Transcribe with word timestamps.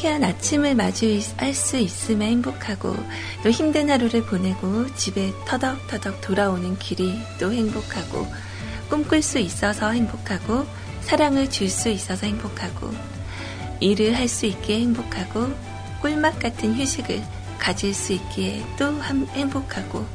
상쾌한 0.00 0.24
아침을 0.24 0.74
마주할 0.76 1.52
수 1.52 1.76
있으면 1.76 2.28
행복하고 2.28 2.96
또 3.42 3.50
힘든 3.50 3.90
하루를 3.90 4.24
보내고 4.24 4.94
집에 4.94 5.30
터덕터덕 5.46 6.22
돌아오는 6.22 6.78
길이 6.78 7.18
또 7.38 7.52
행복하고 7.52 8.26
꿈꿀 8.88 9.22
수 9.22 9.38
있어서 9.38 9.90
행복하고 9.90 10.66
사랑을 11.02 11.50
줄 11.50 11.68
수 11.68 11.90
있어서 11.90 12.26
행복하고 12.26 12.90
일을 13.80 14.16
할 14.16 14.26
수 14.26 14.46
있기에 14.46 14.80
행복하고 14.80 15.52
꿀맛 16.00 16.38
같은 16.38 16.74
휴식을 16.74 17.22
가질 17.58 17.92
수 17.92 18.14
있기에 18.14 18.64
또 18.78 18.98
행복하고 19.02 20.06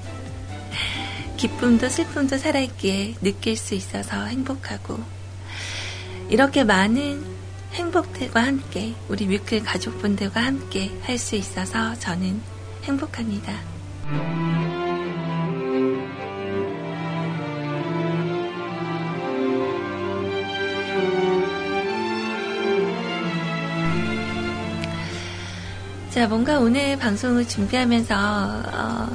기쁨도 1.37 1.89
슬픔도 1.89 2.39
살아있기에 2.39 3.15
느낄 3.21 3.55
수 3.55 3.75
있어서 3.75 4.25
행복하고 4.25 4.97
이렇게 6.29 6.63
많은 6.63 7.34
행복들과 7.75 8.41
함께 8.41 8.95
우리 9.09 9.27
뮤클 9.27 9.63
가족분들과 9.63 10.41
함께 10.41 10.91
할 11.03 11.17
수 11.17 11.35
있어서 11.35 11.93
저는 11.95 12.41
행복합니다. 12.83 13.53
자, 26.09 26.27
뭔가 26.27 26.59
오늘 26.59 26.97
방송을 26.97 27.45
준비하면서 27.45 28.15
어, 28.15 29.09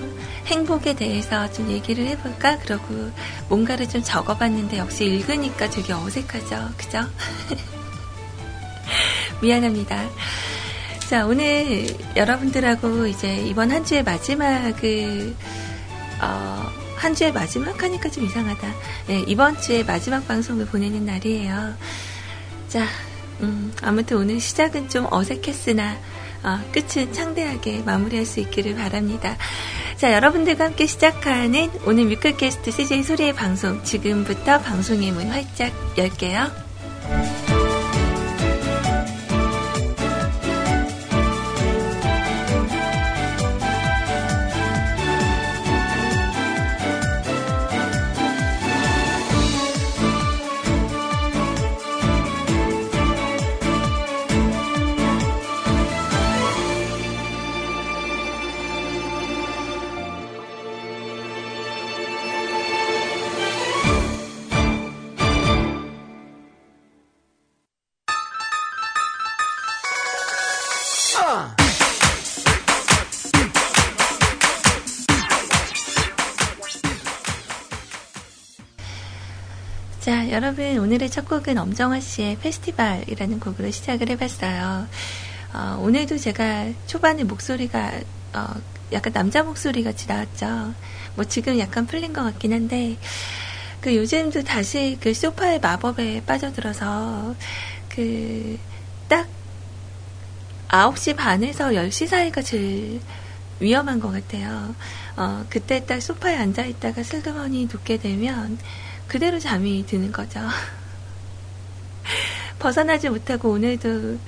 행복에 0.47 0.95
대해서 0.95 1.51
좀 1.51 1.71
얘기를 1.71 2.07
해볼까? 2.09 2.59
그러고 2.59 3.11
뭔가를 3.49 3.89
좀 3.89 4.03
적어봤는데 4.03 4.77
역시 4.77 5.07
읽으니까 5.07 5.71
되게 5.71 5.95
어색하죠. 5.95 6.71
그죠? 6.77 7.01
미안합니다. 9.41 10.09
자, 11.09 11.27
오늘 11.27 11.87
여러분들하고 12.15 13.07
이제 13.07 13.37
이번 13.47 13.71
한 13.73 13.85
주의 13.85 14.03
마지막을, 14.03 15.35
어, 16.23 16.71
한 16.97 17.15
주의 17.15 17.33
마지막 17.33 17.83
하니까 17.83 18.09
좀 18.11 18.25
이상하다. 18.25 18.75
네, 19.09 19.25
이번 19.27 19.61
주의 19.61 19.85
마지막 19.85 20.27
방송을 20.29 20.67
보내는 20.67 21.05
날이에요. 21.07 21.75
자, 22.69 22.87
음, 23.41 23.73
아무튼 23.83 24.19
오늘 24.19 24.39
시작은 24.39 24.89
좀 24.89 25.07
어색했으나, 25.11 25.97
어, 26.45 26.61
끝은 26.73 27.13
창대하게 27.13 27.83
마무리할 27.85 28.25
수 28.25 28.41
있기를 28.41 28.77
바랍니다. 28.77 29.37
자, 29.97 30.13
여러분들과 30.15 30.67
함께 30.67 30.87
시작하는 30.87 31.71
오늘 31.87 32.05
뮤클캐스트 32.05 32.71
CJ 32.71 33.03
소리의 33.03 33.35
방송. 33.35 33.83
지금부터 33.83 34.61
방송의 34.61 35.11
문 35.13 35.29
활짝 35.29 35.73
열게요. 35.99 37.50
여러분, 80.43 80.79
오늘의 80.79 81.11
첫 81.11 81.29
곡은 81.29 81.59
엄정화 81.59 82.01
씨의 82.01 82.39
페스티벌이라는 82.39 83.41
곡으로 83.41 83.71
시작을 83.71 84.09
해봤어요. 84.09 84.89
어, 85.53 85.79
오늘도 85.83 86.17
제가 86.17 86.71
초반에 86.87 87.25
목소리가, 87.25 87.93
어, 88.33 88.55
약간 88.91 89.13
남자 89.13 89.43
목소리 89.43 89.85
같이 89.85 90.09
나왔죠. 90.09 90.73
뭐 91.15 91.27
지금 91.27 91.59
약간 91.59 91.87
풀린 91.87 92.15
것 92.15 92.23
같긴 92.23 92.55
한데, 92.55 92.97
그 93.83 93.95
요즘도 93.95 94.45
다시 94.45 94.97
그 95.03 95.13
소파의 95.13 95.61
마법에 95.61 96.23
빠져들어서, 96.25 97.35
그, 97.91 98.59
딱, 99.09 99.29
9시 100.69 101.17
반에서 101.17 101.75
10시 101.75 102.07
사이가 102.07 102.41
제일 102.41 103.03
위험한 103.61 104.01
것 104.01 104.11
같아요. 104.11 104.75
어, 105.19 105.45
그때 105.51 105.85
딱 105.85 106.01
소파에 106.01 106.37
앉아 106.37 106.65
있다가 106.65 107.03
슬그머니 107.03 107.67
눕게 107.71 107.99
되면, 107.99 108.57
그대로 109.11 109.41
잠이 109.41 109.85
드는 109.87 110.13
거죠. 110.13 110.39
벗어나지 112.61 113.09
못하고 113.09 113.51
오늘도 113.51 114.19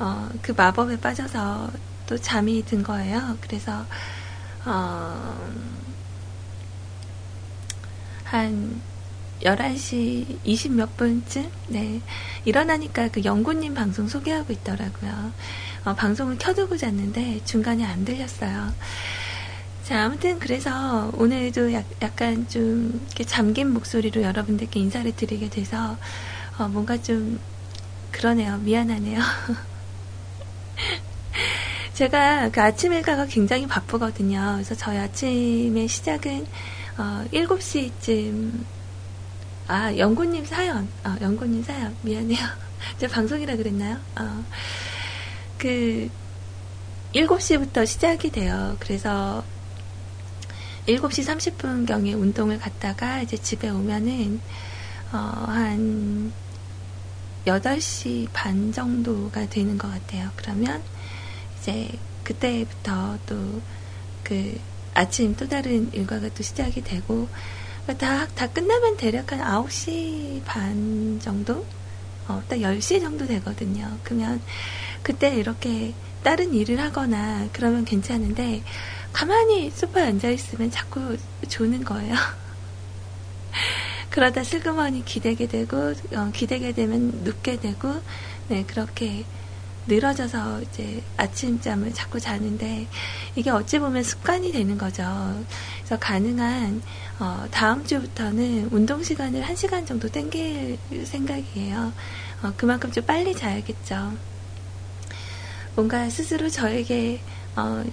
어, 0.00 0.28
그 0.42 0.50
마법에 0.50 0.98
빠져서 0.98 1.70
또 2.08 2.18
잠이 2.18 2.64
든 2.64 2.82
거예요. 2.82 3.38
그래서 3.40 3.86
어, 4.64 5.38
한 8.24 8.80
11시 9.42 10.38
20 10.42 10.72
몇 10.72 10.96
분쯤? 10.96 11.48
네. 11.68 12.00
일어나니까 12.44 13.10
그 13.12 13.22
영구님 13.22 13.74
방송 13.74 14.08
소개하고 14.08 14.52
있더라고요. 14.54 15.32
어, 15.84 15.94
방송을 15.94 16.38
켜두고 16.38 16.76
잤는데 16.76 17.42
중간에 17.44 17.84
안 17.84 18.04
들렸어요. 18.04 18.72
자, 19.84 20.04
아무튼 20.04 20.38
그래서 20.38 21.10
오늘도 21.14 21.72
약, 21.72 21.84
간 22.16 22.46
좀 22.48 23.00
이렇게 23.06 23.24
잠긴 23.24 23.72
목소리로 23.72 24.22
여러분들께 24.22 24.78
인사를 24.78 25.10
드리게 25.16 25.48
돼서 25.50 25.96
어, 26.58 26.68
뭔가 26.68 27.00
좀 27.02 27.40
그러네요. 28.12 28.58
미안하네요. 28.58 29.20
제가 31.94 32.50
그 32.50 32.60
아침 32.62 32.92
일과가 32.92 33.26
굉장히 33.26 33.66
바쁘거든요. 33.66 34.52
그래서 34.54 34.74
저희 34.74 34.98
아침의 34.98 35.88
시작은 35.88 36.46
어, 36.98 37.24
7시쯤 37.32 38.64
아, 39.68 39.96
영구님 39.96 40.44
사연. 40.44 40.88
어, 41.04 41.16
영구님 41.20 41.62
사연. 41.64 41.96
미안해요. 42.02 42.38
제가 42.98 43.14
방송이라 43.14 43.56
그랬나요? 43.56 43.96
어, 44.16 44.44
그 45.58 46.08
7시부터 47.14 47.86
시작이 47.86 48.30
돼요. 48.30 48.76
그래서 48.80 49.42
7시 50.86 51.56
30분경에 51.56 52.18
운동을 52.20 52.58
갔다가 52.58 53.22
이제 53.22 53.36
집에 53.36 53.68
오면은 53.68 54.40
어, 55.12 55.16
한 55.16 56.32
8시 57.46 58.28
반 58.32 58.72
정도가 58.72 59.48
되는 59.48 59.78
것 59.78 59.88
같아요. 59.90 60.30
그러면 60.36 60.82
이제 61.60 61.90
그때부터 62.24 63.18
또 63.26 63.62
그 64.22 64.58
아침 64.94 65.34
또 65.36 65.48
다른 65.48 65.92
일과가 65.92 66.28
또 66.34 66.42
시작이 66.42 66.82
되고 66.82 67.28
다, 67.98 68.26
다 68.28 68.46
끝나면 68.46 68.96
대략 68.96 69.32
한 69.32 69.40
9시 69.40 70.42
반 70.44 71.18
정도? 71.20 71.66
어, 72.28 72.42
딱 72.48 72.56
10시 72.56 73.00
정도 73.00 73.26
되거든요. 73.26 73.98
그러면 74.04 74.40
그때 75.02 75.34
이렇게 75.34 75.92
다른 76.22 76.54
일을 76.54 76.80
하거나 76.80 77.48
그러면 77.52 77.84
괜찮은데 77.84 78.62
가만히 79.12 79.70
소파에 79.70 80.04
앉아있으면 80.08 80.70
자꾸 80.70 81.16
조는 81.48 81.84
거예요. 81.84 82.14
그러다 84.10 84.44
슬그머니 84.44 85.04
기대게 85.04 85.46
되고, 85.46 85.94
어, 86.14 86.30
기대게 86.32 86.72
되면 86.72 87.22
눕게 87.24 87.60
되고, 87.60 87.94
네, 88.48 88.64
그렇게 88.66 89.24
늘어져서 89.86 90.62
이제 90.62 91.02
아침잠을 91.16 91.92
자꾸 91.92 92.20
자는데, 92.20 92.86
이게 93.36 93.50
어찌 93.50 93.78
보면 93.78 94.02
습관이 94.02 94.52
되는 94.52 94.76
거죠. 94.78 95.02
그래서 95.78 95.98
가능한, 95.98 96.82
어, 97.20 97.46
다음 97.50 97.84
주부터는 97.84 98.68
운동 98.70 99.02
시간을 99.02 99.42
한 99.42 99.56
시간 99.56 99.86
정도 99.86 100.08
땡길 100.08 100.78
생각이에요. 101.04 101.92
어, 102.42 102.52
그만큼 102.56 102.90
좀 102.92 103.04
빨리 103.04 103.34
자야겠죠. 103.34 104.12
뭔가 105.74 106.08
스스로 106.10 106.50
저에게, 106.50 107.20
어, 107.56 107.84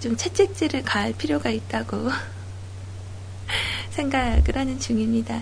좀 0.00 0.16
채찍질을 0.16 0.82
가할 0.82 1.12
필요가 1.14 1.50
있다고 1.50 2.10
생각을 3.90 4.54
하는 4.54 4.78
중입니다. 4.78 5.40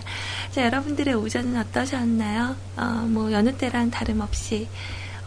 자, 0.51 0.65
여러분들의 0.65 1.13
오전은 1.15 1.59
어떠셨나요? 1.59 2.55
어, 2.77 2.83
뭐, 3.07 3.31
여느 3.31 3.55
때랑 3.57 3.91
다름없이, 3.91 4.67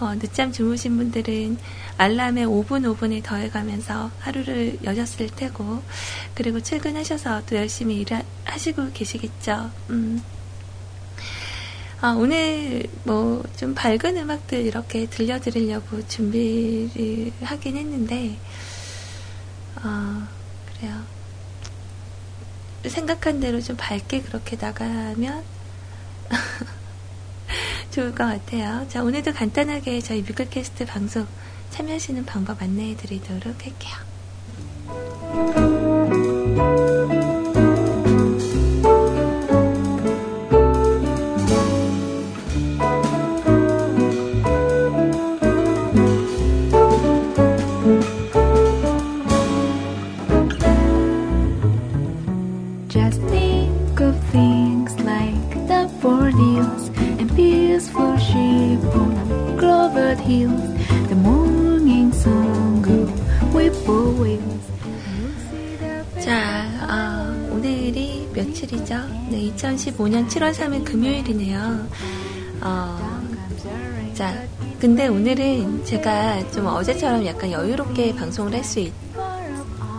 어, 0.01 0.15
늦잠 0.19 0.53
주무신 0.53 0.97
분들은 0.97 1.59
알람에 1.99 2.45
5분, 2.45 2.97
5분을 2.97 3.23
더해가면서 3.23 4.11
하루를 4.21 4.79
여셨을 4.85 5.29
테고, 5.29 5.83
그리고 6.35 6.61
출근하셔서 6.61 7.43
또 7.47 7.57
열심히 7.57 7.97
일하시고 7.97 8.93
계시겠죠. 8.93 9.71
음. 9.91 10.23
아, 12.01 12.13
오늘 12.13 12.87
뭐 13.05 13.43
좀 13.57 13.75
밝은 13.75 14.17
음악들 14.17 14.61
이렇게 14.65 15.07
들려드리려고 15.07 16.07
준비를 16.07 17.33
하긴 17.43 17.77
했는데, 17.77 18.39
어, 19.83 20.29
그래요. 20.77 21.03
생각한 22.87 23.41
대로 23.41 23.61
좀 23.61 23.77
밝게 23.77 24.23
그렇게 24.23 24.57
나가면 24.57 25.43
좋을 27.91 28.15
것 28.15 28.25
같아요. 28.27 28.87
자, 28.89 29.03
오늘도 29.03 29.33
간단하게 29.33 30.01
저희 30.01 30.23
뮤클캐스트 30.23 30.87
방송 30.87 31.27
참여하시는 31.71 32.25
방법 32.25 32.63
안내해 32.63 32.97
드리도록 32.97 33.57
할게요. 33.65 33.97
자, 66.21 66.67
어, 66.89 67.53
오늘이 67.55 68.29
며칠이죠? 68.35 68.95
네, 69.31 69.51
2015년 69.57 70.29
7월 70.29 70.53
3일 70.53 70.85
금요일이네요. 70.85 71.89
어, 72.61 73.21
자, 74.15 74.35
근데 74.81 75.07
오늘은 75.09 75.85
제가 75.85 76.51
좀 76.51 76.67
어제처럼 76.67 77.25
약간 77.27 77.51
여유롭게 77.51 78.15
방송을 78.15 78.53
할 78.55 78.65
수 78.65 78.81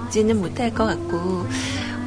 있지는 0.09 0.39
못할 0.39 0.73
것 0.73 0.85
같고, 0.85 1.45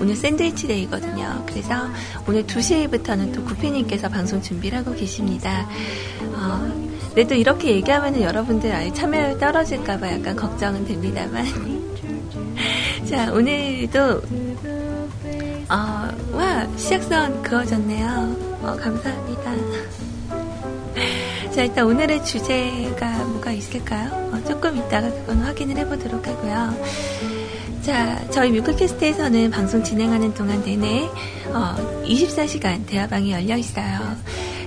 오늘 0.02 0.16
샌드위치 0.16 0.66
데이거든요. 0.66 1.44
그래서 1.46 1.88
오늘 2.26 2.43
2시부터는 2.43 3.32
또 3.32 3.44
구피님께서 3.44 4.08
방송 4.08 4.43
준비를 4.43 4.78
하고 4.78 4.93
계십니다. 4.94 5.69
어, 6.34 6.93
근데 7.06 7.25
또 7.28 7.37
이렇게 7.37 7.70
얘기하면 7.76 8.20
여러분들 8.20 8.72
아예 8.72 8.93
참여율 8.93 9.38
떨어질까봐 9.38 10.12
약간 10.12 10.34
걱정은 10.34 10.84
됩니다만. 10.87 11.46
자, 13.08 13.32
오늘도, 13.32 14.22
어, 15.69 16.08
와, 16.32 16.66
시작선 16.76 17.40
그어졌네요. 17.43 18.58
어, 18.60 18.76
감사합니다. 18.76 19.55
자, 21.55 21.62
일단 21.62 21.87
오늘의 21.87 22.25
주제가 22.25 23.25
뭐가 23.26 23.52
있을까요? 23.52 24.10
어, 24.32 24.43
조금 24.48 24.76
이따가 24.78 25.08
그건 25.10 25.43
확인을 25.43 25.76
해보도록 25.76 26.26
하고요. 26.26 27.41
자, 27.82 28.25
저희 28.31 28.52
뮤클캐스트에서는 28.52 29.50
방송 29.50 29.82
진행하는 29.82 30.32
동안 30.34 30.62
내내 30.62 31.11
어, 31.49 32.05
24시간 32.05 32.87
대화방이 32.87 33.32
열려 33.32 33.56
있어요. 33.56 34.17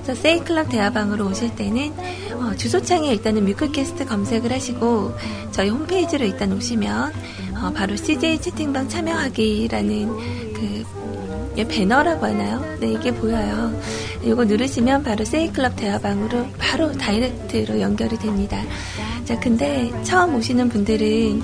그래서 0.03 0.21
세이클럽 0.21 0.69
대화방으로 0.69 1.25
오실 1.27 1.55
때는 1.55 1.93
어, 2.33 2.53
주소창에 2.57 3.07
일단은 3.13 3.45
뮤클캐스트 3.45 4.05
검색을 4.05 4.51
하시고 4.51 5.13
저희 5.51 5.69
홈페이지로 5.69 6.25
일단 6.25 6.51
오시면 6.51 7.13
어, 7.55 7.71
바로 7.73 7.95
CJ 7.95 8.41
채팅방 8.41 8.89
참여하기라는 8.89 10.07
그 10.53 10.85
배너라고 11.69 12.25
하나요? 12.25 12.77
네, 12.81 12.91
이게 12.91 13.13
보여요. 13.13 13.73
이거 14.23 14.43
누르시면 14.43 15.03
바로 15.03 15.23
세이클럽 15.23 15.77
대화방으로 15.77 16.47
바로 16.57 16.91
다이렉트로 16.91 17.79
연결이 17.79 18.17
됩니다. 18.17 18.61
자, 19.25 19.39
근데 19.39 19.91
처음 20.03 20.35
오시는 20.35 20.69
분들은 20.69 21.41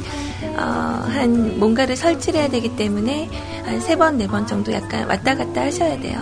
어, 0.57 0.61
한 0.61 1.59
뭔가를 1.59 1.95
설치를 1.95 2.39
해야 2.39 2.49
되기 2.49 2.75
때문에 2.75 3.27
한 3.65 3.79
세 3.81 3.95
번, 3.95 4.17
네 4.17 4.27
번 4.27 4.45
정도 4.45 4.71
약간 4.71 5.07
왔다 5.07 5.35
갔다 5.35 5.61
하셔야 5.61 5.99
돼요. 5.99 6.19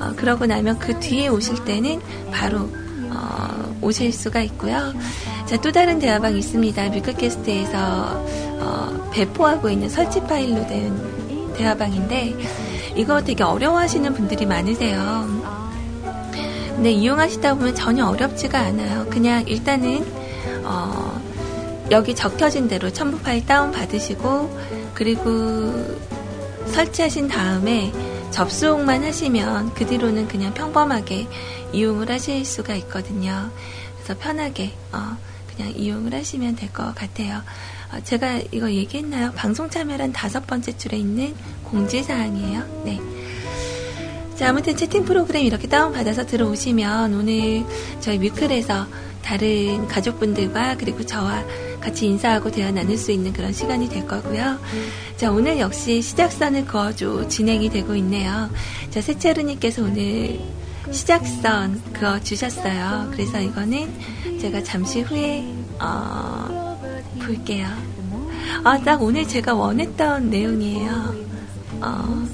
어, 0.00 0.12
그러고 0.16 0.46
나면 0.46 0.78
그 0.78 0.98
뒤에 1.00 1.28
오실 1.28 1.64
때는 1.64 2.00
바로 2.30 2.68
어, 3.10 3.76
오실 3.82 4.12
수가 4.12 4.40
있고요. 4.42 4.92
자, 5.46 5.60
또 5.60 5.70
다른 5.72 5.98
대화방이 5.98 6.38
있습니다. 6.38 6.88
뮤클캐스트에서 6.90 8.24
어, 8.60 9.10
배포하고 9.12 9.68
있는 9.68 9.88
설치 9.90 10.20
파일로 10.22 10.66
된 10.66 11.52
대화방인데 11.56 12.34
이거 12.96 13.22
되게 13.22 13.42
어려워하시는 13.42 14.14
분들이 14.14 14.46
많으세요. 14.46 15.52
근데 16.74 16.90
이용하시다 16.92 17.54
보면 17.54 17.74
전혀 17.74 18.06
어렵지가 18.06 18.58
않아요. 18.58 19.06
그냥 19.10 19.44
일단은 19.46 20.04
어, 20.64 21.20
여기 21.90 22.14
적혀진 22.14 22.68
대로 22.68 22.90
첨부 22.92 23.18
파일 23.18 23.44
다운 23.46 23.70
받으시고 23.72 24.58
그리고 24.94 25.20
설치하신 26.66 27.28
다음에 27.28 27.92
접속만 28.30 29.04
하시면 29.04 29.74
그 29.74 29.86
뒤로는 29.86 30.26
그냥 30.28 30.54
평범하게 30.54 31.26
이용을 31.72 32.10
하실 32.10 32.44
수가 32.44 32.74
있거든요. 32.76 33.50
그래서 33.96 34.18
편하게 34.18 34.72
어, 34.92 35.16
그냥 35.54 35.72
이용을 35.76 36.14
하시면 36.14 36.56
될 36.56 36.70
것 36.72 36.94
같아요. 36.94 37.42
어, 37.92 38.00
제가 38.04 38.40
이거 38.52 38.70
얘기했나요? 38.70 39.32
방송 39.34 39.68
참여란 39.68 40.12
다섯 40.12 40.46
번째 40.46 40.76
줄에 40.76 40.96
있는 40.96 41.34
공지사항이에요. 41.64 42.82
네. 42.84 43.00
자, 44.36 44.48
아무튼 44.48 44.76
채팅 44.76 45.04
프로그램 45.04 45.44
이렇게 45.44 45.68
다운받아서 45.68 46.26
들어오시면 46.26 47.14
오늘 47.14 47.64
저희 48.00 48.18
뮤클에서 48.18 48.86
다른 49.22 49.86
가족분들과 49.88 50.76
그리고 50.76 51.04
저와 51.04 51.42
같이 51.80 52.06
인사하고 52.06 52.50
대화 52.50 52.70
나눌 52.70 52.96
수 52.96 53.10
있는 53.12 53.32
그런 53.32 53.52
시간이 53.52 53.88
될 53.88 54.06
거고요. 54.06 54.58
자, 55.16 55.30
오늘 55.30 55.58
역시 55.58 56.02
시작선을 56.02 56.66
그어줘 56.66 57.28
진행이 57.28 57.70
되고 57.70 57.94
있네요. 57.96 58.50
자, 58.90 59.00
세체르님께서 59.00 59.82
오늘 59.82 60.40
시작선 60.90 61.80
그어 61.92 62.20
주셨어요. 62.20 63.08
그래서 63.12 63.40
이거는 63.40 63.88
제가 64.40 64.62
잠시 64.62 65.02
후에, 65.02 65.44
어, 65.80 66.78
볼게요. 67.24 67.68
아, 68.64 68.78
딱 68.78 69.02
오늘 69.02 69.26
제가 69.26 69.54
원했던 69.54 70.30
내용이에요. 70.30 71.14
어, 71.80 72.28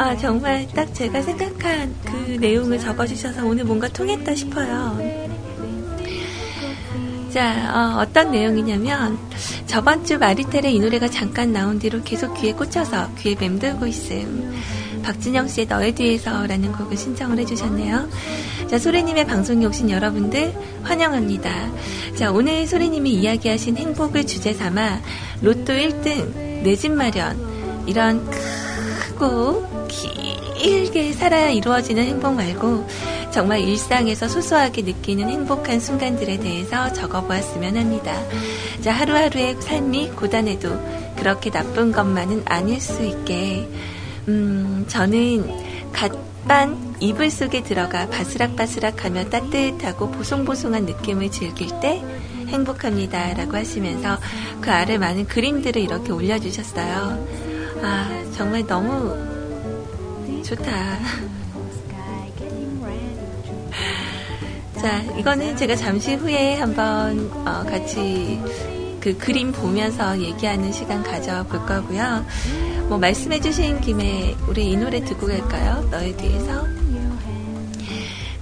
아, 0.00 0.16
정말 0.16 0.66
딱 0.68 0.94
제가 0.94 1.20
생각한 1.20 1.94
그 2.06 2.38
내용을 2.40 2.78
적어주셔서 2.78 3.44
오늘 3.44 3.64
뭔가 3.64 3.86
통했다 3.86 4.34
싶어요. 4.34 4.98
자, 7.30 7.98
어, 8.00 8.10
떤 8.10 8.30
내용이냐면, 8.32 9.18
저번 9.66 10.02
주 10.06 10.16
마리텔의 10.18 10.74
이 10.74 10.80
노래가 10.80 11.06
잠깐 11.06 11.52
나온 11.52 11.78
뒤로 11.78 12.02
계속 12.02 12.32
귀에 12.40 12.52
꽂혀서 12.54 13.10
귀에 13.18 13.34
맴돌고 13.34 13.86
있음. 13.88 14.58
박진영 15.02 15.48
씨의 15.48 15.66
너의 15.66 15.94
뒤에서 15.94 16.46
라는 16.46 16.72
곡을 16.72 16.96
신청을 16.96 17.38
해주셨네요. 17.40 18.08
자, 18.70 18.78
소리님의 18.78 19.26
방송에 19.26 19.66
오신 19.66 19.90
여러분들 19.90 20.54
환영합니다. 20.82 21.70
자, 22.16 22.32
오늘 22.32 22.66
소리님이 22.66 23.10
이야기하신 23.10 23.76
행복을 23.76 24.26
주제 24.26 24.54
삼아 24.54 25.02
로또 25.42 25.74
1등, 25.74 26.62
내 26.62 26.74
집 26.74 26.92
마련, 26.92 27.36
이런 27.86 28.26
크고 28.30 29.79
길게 29.90 31.12
살아야 31.12 31.50
이루어지는 31.50 32.04
행복 32.04 32.34
말고 32.34 32.86
정말 33.30 33.60
일상에서 33.60 34.28
소소하게 34.28 34.82
느끼는 34.82 35.28
행복한 35.28 35.80
순간들에 35.80 36.38
대해서 36.38 36.92
적어보았으면 36.92 37.76
합니다. 37.76 38.14
자, 38.80 38.92
하루하루의 38.92 39.56
삶이 39.60 40.10
고단해도 40.10 41.14
그렇게 41.16 41.50
나쁜 41.50 41.92
것만은 41.92 42.42
아닐 42.46 42.80
수 42.80 43.02
있게, 43.04 43.68
음, 44.28 44.84
저는 44.88 45.92
갓반 45.92 46.94
이불 46.98 47.30
속에 47.30 47.62
들어가 47.62 48.08
바스락바스락하며 48.08 49.30
따뜻하고 49.30 50.10
보송보송한 50.10 50.86
느낌을 50.86 51.30
즐길 51.30 51.68
때 51.80 52.02
행복합니다. 52.48 53.34
라고 53.34 53.56
하시면서 53.56 54.18
그 54.60 54.70
아래 54.70 54.98
많은 54.98 55.26
그림들을 55.26 55.80
이렇게 55.80 56.12
올려주셨어요. 56.12 57.26
아, 57.82 58.24
정말 58.36 58.66
너무 58.66 59.39
좋다. 60.44 60.70
자, 64.80 65.02
이거는 65.18 65.56
제가 65.56 65.76
잠시 65.76 66.14
후에 66.14 66.54
한번 66.56 67.30
어, 67.46 67.62
같이 67.68 68.40
그 69.00 69.16
그림 69.18 69.52
보면서 69.52 70.18
얘기하는 70.18 70.72
시간 70.72 71.02
가져볼 71.02 71.66
거고요. 71.66 72.24
뭐 72.88 72.96
말씀해주신 72.98 73.80
김에 73.82 74.34
우리 74.48 74.70
이 74.72 74.76
노래 74.76 75.04
듣고 75.04 75.26
갈까요? 75.26 75.86
너에 75.90 76.16
대해서. 76.16 76.66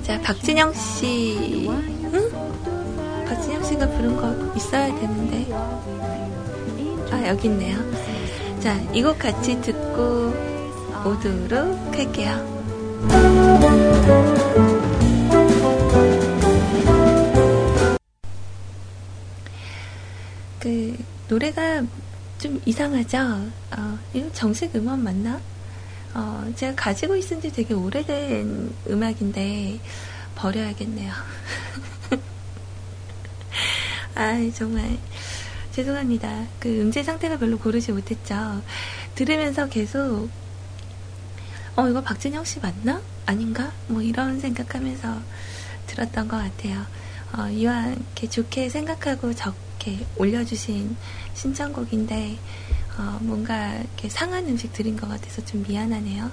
자, 0.03 0.21
박진영 0.23 0.73
씨, 0.75 1.67
응? 1.69 3.25
박진영 3.27 3.63
씨가 3.65 3.89
부른 3.89 4.17
거 4.17 4.53
있어야 4.57 4.87
되는데. 4.87 5.47
아, 7.11 7.27
여기 7.29 7.49
있네요. 7.49 7.79
자, 8.61 8.75
이 8.95 9.03
곡 9.03 9.19
같이 9.19 9.61
듣고 9.61 10.33
오도록 11.05 11.95
할게요. 11.95 12.59
그 20.59 20.97
노래가 21.29 21.83
좀 22.39 22.61
이상하죠? 22.65 23.19
어, 23.77 23.99
이거 24.13 24.31
정식 24.33 24.75
음원 24.75 25.03
맞나? 25.03 25.41
어, 26.15 26.53
제가 26.57 26.75
가지고 26.75 27.17
있은 27.17 27.41
지 27.41 27.53
되게 27.53 27.75
오래된 27.75 28.73
음악인데 28.89 29.79
버려야겠네요. 30.35 31.13
아, 34.15 34.51
정말 34.55 34.99
죄송합니다. 35.73 36.47
그 36.59 36.81
음질 36.81 37.05
상태가 37.05 37.39
별로 37.39 37.59
고르지 37.59 37.93
못했죠. 37.93 38.63
들으면서 39.15 39.69
계속 39.69 40.29
어 41.79 41.89
이거 41.89 42.01
박진영 42.03 42.45
씨 42.45 42.59
맞나? 42.59 43.01
아닌가? 43.25 43.71
뭐 43.87 44.03
이런 44.03 44.41
생각하면서 44.41 45.21
들었던 45.87 46.27
것 46.27 46.37
같아요. 46.37 46.85
어, 47.33 47.47
이왕 47.49 47.93
이렇게 47.93 48.29
좋게 48.29 48.69
생각하고 48.69 49.33
적게 49.33 50.05
올려주신 50.17 50.97
신청곡인데 51.35 52.37
어, 52.99 53.19
뭔가 53.21 53.75
이렇게 53.77 54.09
상한 54.09 54.45
음식 54.49 54.73
드린 54.73 54.97
것 54.97 55.09
같아서 55.09 55.45
좀 55.45 55.65
미안하네요. 55.69 56.33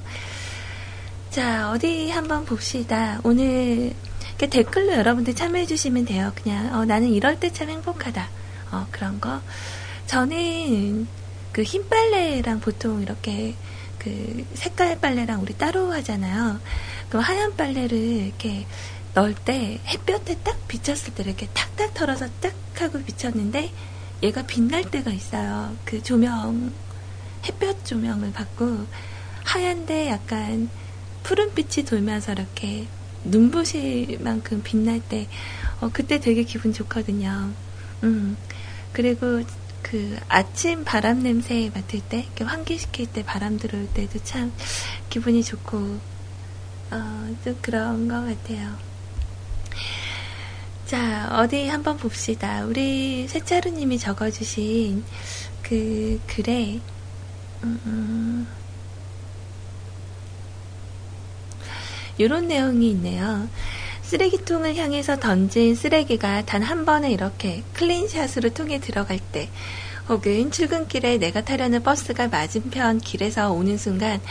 자 1.29 1.69
어디 1.69 2.09
한번 2.09 2.43
봅시다. 2.45 3.19
오늘 3.23 3.93
댓글로 4.39 4.93
여러분들 4.93 5.35
참여해주시면 5.35 6.05
돼요. 6.05 6.31
그냥 6.35 6.73
어, 6.73 6.85
나는 6.85 7.09
이럴 7.09 7.39
때 7.39 7.51
참 7.51 7.69
행복하다. 7.69 8.27
어, 8.71 8.87
그런 8.89 9.21
거. 9.21 9.41
저는 10.07 11.07
그 11.51 11.61
흰 11.63 11.87
빨래랑 11.87 12.61
보통 12.61 13.01
이렇게 13.03 13.55
그 14.05 14.45
색깔 14.53 14.99
빨래랑 14.99 15.41
우리 15.41 15.57
따로 15.57 15.91
하잖아요. 15.91 16.59
그 17.09 17.17
하얀 17.17 17.55
빨래를 17.55 17.97
이렇게 17.97 18.67
넣을 19.15 19.33
때 19.33 19.79
햇볕에 19.87 20.37
딱 20.43 20.67
비쳤을 20.67 21.15
때 21.15 21.23
이렇게 21.23 21.47
탁탁 21.55 21.95
털어서 21.95 22.27
딱 22.39 22.53
하고 22.75 23.01
비쳤는데 23.01 23.71
얘가 24.21 24.43
빛날 24.45 24.91
때가 24.91 25.11
있어요. 25.11 25.75
그 25.85 26.03
조명, 26.03 26.71
햇볕 27.47 27.83
조명을 27.83 28.31
받고 28.31 28.85
하얀데 29.43 30.09
약간 30.09 30.69
푸른빛이 31.23 31.85
돌면서 31.85 32.33
이렇게 32.33 32.85
눈부실 33.23 34.19
만큼 34.21 34.61
빛날 34.63 35.01
때, 35.01 35.27
어, 35.81 35.89
그때 35.91 36.19
되게 36.19 36.43
기분 36.43 36.73
좋거든요. 36.73 37.49
음. 38.03 38.37
그리고 38.93 39.41
그 39.85 40.17
아침 40.29 40.83
바람 40.83 41.21
냄새 41.21 41.69
맡을 41.71 42.01
때, 42.01 42.27
환기시킬 42.39 43.05
때 43.05 43.23
바람 43.23 43.59
들어올 43.59 43.87
때도 43.93 44.17
참 44.23 44.51
기분이 45.11 45.43
좋고, 45.43 45.77
어, 46.89 47.35
좀 47.43 47.55
그런 47.61 48.07
것 48.07 48.15
같아요. 48.15 48.75
자, 50.87 51.29
어디 51.39 51.67
한번 51.67 51.97
봅시다. 51.97 52.65
우리 52.65 53.27
세차루님이 53.27 53.99
적어주신 53.99 55.03
그 55.61 56.19
글에, 56.25 56.79
음, 57.63 57.79
음, 57.85 58.47
이런 62.17 62.47
내용이 62.47 62.89
있네요. 62.89 63.47
쓰레기통을 64.05 64.75
향해서 64.75 65.19
던진 65.19 65.75
쓰레기가 65.75 66.45
단 66.45 66.61
한 66.63 66.85
번에 66.85 67.11
이렇게 67.11 67.63
클린샷으로 67.73 68.49
통에 68.51 68.79
들어갈 68.79 69.19
때, 69.19 69.49
혹은 70.07 70.51
출근길에 70.51 71.17
내가 71.17 71.43
타려는 71.43 71.81
버스가 71.83 72.27
맞은편 72.27 72.99
길에서 72.99 73.51
오는 73.51 73.77
순간, 73.77 74.21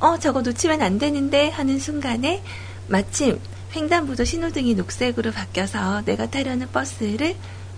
어, 0.00 0.18
저거 0.18 0.42
놓치면 0.42 0.82
안 0.82 0.98
되는데 0.98 1.48
하는 1.48 1.78
순간에 1.78 2.42
마침 2.88 3.40
횡단보도 3.74 4.24
신호등이 4.24 4.74
녹색으로 4.74 5.32
바뀌어서 5.32 6.02
내가 6.04 6.30
타려는 6.30 6.68
버스를 6.70 7.34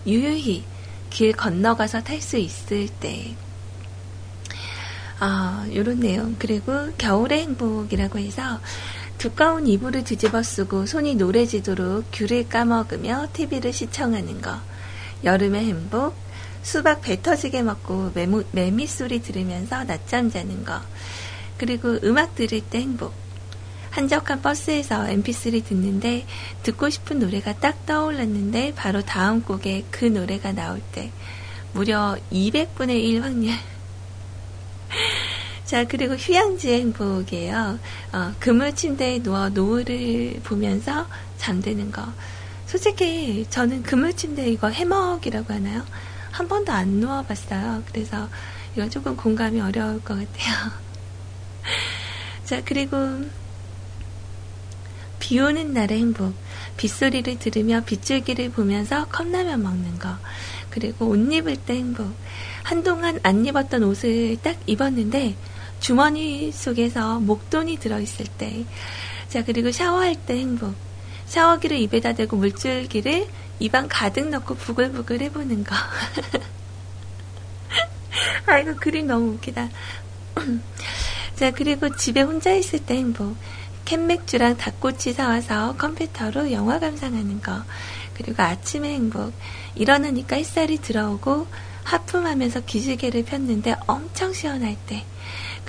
유유히 0.06 0.64
길 1.10 1.32
건너가서 1.32 2.02
탈 2.02 2.20
수 2.20 2.36
있을 2.36 2.88
때, 3.00 3.34
아, 5.20 5.66
요런 5.74 5.98
내용. 6.00 6.36
그리고 6.38 6.92
겨울의 6.96 7.42
행복이라고 7.42 8.18
해서 8.20 8.60
두꺼운 9.18 9.66
이불을 9.66 10.04
뒤집어 10.04 10.44
쓰고 10.44 10.86
손이 10.86 11.16
노래지도록 11.16 12.06
귤을 12.12 12.48
까먹으며 12.48 13.26
TV를 13.32 13.72
시청하는 13.72 14.40
거. 14.40 14.60
여름의 15.24 15.66
행복. 15.66 16.14
수박 16.62 17.02
배 17.02 17.20
터지게 17.20 17.62
먹고 17.62 18.12
매무, 18.14 18.44
매미 18.52 18.86
소리 18.86 19.20
들으면서 19.20 19.82
낮잠 19.84 20.30
자는 20.30 20.64
거. 20.64 20.80
그리고 21.56 21.98
음악 22.04 22.36
들을 22.36 22.60
때 22.60 22.78
행복. 22.78 23.12
한적한 23.90 24.40
버스에서 24.42 25.06
mp3 25.06 25.64
듣는데 25.64 26.24
듣고 26.62 26.88
싶은 26.88 27.18
노래가 27.18 27.54
딱 27.54 27.86
떠올랐는데 27.86 28.74
바로 28.76 29.02
다음 29.02 29.42
곡에 29.42 29.86
그 29.90 30.04
노래가 30.04 30.52
나올 30.52 30.80
때 30.92 31.10
무려 31.72 32.16
200분의 32.30 32.90
1 32.90 33.22
확률. 33.22 33.54
자, 35.68 35.84
그리고 35.84 36.14
휴양지의 36.14 36.80
행복이에요. 36.80 37.78
어, 38.14 38.32
그물 38.40 38.74
침대에 38.74 39.22
누워 39.22 39.50
노을을 39.50 40.40
보면서 40.42 41.06
잠드는 41.36 41.92
거. 41.92 42.06
솔직히 42.66 43.44
저는 43.50 43.82
그물 43.82 44.14
침대 44.14 44.48
이거 44.48 44.70
해먹이라고 44.70 45.52
하나요? 45.52 45.84
한 46.30 46.48
번도 46.48 46.72
안 46.72 46.88
누워봤어요. 46.88 47.82
그래서 47.92 48.30
이건 48.74 48.88
조금 48.88 49.14
공감이 49.14 49.60
어려울 49.60 50.02
것 50.02 50.14
같아요. 50.14 50.72
자, 52.46 52.62
그리고 52.64 52.96
비 55.18 55.38
오는 55.38 55.74
날의 55.74 55.98
행복. 55.98 56.32
빗소리를 56.78 57.38
들으며 57.40 57.82
빗줄기를 57.84 58.52
보면서 58.52 59.06
컵라면 59.08 59.62
먹는 59.62 59.98
거. 59.98 60.16
그리고 60.70 61.08
옷 61.08 61.30
입을 61.30 61.58
때 61.58 61.74
행복. 61.74 62.10
한동안 62.62 63.20
안 63.22 63.44
입었던 63.44 63.82
옷을 63.82 64.38
딱 64.42 64.56
입었는데 64.66 65.36
주머니 65.80 66.52
속에서 66.52 67.20
목돈이 67.20 67.78
들어있을 67.78 68.26
때. 68.38 68.64
자, 69.28 69.44
그리고 69.44 69.70
샤워할 69.70 70.14
때 70.14 70.38
행복. 70.38 70.74
샤워기를 71.26 71.78
입에다 71.78 72.14
대고 72.14 72.36
물줄기를 72.36 73.28
입안 73.60 73.88
가득 73.88 74.28
넣고 74.28 74.54
부글부글 74.54 75.20
해보는 75.22 75.64
거. 75.64 75.74
아이고, 78.46 78.76
그림 78.76 79.06
너무 79.06 79.32
웃기다. 79.34 79.68
자, 81.36 81.50
그리고 81.50 81.94
집에 81.94 82.22
혼자 82.22 82.52
있을 82.52 82.78
때 82.80 82.94
행복. 82.94 83.36
캔맥주랑 83.84 84.56
닭꼬치 84.56 85.12
사와서 85.14 85.76
컴퓨터로 85.76 86.52
영화 86.52 86.78
감상하는 86.78 87.40
거. 87.40 87.62
그리고 88.14 88.42
아침의 88.42 88.92
행복. 88.94 89.32
일어나니까 89.74 90.36
햇살이 90.36 90.78
들어오고 90.78 91.46
하품하면서 91.84 92.60
기지개를 92.66 93.24
폈는데 93.24 93.76
엄청 93.86 94.32
시원할 94.32 94.76
때. 94.86 95.04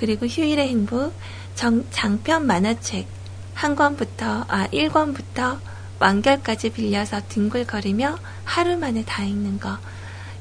그리고 0.00 0.24
휴일의 0.24 0.66
행복, 0.66 1.12
정, 1.54 1.84
장편 1.90 2.46
만화책 2.46 3.06
한 3.52 3.76
권부터, 3.76 4.46
아, 4.48 4.66
1권부터 4.72 5.58
완결까지 5.98 6.70
빌려서 6.70 7.20
뒹굴거리며 7.28 8.16
하루 8.44 8.78
만에 8.78 9.04
다 9.04 9.24
읽는 9.24 9.60
거. 9.60 9.76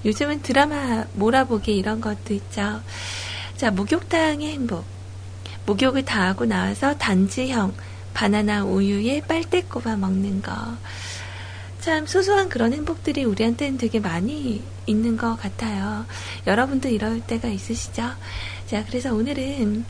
요즘은 0.06 0.44
드라마 0.44 1.04
몰아보기 1.12 1.75
이런 1.75 2.00
것도 2.00 2.34
있죠. 2.36 2.80
자, 3.58 3.70
목욕탕의 3.70 4.50
행복. 4.50 4.86
목욕을 5.66 6.06
다 6.06 6.30
하고 6.30 6.46
나와서 6.46 6.98
단지형 6.98 7.74
바나나 8.13 8.63
우유에 8.63 9.24
빨대 9.28 9.62
꼽아 9.63 9.98
먹는 9.98 10.42
거. 10.42 10.54
참 11.82 12.06
소소한 12.06 12.48
그런 12.48 12.72
행복들이 12.72 13.25
우리한테는 13.25 13.78
되게 13.78 14.00
많이 14.00 14.63
있는 14.86 15.18
것 15.18 15.36
같아요. 15.36 16.06
여러분도 16.48 16.88
이럴 16.88 17.20
때가 17.20 17.50
있으시죠? 17.50 18.04
자, 18.70 18.86
그래서 18.86 19.12
오늘은 19.16 19.84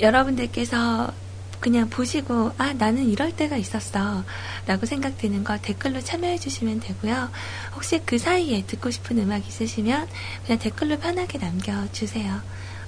여러분들께서 0.00 1.12
그냥 1.60 1.88
보시고, 1.88 2.50
아, 2.58 2.72
나는 2.72 3.08
이럴 3.08 3.30
때가 3.30 3.56
있었어. 3.56 4.24
라고 4.66 4.86
생각되는 4.86 5.44
거 5.44 5.56
댓글로 5.58 6.00
참여해 6.00 6.38
주시면 6.38 6.80
되고요. 6.80 7.30
혹시 7.76 8.02
그 8.04 8.18
사이에 8.18 8.64
듣고 8.66 8.90
싶은 8.90 9.18
음악 9.20 9.46
있으시면 9.46 10.08
그냥 10.44 10.58
댓글로 10.58 10.98
편하게 10.98 11.38
남겨주세요. 11.38 12.40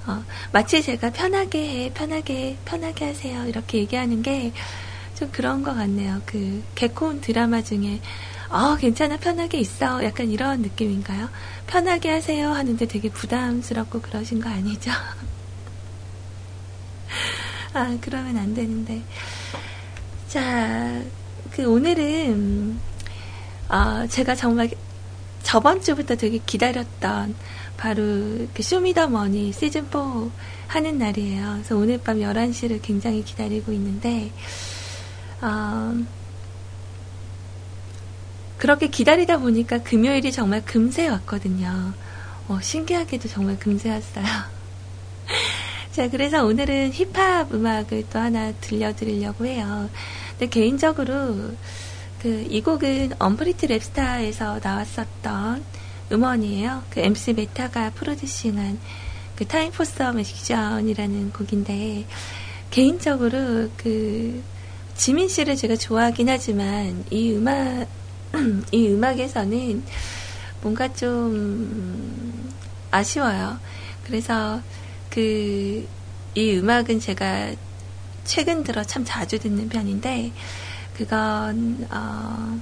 어, 0.07 0.23
마치 0.51 0.83
제가 0.83 1.11
편하게 1.11 1.85
해, 1.85 1.93
편하게 1.93 2.33
해, 2.35 2.57
편하게 2.65 3.05
하세요. 3.05 3.47
이렇게 3.47 3.77
얘기하는 3.77 4.21
게 4.21 4.51
좀 5.19 5.29
그런 5.33 5.63
것 5.63 5.75
같네요. 5.75 6.21
그 6.25 6.63
개콘 6.75 7.19
드라마 7.19 7.61
중에 7.61 7.99
어, 8.49 8.75
괜찮아, 8.77 9.17
편하게 9.17 9.59
있어. 9.59 10.03
약간 10.03 10.29
이런 10.29 10.61
느낌인가요? 10.61 11.29
편하게 11.67 12.09
하세요 12.09 12.49
하는데 12.49 12.83
되게 12.87 13.09
부담스럽고 13.09 14.01
그러신 14.01 14.41
거 14.41 14.49
아니죠? 14.49 14.91
아, 17.73 17.95
그러면 18.01 18.37
안 18.37 18.53
되는데. 18.55 19.03
자, 20.27 20.99
그 21.51 21.67
오늘은, 21.67 22.79
어, 23.69 24.07
제가 24.07 24.33
정말 24.33 24.71
저번 25.43 25.81
주부터 25.81 26.15
되게 26.15 26.39
기다렸던 26.39 27.35
바로 27.77 28.03
그 28.53 28.63
쇼미더머니 28.63 29.51
시즌4 29.51 30.31
하는 30.67 30.97
날이에요. 30.97 31.51
그래서 31.53 31.77
오늘 31.77 31.99
밤 31.99 32.17
11시를 32.17 32.81
굉장히 32.81 33.23
기다리고 33.23 33.71
있는데, 33.73 34.31
어, 35.41 35.95
그렇게 38.59 38.87
기다리다 38.87 39.39
보니까 39.39 39.79
금요일이 39.79 40.31
정말 40.31 40.63
금세 40.63 41.07
왔거든요. 41.07 41.93
어, 42.47 42.59
신기하게도 42.61 43.27
정말 43.29 43.57
금세 43.57 43.89
왔어요. 43.89 44.25
자, 45.91 46.09
그래서 46.09 46.45
오늘은 46.45 46.91
힙합 46.93 47.51
음악을 47.53 48.05
또 48.11 48.19
하나 48.19 48.51
들려드리려고 48.51 49.45
해요. 49.47 49.89
근데 50.37 50.47
개인적으로 50.47 51.55
그 52.21 52.45
이 52.49 52.61
곡은 52.61 53.13
Unpretty 53.17 53.67
Rapstar에서 53.67 54.61
나왔었던 54.61 55.63
음원이에요. 56.11 56.83
그 56.89 56.99
MC 56.99 57.33
메타가 57.33 57.91
프로듀싱한 57.91 58.77
그 59.35 59.45
Time 59.45 59.71
for 59.71 60.11
Some 60.11 60.39
Action이라는 60.39 61.31
곡인데 61.31 62.05
개인적으로 62.71 63.69
그 63.77 64.43
지민 64.95 65.29
씨를 65.29 65.55
제가 65.55 65.77
좋아하긴 65.77 66.27
하지만 66.27 67.05
이 67.09 67.31
음악 67.33 67.87
이 68.71 68.87
음악에서는 68.89 69.83
뭔가 70.61 70.91
좀 70.93 72.51
아쉬워요. 72.91 73.59
그래서 74.05 74.61
그 75.09 75.99
이 76.35 76.57
음악은 76.57 76.99
제가 76.99 77.53
최근 78.23 78.63
들어 78.63 78.83
참 78.83 79.03
자주 79.03 79.39
듣는 79.39 79.67
편인데 79.67 80.31
그건 80.95 81.87
어 81.89 82.59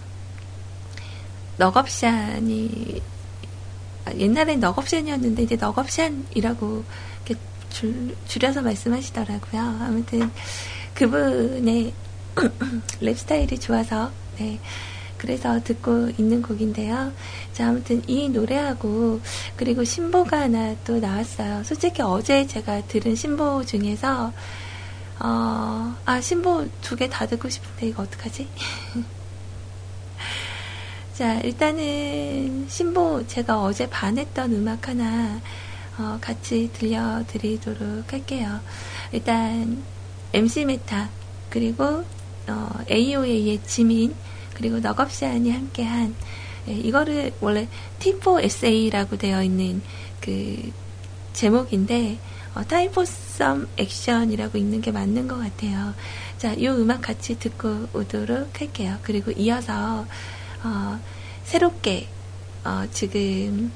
너겁샨이 1.58 3.02
옛날엔 4.16 4.62
너겁샨이었는데 4.62 5.44
이제 5.44 5.56
너겁샨이라고 5.58 6.84
이렇게 7.26 7.42
줄, 7.70 8.16
줄여서 8.28 8.62
말씀하시더라고요. 8.62 9.62
아무튼 9.62 10.32
그분의 10.94 11.94
랩 13.02 13.18
스타일이 13.18 13.60
좋아서 13.60 14.12
네. 14.40 14.60
그래서 15.18 15.62
듣고 15.64 16.10
있는 16.18 16.42
곡인데요. 16.42 17.12
자, 17.54 17.70
아무튼 17.70 18.02
이 18.08 18.30
노래하고 18.30 19.20
그리고 19.56 19.84
신보가 19.84 20.42
하나 20.42 20.76
또 20.86 21.00
나왔어요. 21.00 21.64
솔직히 21.64 22.02
어제 22.02 22.46
제가 22.48 22.82
들은 22.88 23.16
신보 23.16 23.66
중에서 23.66 24.32
어, 25.20 25.96
아, 26.06 26.22
신보 26.22 26.68
두 26.82 26.96
개 26.96 27.08
다 27.10 27.26
듣고 27.26 27.50
싶은데 27.50 27.88
이거 27.88 28.04
어떡하지? 28.04 28.48
자, 31.14 31.40
일단은 31.40 32.68
신보 32.70 33.26
제가 33.28 33.62
어제 33.64 33.90
반했던 33.90 34.54
음악 34.54 34.88
하나 34.88 35.42
어, 35.98 36.20
같이 36.22 36.70
들려드리도록 36.74 38.14
할게요. 38.14 38.60
일단 39.12 39.82
MC 40.34 40.66
메타 40.66 41.10
그리고 41.50 42.04
어, 42.48 42.70
AOA의 42.92 43.60
지민 43.66 44.14
그리고 44.58 44.80
너겁시안이 44.80 45.52
함께한 45.52 46.16
예, 46.68 46.74
이거를 46.74 47.32
원래 47.40 47.68
T4SA라고 48.00 49.18
되어 49.18 49.44
있는 49.44 49.82
그 50.20 50.72
제목인데 51.34 52.18
어, 52.56 52.64
Some 52.72 53.68
Action이라고 53.80 54.58
있는 54.58 54.82
게 54.82 54.92
맞는 54.92 55.28
것 55.28 55.38
같아요. 55.38 55.94
자, 56.40 56.54
이 56.54 56.68
음악 56.68 57.02
같이 57.04 57.38
듣고 57.38 57.88
오도록 57.94 58.60
할게요. 58.60 58.98
그리고 59.04 59.32
이어서 59.32 60.08
어, 60.64 61.00
새롭게 61.44 62.08
어, 62.64 62.86
지금 62.92 63.72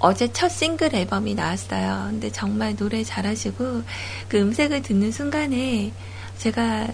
어제 0.00 0.32
첫 0.32 0.48
싱글 0.48 0.92
앨범이 0.94 1.34
나왔어요. 1.34 2.08
근데 2.10 2.32
정말 2.32 2.74
노래 2.74 3.04
잘하시고 3.04 3.82
그 4.28 4.38
음색을 4.38 4.82
듣는 4.82 5.12
순간에 5.12 5.92
제가 6.38 6.88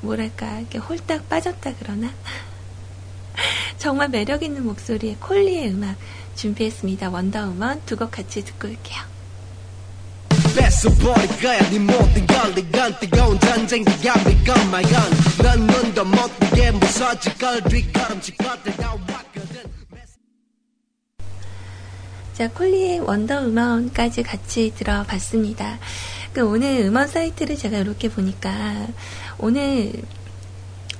뭐랄까 0.00 0.60
이렇게 0.60 0.78
홀딱 0.78 1.28
빠졌다 1.28 1.72
그러나 1.78 2.10
정말 3.78 4.08
매력 4.08 4.42
있는 4.42 4.64
목소리의 4.64 5.16
콜리의 5.20 5.70
음악 5.70 5.96
준비했습니다. 6.34 7.10
원더우먼 7.10 7.82
두 7.86 7.96
곡 7.96 8.10
같이 8.12 8.44
듣고 8.44 8.68
올게요. 8.68 9.02
뺏어버릴 10.56 11.40
거야 11.40 11.70
네 11.70 11.78
모든 11.78 12.26
걸 12.26 12.58
이건 12.58 12.98
뜨거운 13.00 13.38
전쟁기가 13.40 14.14
비건마연 14.24 14.90
넌 15.42 15.66
눈도 15.66 16.04
못 16.04 16.38
뜨게 16.40 16.70
무서질 16.72 17.34
걸 17.38 17.62
뒷걸음질 17.62 18.34
뻗들다 18.36 18.90
왔거든 18.90 19.62
자 22.34 22.48
콜리의 22.50 23.00
원더우먼까지 23.00 24.22
같이 24.22 24.72
들어봤습니다. 24.76 25.78
그 26.38 26.46
오늘 26.46 26.82
음원 26.82 27.08
사이트를 27.08 27.56
제가 27.56 27.78
이렇게 27.78 28.08
보니까 28.08 28.86
오늘 29.38 29.92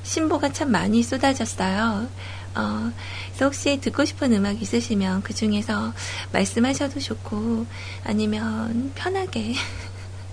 신보가 0.03 0.53
참 0.53 0.73
많이 0.73 1.01
쏟아졌어요. 1.05 2.09
어, 2.57 2.93
그래서 3.29 3.45
혹시 3.45 3.81
듣고 3.81 4.05
싶은 4.05 4.33
음악 4.33 4.61
있으시면 4.61 5.23
그 5.23 5.33
중에서 5.33 5.95
말씀하셔도 6.33 6.99
좋고 6.99 7.67
아니면 8.03 8.91
편하게 8.97 9.55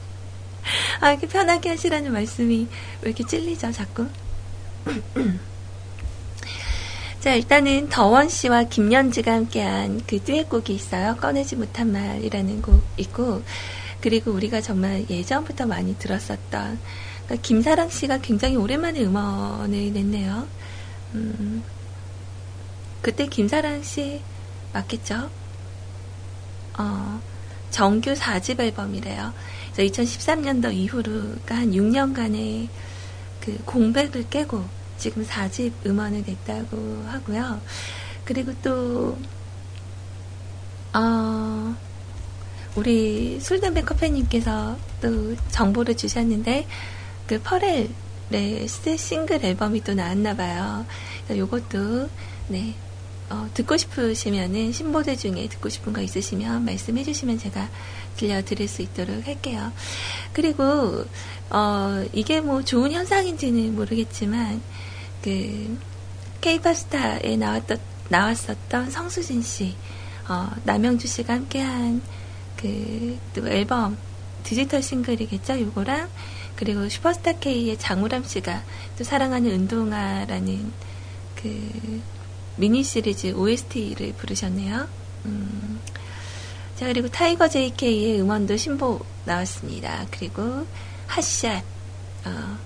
아 1.01 1.11
이렇게 1.11 1.27
편하게 1.27 1.69
하시라는 1.69 2.11
말씀이 2.11 2.67
왜 3.03 3.07
이렇게 3.07 3.23
찔리죠 3.23 3.73
자꾸 3.73 4.07
자 7.21 7.35
일단은 7.35 7.89
더원 7.89 8.27
씨와 8.27 8.63
김연지가 8.63 9.31
함께한 9.31 10.01
그 10.07 10.23
듀엣곡이 10.23 10.73
있어요 10.73 11.15
꺼내지 11.17 11.57
못한 11.57 11.91
말이라는 11.91 12.63
곡 12.63 12.81
있고 12.97 13.43
그리고 14.05 14.29
우리가 14.33 14.61
정말 14.61 15.03
예전부터 15.09 15.65
많이 15.65 15.97
들었었던 15.97 16.79
그러니까 17.25 17.41
김사랑 17.41 17.89
씨가 17.89 18.19
굉장히 18.19 18.55
오랜만에 18.55 19.03
음원을 19.03 19.93
냈네요. 19.93 20.47
음, 21.15 21.63
그때 23.01 23.25
김사랑 23.25 23.81
씨 23.81 24.21
맞겠죠? 24.73 25.31
어, 26.77 27.19
정규 27.71 28.13
4집 28.13 28.59
앨범이래요. 28.59 29.33
그래서 29.73 30.03
2013년도 30.03 30.71
이후로 30.71 31.11
그러니까 31.11 31.55
한 31.55 31.71
6년간의 31.71 32.67
그 33.41 33.57
공백을 33.65 34.29
깨고 34.29 34.63
지금 34.99 35.25
4집 35.25 35.71
음원을 35.83 36.25
냈다고 36.27 37.05
하고요. 37.07 37.59
그리고 38.23 38.53
또 38.61 39.17
어, 40.93 41.75
우리 42.75 43.39
술담배 43.39 43.83
커피님께서 43.83 44.77
또 45.01 45.35
정보를 45.51 45.95
주셨는데 45.95 46.67
그 47.27 47.39
퍼렐의 47.41 48.67
싱글 48.97 49.43
앨범이 49.43 49.81
또 49.83 49.93
나왔나 49.93 50.35
봐요. 50.35 50.85
요것도, 51.29 52.09
네, 52.49 52.75
어, 53.29 53.49
듣고 53.53 53.77
싶으시면은 53.77 54.71
신보대 54.71 55.15
중에 55.15 55.47
듣고 55.47 55.69
싶은 55.69 55.93
거 55.93 56.01
있으시면 56.01 56.63
말씀해 56.65 57.03
주시면 57.03 57.39
제가 57.39 57.69
들려드릴 58.17 58.67
수 58.67 58.81
있도록 58.83 59.25
할게요. 59.25 59.71
그리고, 60.33 61.05
어, 61.49 62.05
이게 62.13 62.41
뭐 62.41 62.63
좋은 62.63 62.91
현상인지는 62.91 63.75
모르겠지만, 63.75 64.61
그, 65.23 65.77
케이팝 66.41 66.75
스타에 66.75 67.35
나왔던, 67.37 67.79
나왔었던 68.09 68.91
성수진 68.91 69.41
씨, 69.41 69.73
어, 70.27 70.51
남영주 70.63 71.07
씨가 71.07 71.33
함께한 71.33 72.01
그, 72.57 73.17
또 73.33 73.47
앨범, 73.47 73.97
디지털 74.43 74.81
싱글이겠죠? 74.81 75.59
요거랑, 75.61 76.09
그리고 76.55 76.87
슈퍼스타 76.87 77.33
K의 77.33 77.77
장우람 77.77 78.23
씨가 78.23 78.63
또 78.97 79.03
사랑하는 79.03 79.51
운동화라는 79.51 80.71
그 81.35 82.01
미니 82.55 82.83
시리즈 82.83 83.27
OST를 83.27 84.13
부르셨네요. 84.13 84.87
음. 85.25 85.79
자, 86.75 86.87
그리고 86.87 87.07
타이거 87.09 87.47
JK의 87.47 88.21
음원도 88.21 88.57
신보 88.57 88.99
나왔습니다. 89.25 90.05
그리고 90.11 90.65
핫샷. 91.07 91.63
어. 92.25 92.57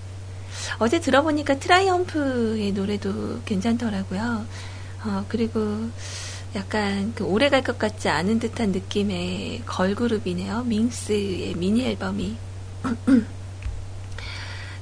어제 0.78 1.00
들어보니까 1.00 1.58
트라이엄프의 1.58 2.72
노래도 2.72 3.40
괜찮더라고요. 3.44 4.46
어, 5.04 5.24
그리고 5.28 5.88
약간 6.54 7.12
그 7.14 7.24
오래 7.24 7.48
갈 7.48 7.62
것 7.62 7.78
같지 7.78 8.08
않은 8.08 8.40
듯한 8.40 8.72
느낌의 8.72 9.62
걸그룹이네요. 9.66 10.64
밍스의 10.64 11.54
미니 11.54 11.84
앨범이. 11.86 12.36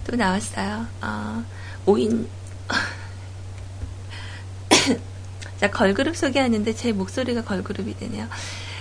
또 0.06 0.16
나왔어요. 0.16 0.86
어, 1.02 1.44
5인. 1.84 2.26
자, 5.60 5.70
걸그룹 5.70 6.16
소개하는데 6.16 6.74
제 6.74 6.92
목소리가 6.92 7.42
걸그룹이 7.44 7.98
되네요. 7.98 8.26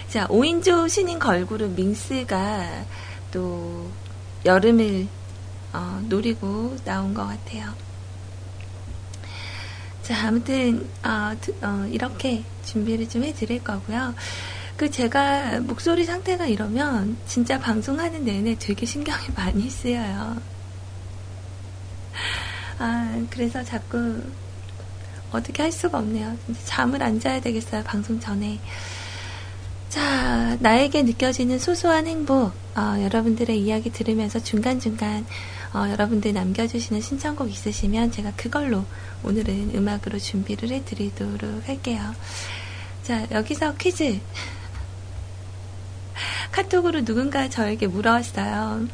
자, 0.08 0.26
5인조 0.28 0.88
신인 0.88 1.20
걸그룹 1.20 1.72
밍스가 1.72 2.86
또 3.32 3.92
여름을 4.46 5.08
어, 5.74 6.02
노리고 6.08 6.78
나온 6.86 7.14
것 7.14 7.28
같아요. 7.28 7.74
자, 10.08 10.30
아무튼, 10.30 10.88
어, 11.04 11.36
어, 11.64 11.86
이렇게 11.92 12.42
준비를 12.64 13.10
좀 13.10 13.26
해드릴 13.26 13.62
거고요. 13.62 14.16
그 14.78 14.90
제가 14.90 15.60
목소리 15.60 16.06
상태가 16.06 16.46
이러면 16.46 17.18
진짜 17.28 17.60
방송하는 17.60 18.24
내내 18.24 18.56
되게 18.58 18.86
신경이 18.86 19.28
많이 19.36 19.70
쓰여요. 19.70 20.38
아, 22.80 23.22
그래서 23.30 23.62
자꾸 23.66 24.22
어떻게 25.34 25.64
할 25.64 25.74
수가 25.74 25.98
없네요. 25.98 26.38
잠을 26.64 27.04
안 27.04 27.20
자야 27.20 27.42
되겠어요, 27.42 27.84
방송 27.84 28.18
전에. 28.18 28.62
자, 29.90 30.56
나에게 30.62 31.04
느껴지는 31.04 31.60
소소한 31.60 32.08
행복, 32.08 32.54
어, 32.78 32.96
여러분들의 33.02 33.60
이야기 33.60 33.92
들으면서 33.92 34.40
중간중간 34.40 35.26
어, 35.74 35.88
여러분들 35.90 36.34
남겨주시는 36.34 37.02
신청곡 37.02 37.52
있으시면 37.52 38.12
제가 38.12 38.34
그걸로 38.36 38.86
오늘은 39.24 39.72
음악으로 39.76 40.20
준비를 40.20 40.70
해드리도록 40.70 41.68
할게요. 41.68 42.14
자, 43.04 43.28
여기서 43.32 43.76
퀴즈. 43.76 44.20
카톡으로 46.52 47.04
누군가 47.04 47.50
저에게 47.50 47.88
물어왔어요. 47.88 48.88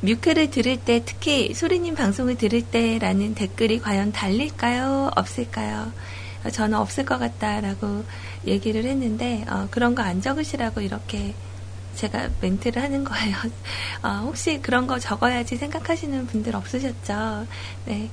뮤크를 0.00 0.50
들을 0.50 0.76
때, 0.76 1.02
특히 1.04 1.52
소리님 1.54 1.96
방송을 1.96 2.36
들을 2.36 2.62
때라는 2.62 3.34
댓글이 3.34 3.80
과연 3.80 4.12
달릴까요? 4.12 5.10
없을까요? 5.16 5.92
저는 6.52 6.78
없을 6.78 7.04
것 7.04 7.18
같다라고 7.18 8.04
얘기를 8.46 8.84
했는데, 8.84 9.44
어, 9.48 9.66
그런 9.72 9.96
거 9.96 10.02
안 10.02 10.20
적으시라고 10.20 10.82
이렇게 10.82 11.34
제가 11.98 12.28
멘트를 12.40 12.80
하는 12.80 13.04
거예요. 13.04 13.36
어, 14.02 14.08
혹시 14.24 14.60
그런 14.62 14.86
거 14.86 14.98
적어야지 14.98 15.56
생각하시는 15.56 16.26
분들 16.26 16.54
없으셨죠? 16.54 17.46
네. 17.86 18.08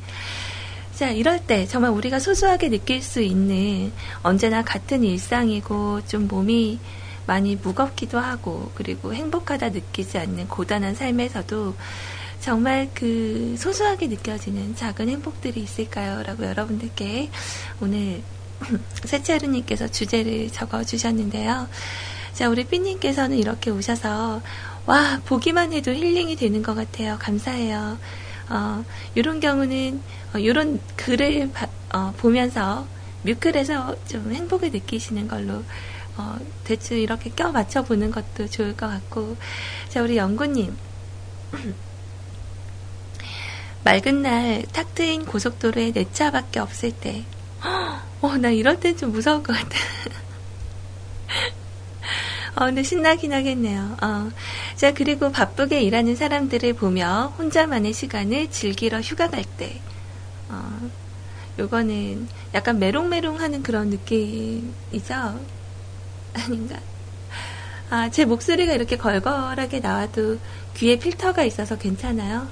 자, 0.95 1.12
이럴 1.12 1.39
때 1.39 1.67
정말 1.67 1.91
우리가 1.91 2.19
소소하게 2.19 2.69
느낄 2.69 3.02
수 3.02 3.21
있는 3.21 3.91
언제나 4.24 4.63
같은 4.63 5.04
일상이고 5.04 6.06
좀 6.08 6.28
몸이 6.28 6.80
많이 7.28 7.56
무겁기도 7.56 8.19
하고 8.19 8.71
그리고 8.76 9.13
행복하다 9.13 9.69
느끼지 9.69 10.17
않는 10.17 10.48
고단한 10.48 10.95
삶에서도 10.95 11.76
정말 12.39 12.89
그 12.93 13.56
소소하게 13.58 14.08
느껴지는 14.08 14.76
작은 14.76 15.10
행복들이 15.10 15.62
있을까요? 15.62 16.24
라고 16.24 16.45
여러분들께 16.45 17.30
오늘 17.82 18.21
세차루님께서 19.04 19.88
주제를 19.89 20.50
적어 20.52 20.84
주셨는데요. 20.84 21.67
자, 22.36 22.50
우리 22.50 22.65
삐님께서는 22.65 23.38
이렇게 23.38 23.71
오셔서 23.71 24.41
와, 24.86 25.21
보기만 25.26 25.71
해도 25.74 25.91
힐링이 25.91 26.36
되는 26.36 26.62
것 26.62 26.76
같아요. 26.76 27.17
감사해요. 27.19 27.98
어, 28.50 28.84
이런 29.15 29.39
경우는 29.39 30.02
어, 30.34 30.38
이런 30.38 30.80
글을 30.98 31.52
바, 31.54 31.67
어, 31.93 32.13
보면서 32.17 32.86
뮤클에서 33.24 33.95
좀 34.08 34.32
행복을 34.34 34.71
느끼시는 34.71 35.28
걸로 35.30 35.63
어, 36.17 36.38
대충 36.65 36.98
이렇게 37.00 37.30
껴 37.32 37.52
맞춰 37.52 37.82
보는 37.84 38.12
것도 38.12 38.48
좋을 38.50 38.76
것 38.78 38.88
같고 38.88 39.36
자 39.89 40.02
우리 40.04 40.17
연구님 40.17 40.78
맑은 43.84 44.21
날 44.21 44.63
탁 44.74 44.93
트인 44.93 45.26
고속도로에 45.26 45.91
내 45.93 46.06
차밖에 46.12 46.60
없을 46.60 46.91
때 46.91 47.24
어, 48.21 48.38
나 48.38 48.50
이럴 48.50 48.80
땐 48.80 48.98
좀 48.98 49.12
무서울 49.12 49.43
것 49.43 49.54
같아. 49.54 49.78
어, 52.56 52.65
근데 52.65 52.84
신나긴 52.84 53.34
하겠네요. 53.34 53.98
어. 54.02 54.32
자, 54.76 54.94
그리고 54.94 55.32
바쁘게 55.32 55.82
일하는 55.82 56.15
사람들을 56.15 56.74
보며 56.74 57.34
혼자만의 57.38 57.91
시간을 57.94 58.50
즐기러 58.50 59.02
휴가 59.02 59.30
갈 59.30 59.44
때, 59.44 59.82
어, 60.50 60.89
요거는 61.60 62.28
약간 62.54 62.80
메롱메롱 62.80 63.39
하는 63.41 63.62
그런 63.62 63.89
느낌이죠? 63.89 65.39
아닌가? 66.34 66.80
아, 67.89 68.10
제 68.10 68.26
목소리가 68.26 68.74
이렇게 68.74 68.98
걸걸하게 68.98 69.80
나와도 69.82 70.39
귀에 70.76 70.98
필터가 70.98 71.44
있어서 71.44 71.78
괜찮아요? 71.78 72.48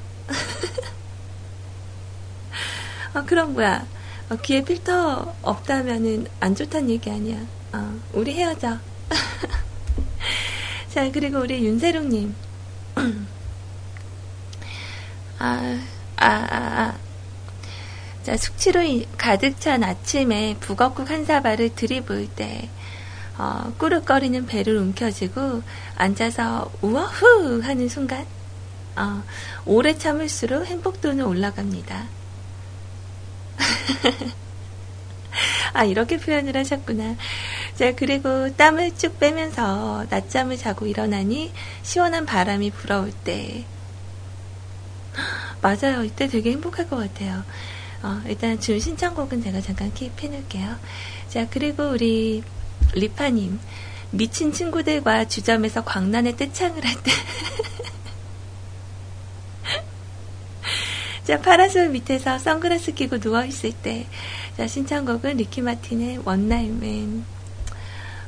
아, 3.14 3.24
그럼 3.26 3.54
뭐야? 3.54 3.86
어, 4.30 4.36
귀에 4.38 4.64
필터 4.64 5.36
없다면은 5.42 6.28
안 6.40 6.56
좋단 6.56 6.90
얘기 6.90 7.10
아니야. 7.10 7.38
어, 7.74 8.00
우리 8.14 8.34
헤어져. 8.34 8.78
자, 10.94 11.10
그리고 11.12 11.40
우리 11.40 11.66
윤세롱님. 11.66 12.36
아, 15.40 15.80
아, 16.18 16.28
아, 16.28 16.56
아. 16.56 16.96
자, 18.22 18.38
숙취로 18.38 18.80
가득 19.18 19.60
찬 19.60 19.84
아침에 19.84 20.56
북어국 20.60 21.10
한 21.10 21.26
사발을 21.26 21.74
들이부을 21.74 22.28
때, 22.36 22.70
어, 23.40 23.74
꾸룩거리는 23.80 24.46
배를 24.46 24.78
움켜쥐고 24.78 25.64
앉아서 25.96 26.72
우와후 26.84 27.62
하는 27.64 27.90
순간, 27.90 28.28
어, 28.96 29.24
오래 29.66 29.98
참을수록 29.98 30.68
행복도는 30.68 31.26
올라갑니다. 31.26 32.06
아, 35.74 35.84
이렇게 35.84 36.18
표현을 36.18 36.56
하셨구나. 36.58 37.16
자, 37.76 37.94
그리고 37.96 38.54
땀을 38.56 38.96
쭉 38.96 39.20
빼면서 39.20 40.06
낮잠을 40.10 40.58
자고 40.58 40.86
일어나니 40.86 41.52
시원한 41.82 42.26
바람이 42.26 42.72
불어올 42.72 43.12
때. 43.24 43.66
맞아요. 45.62 46.04
이때 46.04 46.28
되게 46.28 46.52
행복할 46.52 46.90
것 46.90 46.98
같아요. 46.98 47.44
어, 48.04 48.22
일단 48.28 48.60
준 48.60 48.80
신청곡은 48.80 49.44
제가 49.44 49.62
잠깐 49.62 49.92
킵해 49.94 50.30
놓을게요. 50.30 50.76
자, 51.30 51.48
그리고 51.50 51.90
우리 51.90 52.44
리파님. 52.94 53.60
미친 54.12 54.52
친구들과 54.52 55.28
주점에서 55.28 55.84
광란의 55.84 56.38
떼창을 56.38 56.86
할 56.86 57.02
때. 57.02 57.12
자, 61.24 61.40
파라솔 61.40 61.90
밑에서 61.90 62.38
선글라스 62.38 62.94
끼고 62.96 63.18
누워있을 63.18 63.72
때. 63.82 64.06
자, 64.58 64.68
신청곡은 64.68 65.38
리키 65.38 65.62
마틴의 65.62 66.20
One 66.26 66.50
Night 66.50 66.91
Man. 66.91 67.24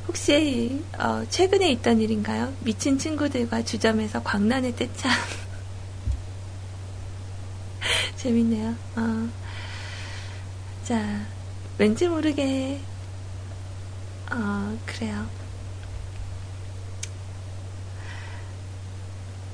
혹시, 0.08 0.82
어, 0.98 1.24
최근에 1.28 1.70
있던 1.72 2.00
일인가요? 2.00 2.54
미친 2.60 2.98
친구들과 2.98 3.62
주점에서 3.64 4.22
광란의 4.22 4.76
떼창. 4.76 5.10
재밌네요. 8.16 8.74
어. 8.96 9.28
자, 10.84 11.26
왠지 11.76 12.08
모르게, 12.08 12.80
어, 14.30 14.78
그래요. 14.86 15.28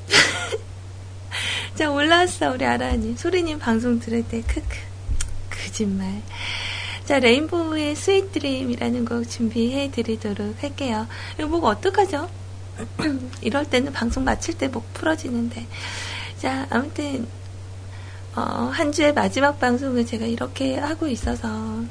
자, 1.74 1.90
올라왔어, 1.90 2.50
우리 2.52 2.64
아라님. 2.66 3.16
소리님 3.16 3.58
방송 3.58 3.98
들을 3.98 4.22
때, 4.28 4.42
크크. 4.42 4.62
거짓말. 5.50 6.22
자, 7.06 7.18
레인보우의 7.18 7.96
Sweet 7.96 8.32
Dream이라는 8.32 9.04
곡 9.06 9.28
준비해 9.28 9.90
드리도록 9.90 10.62
할게요. 10.62 11.06
이거 11.38 11.48
목 11.48 11.64
어떡하죠? 11.64 12.28
이럴 13.40 13.64
때는 13.64 13.92
방송 13.92 14.24
마칠 14.24 14.56
때 14.58 14.68
목 14.68 14.92
풀어지는데. 14.92 15.66
자, 16.38 16.66
아무튼, 16.70 17.26
어, 18.36 18.70
한 18.72 18.92
주의 18.92 19.12
마지막 19.12 19.58
방송을 19.58 20.04
제가 20.06 20.26
이렇게 20.26 20.76
하고 20.76 21.08
있어서 21.08 21.48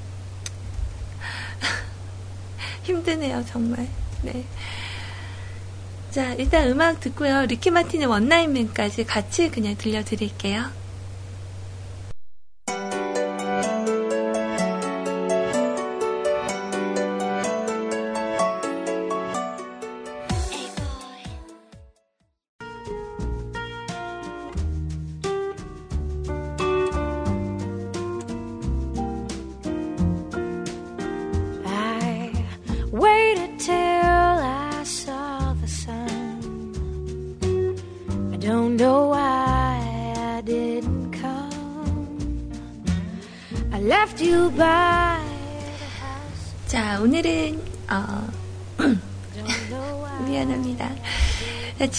힘드네요, 2.83 3.43
정말. 3.47 3.87
네. 4.21 4.45
자, 6.11 6.33
일단 6.33 6.67
음악 6.69 6.99
듣고요. 6.99 7.45
리키 7.45 7.71
마틴의 7.71 8.07
원나잇맨까지 8.07 9.05
같이 9.05 9.49
그냥 9.49 9.77
들려드릴게요. 9.77 10.80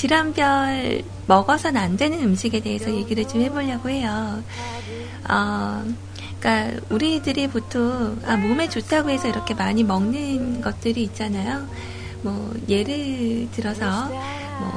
질환별 0.02 1.04
먹어서는 1.28 1.80
안 1.80 1.96
되는 1.96 2.20
음식에 2.24 2.58
대해서 2.58 2.92
얘기를 2.92 3.28
좀 3.28 3.40
해보려고 3.40 3.88
해요. 3.88 4.42
어, 5.30 5.84
그러니까 6.40 6.80
우리들이 6.90 7.46
보통 7.46 8.20
아, 8.26 8.36
몸에 8.36 8.68
좋다고 8.68 9.10
해서 9.10 9.28
이렇게 9.28 9.54
많이 9.54 9.84
먹는 9.84 10.60
것들이 10.60 11.04
있잖아요. 11.04 11.68
뭐 12.22 12.52
예를 12.68 13.48
들어서 13.52 14.08
뭐 14.58 14.72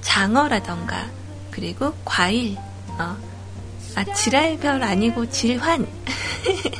장어라던가 0.00 1.06
그리고 1.52 1.94
과일, 2.04 2.56
어, 2.98 3.16
아 3.94 4.04
질환별 4.12 4.82
아니고 4.82 5.30
질환, 5.30 5.86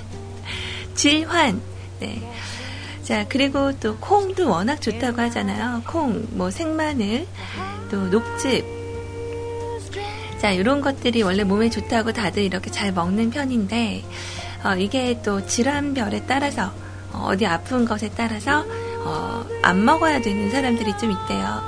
질환, 0.96 1.62
네. 2.00 2.28
자, 3.04 3.26
그리고 3.28 3.70
또 3.78 3.98
콩도 3.98 4.48
워낙 4.48 4.80
좋다고 4.80 5.20
하잖아요. 5.20 5.82
콩, 5.86 6.26
뭐 6.30 6.50
생마늘, 6.50 7.26
또 7.90 8.08
녹즙. 8.08 8.64
자, 10.38 10.50
이런 10.50 10.80
것들이 10.80 11.22
원래 11.22 11.42
몸에 11.42 11.70
좋다고 11.70 12.12
다들 12.12 12.42
이렇게 12.42 12.70
잘 12.70 12.92
먹는 12.92 13.30
편인데, 13.30 14.04
어, 14.64 14.74
이게 14.76 15.20
또 15.22 15.46
질환별에 15.46 16.24
따라서, 16.26 16.70
어, 17.12 17.34
디 17.36 17.46
아픈 17.46 17.84
것에 17.84 18.10
따라서, 18.16 18.64
어, 19.04 19.44
안 19.62 19.84
먹어야 19.84 20.20
되는 20.20 20.50
사람들이 20.50 20.98
좀 20.98 21.12
있대요. 21.12 21.62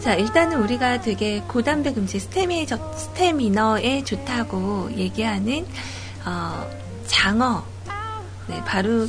자, 0.00 0.14
일단은 0.14 0.62
우리가 0.62 1.00
되게 1.00 1.40
고단백 1.46 1.96
음식, 1.96 2.20
스테미, 2.20 2.66
스테미너에 2.66 4.04
좋다고 4.04 4.90
얘기하는, 4.96 5.66
어, 6.26 6.70
장어. 7.06 7.64
네, 8.48 8.62
바로 8.66 9.06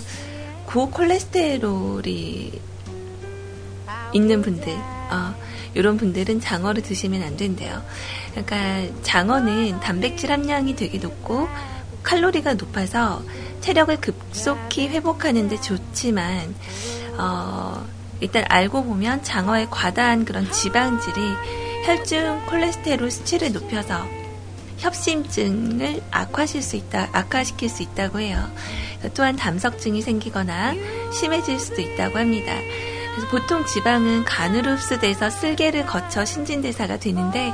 고콜레스테롤이 0.67 2.51
있는 4.13 4.41
분들, 4.41 4.73
어, 4.73 5.33
이런 5.73 5.97
분들은 5.97 6.39
장어를 6.39 6.83
드시면 6.83 7.23
안 7.23 7.37
된대요. 7.37 7.81
그러니까 8.31 9.01
장어는 9.03 9.79
단백질 9.79 10.31
함량이 10.31 10.75
되게 10.75 10.97
높고 10.97 11.47
칼로리가 12.03 12.55
높아서 12.55 13.21
체력을 13.61 13.95
급속히 14.01 14.87
회복하는데 14.89 15.61
좋지만 15.61 16.55
어, 17.17 17.85
일단 18.19 18.43
알고 18.47 18.83
보면 18.85 19.23
장어의 19.23 19.67
과다한 19.69 20.25
그런 20.25 20.49
지방질이 20.51 21.15
혈중 21.85 22.45
콜레스테롤 22.47 23.09
수치를 23.09 23.51
높여서 23.51 24.21
협심증을 24.77 26.01
악화실 26.09 26.61
수 26.61 26.75
있다, 26.75 27.09
악화시킬 27.11 27.69
수 27.69 27.83
있다고 27.83 28.19
해요. 28.19 28.51
또한 29.13 29.35
담석증이 29.35 30.01
생기거나 30.01 30.73
심해질 31.13 31.59
수도 31.59 31.81
있다고 31.81 32.17
합니다. 32.17 32.53
그래서 33.11 33.27
보통 33.29 33.65
지방은 33.65 34.23
간으로 34.25 34.71
흡수돼서 34.71 35.29
쓸개를 35.29 35.85
거쳐 35.85 36.23
신진대사가 36.23 36.97
되는데 36.97 37.53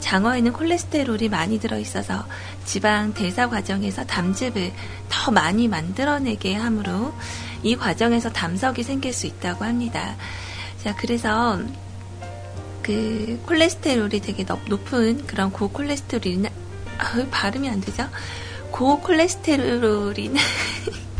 장어에는 0.00 0.52
콜레스테롤이 0.52 1.28
많이 1.28 1.58
들어있어서 1.58 2.26
지방 2.64 3.14
대사 3.14 3.48
과정에서 3.48 4.04
담즙을 4.04 4.72
더 5.08 5.30
많이 5.30 5.68
만들어내게 5.68 6.54
하므로 6.54 7.14
이 7.62 7.76
과정에서 7.76 8.30
담석이 8.30 8.82
생길 8.82 9.12
수 9.12 9.26
있다고 9.26 9.64
합니다. 9.64 10.16
자, 10.82 10.94
그래서 10.96 11.60
그 12.82 13.40
콜레스테롤이 13.46 14.20
되게 14.20 14.44
높은 14.44 15.24
그런 15.26 15.52
고콜레스테롤이나 15.52 16.48
아, 16.98 17.26
발음이 17.30 17.68
안 17.68 17.80
되죠? 17.80 18.08
고콜레스테롤인 18.72 20.36
아, 20.36 20.40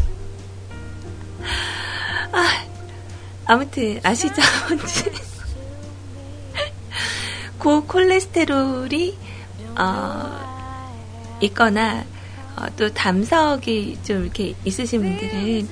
아무튼 3.46 4.00
아시죠? 4.02 4.40
뭔지 4.68 5.10
고콜레스테롤이 7.58 9.16
어, 9.78 11.38
있거나 11.42 12.04
어, 12.56 12.66
또 12.76 12.92
담석이 12.92 13.98
좀 14.02 14.24
이렇게 14.24 14.54
있으신 14.64 15.00
분들은 15.00 15.68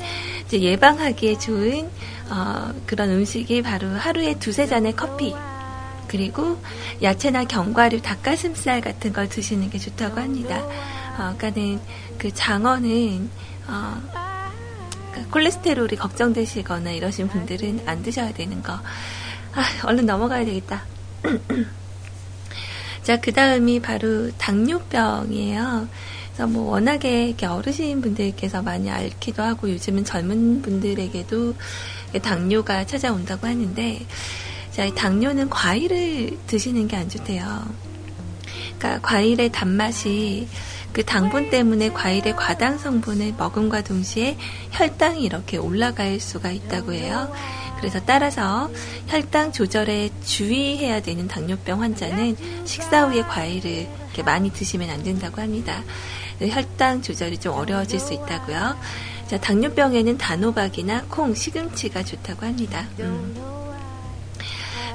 예방하기에 0.52 1.38
좋은 1.38 1.90
어, 2.30 2.72
그런 2.87 3.11
음식이 3.11 3.62
바로 3.62 3.88
하루에 3.88 4.38
두세 4.38 4.66
잔의 4.66 4.94
커피 4.94 5.35
그리고 6.06 6.61
야채나 7.02 7.44
견과류, 7.44 8.02
닭가슴살 8.02 8.80
같은 8.80 9.12
걸 9.12 9.28
드시는 9.28 9.70
게 9.70 9.78
좋다고 9.78 10.20
합니다. 10.20 10.59
어, 11.18 11.35
그러니까는 11.37 11.80
그 12.18 12.33
장어는 12.33 13.30
어, 13.68 14.29
그러니까 15.10 15.32
콜레스테롤이 15.32 15.96
걱정되시거나 15.96 16.92
이러신 16.92 17.28
분들은 17.28 17.82
안 17.86 18.02
드셔야 18.02 18.32
되는 18.32 18.62
거. 18.62 18.72
아, 18.72 19.64
얼른 19.84 20.06
넘어가야 20.06 20.44
되겠다. 20.44 20.82
자, 23.02 23.18
그 23.18 23.32
다음이 23.32 23.80
바로 23.80 24.30
당뇨병이에요. 24.32 25.88
그래서 26.32 26.46
뭐 26.46 26.72
워낙에 26.72 27.34
어르신 27.42 28.00
분들께서 28.00 28.62
많이 28.62 28.90
앓기도 28.90 29.42
하고 29.42 29.70
요즘은 29.70 30.04
젊은 30.04 30.62
분들에게도 30.62 31.54
당뇨가 32.22 32.86
찾아온다고 32.86 33.46
하는데 33.46 34.06
자, 34.70 34.94
당뇨는 34.94 35.50
과일을 35.50 36.38
드시는 36.46 36.86
게 36.88 36.96
안 36.96 37.08
좋대요. 37.08 37.44
그러니까 38.78 39.00
과일의 39.02 39.50
단맛이 39.52 40.48
그 40.92 41.05
당분 41.05 41.50
때문에 41.50 41.92
과일의 41.92 42.35
과당 42.37 42.79
성분을 42.79 43.35
먹음과 43.38 43.83
동시에 43.83 44.37
혈당이 44.72 45.22
이렇게 45.22 45.57
올라갈 45.57 46.18
수가 46.20 46.50
있다고 46.50 46.92
해요. 46.92 47.33
그래서 47.79 47.98
따라서 48.05 48.70
혈당 49.07 49.53
조절에 49.53 50.11
주의해야 50.22 51.00
되는 51.00 51.29
당뇨병 51.29 51.81
환자는 51.81 52.37
식사 52.66 53.07
후에 53.07 53.22
과일을 53.22 53.70
이렇게 53.70 54.22
많이 54.22 54.53
드시면 54.53 54.90
안 54.90 55.03
된다고 55.03 55.40
합니다. 55.40 55.83
혈당 56.40 57.03
조절이 57.03 57.38
좀 57.38 57.55
어려워질 57.55 57.98
수 57.98 58.12
있다고요. 58.12 58.76
자, 59.29 59.38
당뇨병에는 59.38 60.18
단호박이나 60.18 61.05
콩, 61.09 61.35
시금치가 61.35 62.03
좋다고 62.03 62.46
합니다. 62.46 62.87
음. 62.98 63.35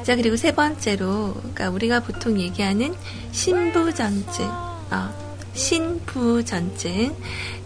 자, 0.04 0.16
그리고 0.16 0.36
세 0.36 0.52
번째로, 0.52 1.34
그러니까 1.34 1.70
우리가 1.70 2.02
보통 2.02 2.40
얘기하는 2.40 2.94
신부전증, 3.32 4.46
어, 4.46 5.25
신부전증. 5.56 7.16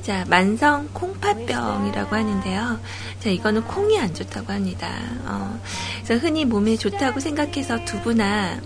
자, 0.04 0.25
만성 0.30 0.88
콩팥병이라고 0.93 2.15
하는데요. 2.15 2.80
자, 3.19 3.30
이거는 3.30 3.63
콩이 3.63 3.99
안 3.99 4.13
좋다고 4.13 4.54
합니다. 4.54 4.89
어, 5.25 5.60
그래서 6.04 6.25
흔히 6.25 6.45
몸에 6.45 6.78
좋다고 6.78 7.19
생각해서 7.19 7.84
두부나 7.86 8.60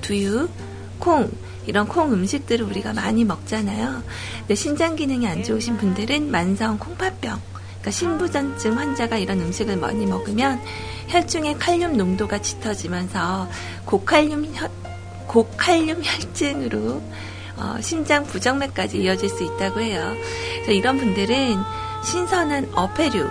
두유, 0.00 0.48
콩, 0.98 1.30
이런 1.66 1.86
콩 1.86 2.12
음식들을 2.12 2.64
우리가 2.66 2.92
많이 2.92 3.24
먹잖아요. 3.24 4.02
근데 4.40 4.54
신장 4.54 4.96
기능이 4.96 5.26
안 5.28 5.42
좋으신 5.42 5.76
분들은 5.76 6.30
만성 6.30 6.78
콩팥병, 6.78 7.40
그러니까 7.80 7.90
신부전증 7.90 8.78
환자가 8.78 9.18
이런 9.18 9.40
음식을 9.40 9.76
많이 9.76 10.06
먹으면 10.06 10.60
혈중의 11.08 11.58
칼륨 11.58 11.96
농도가 11.96 12.40
짙어지면서 12.40 13.48
고칼륨 13.84 14.46
혈, 14.54 14.70
고칼륨 15.26 16.02
혈증으로 16.02 17.02
어, 17.60 17.76
심장 17.80 18.24
부정맥까지 18.24 18.98
이어질 18.98 19.28
수 19.28 19.44
있다고 19.44 19.80
해요. 19.80 20.14
이런 20.68 20.98
분들은 20.98 21.58
신선한 22.04 22.70
어패류, 22.74 23.28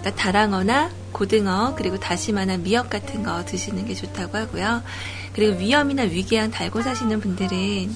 그러니까 0.00 0.14
다랑어나 0.14 0.90
고등어 1.12 1.74
그리고 1.76 1.98
다시마나 1.98 2.56
미역 2.56 2.90
같은 2.90 3.22
거 3.22 3.44
드시는 3.44 3.86
게 3.86 3.94
좋다고 3.94 4.36
하고요. 4.36 4.82
그리고 5.32 5.58
위염이나 5.58 6.02
위궤양 6.04 6.50
달고 6.50 6.82
사시는 6.82 7.20
분들은 7.20 7.94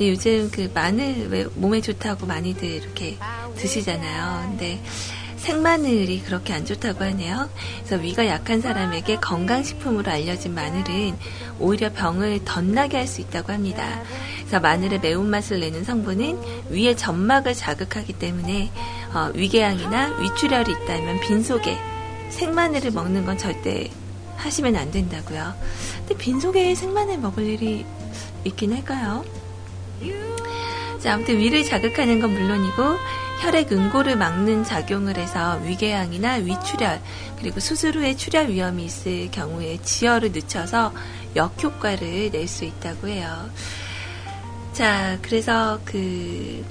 요즘 0.00 0.50
그 0.50 0.70
마늘 0.74 1.28
왜 1.30 1.46
몸에 1.54 1.80
좋다고 1.80 2.26
많이들 2.26 2.68
이렇게 2.68 3.16
드시잖아요. 3.56 4.48
근데 4.50 4.82
생마늘이 5.36 6.22
그렇게 6.22 6.52
안 6.54 6.64
좋다고 6.64 7.04
하네요. 7.04 7.50
그래서 7.84 8.02
위가 8.02 8.26
약한 8.26 8.60
사람에게 8.60 9.16
건강식품으로 9.16 10.10
알려진 10.10 10.54
마늘은 10.54 11.16
오히려 11.60 11.92
병을 11.92 12.44
덧나게 12.44 12.96
할 12.96 13.06
수 13.06 13.20
있다고 13.20 13.52
합니다. 13.52 14.02
그래서 14.44 14.60
마늘의 14.60 15.00
매운맛을 15.00 15.60
내는 15.60 15.84
성분은 15.84 16.38
위의 16.70 16.96
점막을 16.96 17.54
자극하기 17.54 18.12
때문에 18.14 18.70
어, 19.14 19.30
위궤양이나 19.34 20.18
위출혈이 20.20 20.70
있다면 20.70 21.20
빈속에 21.20 21.78
생마늘을 22.28 22.90
먹는 22.90 23.24
건 23.24 23.38
절대 23.38 23.90
하시면 24.36 24.76
안 24.76 24.90
된다고요. 24.90 25.54
근데 25.98 26.16
빈속에 26.16 26.74
생마늘 26.74 27.18
먹을 27.18 27.44
일이 27.44 27.86
있긴 28.44 28.74
할까요? 28.74 29.24
자, 31.00 31.14
아무튼 31.14 31.38
위를 31.38 31.64
자극하는 31.64 32.20
건 32.20 32.32
물론이고 32.32 32.82
혈액 33.42 33.72
응고를 33.72 34.16
막는 34.16 34.64
작용을 34.64 35.16
해서 35.16 35.60
위궤양이나 35.64 36.34
위출혈 36.34 37.00
그리고 37.38 37.60
수술 37.60 37.96
후에 37.96 38.16
출혈 38.16 38.48
위험이 38.48 38.84
있을 38.86 39.30
경우에 39.30 39.78
지혈을 39.82 40.32
늦춰서 40.32 40.92
역효과를 41.36 42.30
낼 42.30 42.48
수 42.48 42.64
있다고 42.64 43.08
해요. 43.08 43.50
자, 44.74 45.16
그래서 45.22 45.78
그, 45.84 46.64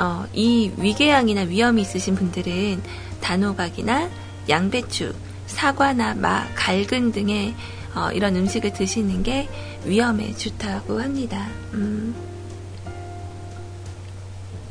어, 0.00 0.24
이 0.32 0.72
위궤양이나 0.78 1.42
위험이 1.42 1.82
있으신 1.82 2.14
분들은 2.14 2.82
단호박이나 3.20 4.08
양배추, 4.48 5.14
사과나 5.46 6.14
마, 6.14 6.48
갈근 6.54 7.12
등의 7.12 7.54
어, 7.94 8.10
이런 8.12 8.34
음식을 8.36 8.72
드시는 8.72 9.22
게 9.22 9.50
위험에 9.84 10.34
좋다고 10.34 10.98
합니다. 10.98 11.50
음. 11.74 12.14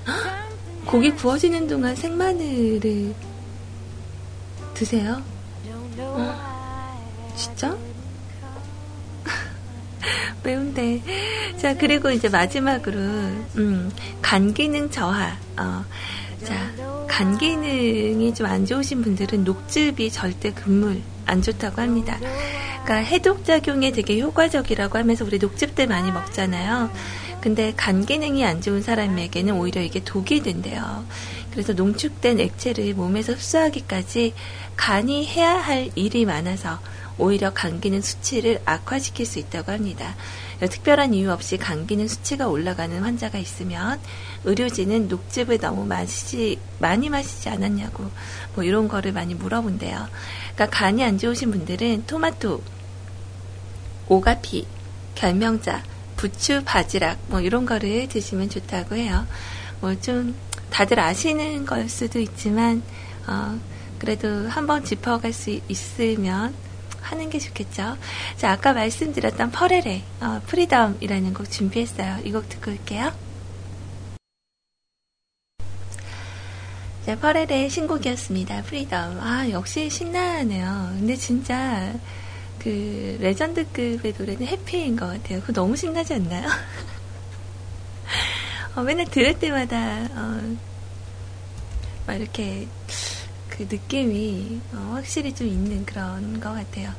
고기 0.85 1.11
구워지는 1.11 1.67
동안 1.67 1.95
생마늘을 1.95 3.13
드세요? 4.73 5.21
어? 5.99 7.33
진짜? 7.35 7.77
매운데. 10.43 11.01
자, 11.57 11.75
그리고 11.75 12.11
이제 12.11 12.29
마지막으로, 12.29 12.97
음, 12.99 13.91
간 14.21 14.53
기능 14.53 14.89
저하. 14.89 15.37
어, 15.57 15.83
자, 16.43 16.71
간 17.07 17.37
기능이 17.37 18.33
좀 18.33 18.47
안 18.47 18.65
좋으신 18.65 19.01
분들은 19.01 19.43
녹즙이 19.43 20.11
절대 20.11 20.51
금물 20.53 21.01
안 21.25 21.41
좋다고 21.41 21.81
합니다. 21.81 22.17
그러니까 22.83 22.95
해독 22.95 23.43
작용에 23.43 23.91
되게 23.91 24.21
효과적이라고 24.21 24.97
하면서 24.97 25.25
우리 25.25 25.39
녹즙들 25.39 25.87
많이 25.87 26.11
먹잖아요. 26.11 26.89
근데 27.41 27.73
간 27.75 28.05
기능이 28.05 28.45
안 28.45 28.61
좋은 28.61 28.81
사람에게는 28.81 29.53
오히려 29.55 29.81
이게 29.81 30.03
독이 30.03 30.41
된대요. 30.41 31.05
그래서 31.51 31.73
농축된 31.73 32.39
액체를 32.39 32.93
몸에서 32.93 33.33
흡수하기까지 33.33 34.33
간이 34.75 35.25
해야 35.27 35.57
할 35.57 35.89
일이 35.95 36.25
많아서 36.25 36.79
오히려 37.17 37.53
감기는 37.53 38.01
수치를 38.01 38.61
악화시킬 38.65 39.25
수 39.25 39.39
있다고 39.39 39.71
합니다. 39.71 40.15
특별한 40.59 41.13
이유 41.13 41.31
없이 41.31 41.57
감기는 41.57 42.07
수치가 42.07 42.47
올라가는 42.47 43.01
환자가 43.01 43.37
있으면 43.37 43.99
의료진은 44.43 45.07
녹즙을 45.07 45.59
너무 45.59 45.85
마시지 45.85 46.59
많이 46.79 47.09
마시지 47.09 47.49
않았냐고 47.49 48.09
뭐 48.55 48.63
이런 48.63 48.87
거를 48.87 49.11
많이 49.11 49.33
물어본대요. 49.35 50.07
그러니까 50.55 50.77
간이 50.77 51.03
안 51.03 51.17
좋으신 51.17 51.51
분들은 51.51 52.05
토마토, 52.07 52.61
오가피, 54.07 54.67
결명자, 55.15 55.83
부추, 56.15 56.63
바지락 56.65 57.19
뭐 57.27 57.41
이런 57.41 57.65
거를 57.65 58.07
드시면 58.07 58.49
좋다고 58.49 58.95
해요. 58.95 59.25
뭐 59.81 59.95
좀 59.95 60.35
다들 60.69 60.99
아시는 60.99 61.65
걸 61.65 61.89
수도 61.89 62.19
있지만 62.19 62.83
어, 63.25 63.59
그래도 63.99 64.47
한번 64.47 64.83
짚어갈 64.83 65.33
수 65.33 65.59
있으면 65.67 66.53
하는 67.01 67.29
게 67.29 67.39
좋겠죠. 67.39 67.97
자, 68.37 68.51
아까 68.51 68.73
말씀드렸던 68.73 69.51
퍼렐의, 69.51 70.03
어, 70.21 70.41
Freedom이라는 70.47 71.33
곡 71.33 71.49
준비했어요. 71.49 72.19
이 72.25 72.31
곡 72.31 72.49
듣고 72.49 72.71
올게요. 72.71 73.11
자, 77.05 77.15
퍼렐의 77.17 77.69
신곡이었습니다. 77.69 78.63
Freedom. 78.63 79.19
아, 79.21 79.49
역시 79.49 79.89
신나네요. 79.89 80.89
근데 80.99 81.15
진짜, 81.15 81.93
그, 82.59 83.17
레전드급의 83.21 84.13
노래는 84.17 84.45
Happy인 84.45 84.97
것 84.97 85.07
같아요. 85.07 85.39
그거 85.41 85.53
너무 85.53 85.75
신나지 85.77 86.15
않나요? 86.15 86.49
어, 88.75 88.81
맨날 88.81 89.05
들을 89.05 89.39
때마다, 89.39 89.77
어, 90.11 90.57
막 92.05 92.13
이렇게, 92.15 92.67
그 93.57 93.63
느낌이 93.63 94.61
어, 94.73 94.91
확실히 94.93 95.33
좀 95.33 95.47
있는 95.47 95.85
그런 95.85 96.39
것 96.39 96.53
같아요. 96.53 96.91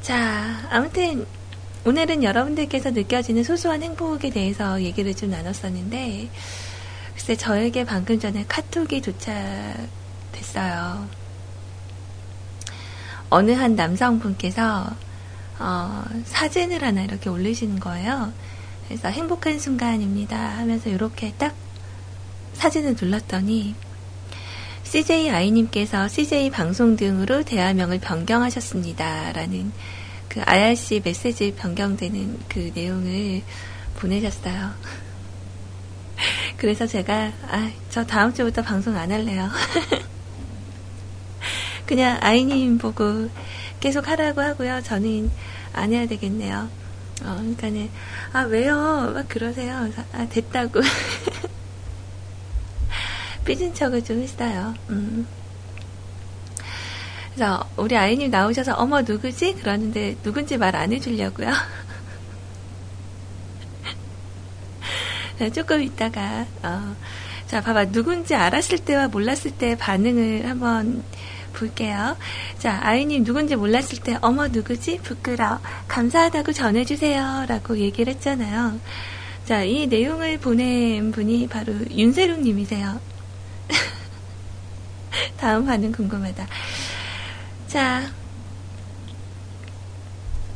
자, 0.00 0.66
아무튼 0.70 1.26
오늘은 1.84 2.24
여러분들께서 2.24 2.92
느껴지는 2.92 3.44
소소한 3.44 3.82
행복에 3.82 4.30
대해서 4.30 4.80
얘기를 4.82 5.14
좀 5.14 5.30
나눴었는데, 5.30 6.30
글쎄 7.14 7.36
저에게 7.36 7.84
방금 7.84 8.18
전에 8.18 8.44
카톡이 8.48 9.00
도착됐어요. 9.02 9.86
어느 13.30 13.50
한 13.52 13.76
남성분께서 13.76 14.90
어, 15.58 16.04
사진을 16.24 16.82
하나 16.82 17.02
이렇게 17.02 17.28
올리시는 17.30 17.78
거예요. 17.78 18.32
그래서 18.86 19.08
행복한 19.08 19.58
순간입니다 19.58 20.36
하면서 20.36 20.90
이렇게 20.90 21.32
딱 21.38 21.54
사진을 22.54 22.96
눌렀더니 23.00 23.74
CJ 24.92 25.30
아이님께서 25.30 26.06
CJ 26.06 26.50
방송 26.50 26.96
등으로 26.96 27.42
대화명을 27.44 27.98
변경하셨습니다. 27.98 29.32
라는 29.32 29.72
그 30.28 30.42
IRC 30.44 31.00
메시지 31.02 31.54
변경되는 31.54 32.40
그 32.46 32.70
내용을 32.74 33.40
보내셨어요. 33.96 34.72
그래서 36.58 36.86
제가, 36.86 37.32
아, 37.48 37.70
저 37.88 38.04
다음 38.04 38.34
주부터 38.34 38.60
방송 38.60 38.94
안 38.98 39.10
할래요. 39.10 39.48
그냥 41.88 42.18
아이님 42.20 42.76
보고 42.76 43.30
계속 43.80 44.08
하라고 44.08 44.42
하고요. 44.42 44.82
저는 44.82 45.30
안 45.72 45.90
해야 45.94 46.06
되겠네요. 46.06 46.68
어, 47.22 47.36
그러니까는, 47.36 47.88
아, 48.34 48.42
왜요? 48.42 49.10
막 49.14 49.26
그러세요. 49.26 49.88
아, 50.12 50.28
됐다고. 50.28 50.82
삐진 53.44 53.74
척을 53.74 54.04
좀 54.04 54.20
했어요. 54.20 54.74
음. 54.90 55.26
그래서 57.34 57.64
우리 57.76 57.96
아이님 57.96 58.30
나오셔서 58.30 58.74
어머 58.74 59.00
누구지? 59.02 59.54
그러는데 59.54 60.16
누군지 60.22 60.56
말 60.58 60.76
안 60.76 60.92
해주려고요. 60.92 61.50
조금 65.54 65.82
있다가 65.82 66.46
어, 66.62 66.94
자 67.46 67.60
봐봐 67.60 67.86
누군지 67.86 68.34
알았을 68.34 68.78
때와 68.78 69.08
몰랐을 69.08 69.50
때 69.58 69.76
반응을 69.76 70.48
한번 70.48 71.02
볼게요. 71.52 72.16
자 72.58 72.78
아이님 72.82 73.24
누군지 73.24 73.56
몰랐을 73.56 73.98
때 74.04 74.18
어머 74.20 74.48
누구지? 74.48 74.98
부끄러 75.02 75.58
감사하다고 75.88 76.52
전해주세요 76.52 77.46
라고 77.48 77.78
얘기를 77.78 78.12
했잖아요. 78.14 78.78
자 79.46 79.64
이 79.64 79.86
내용을 79.88 80.38
보낸 80.38 81.10
분이 81.12 81.48
바로 81.48 81.72
윤세롱님이세요. 81.90 83.00
다음 85.42 85.66
반응 85.66 85.90
궁금하다. 85.90 86.46
자, 87.66 88.08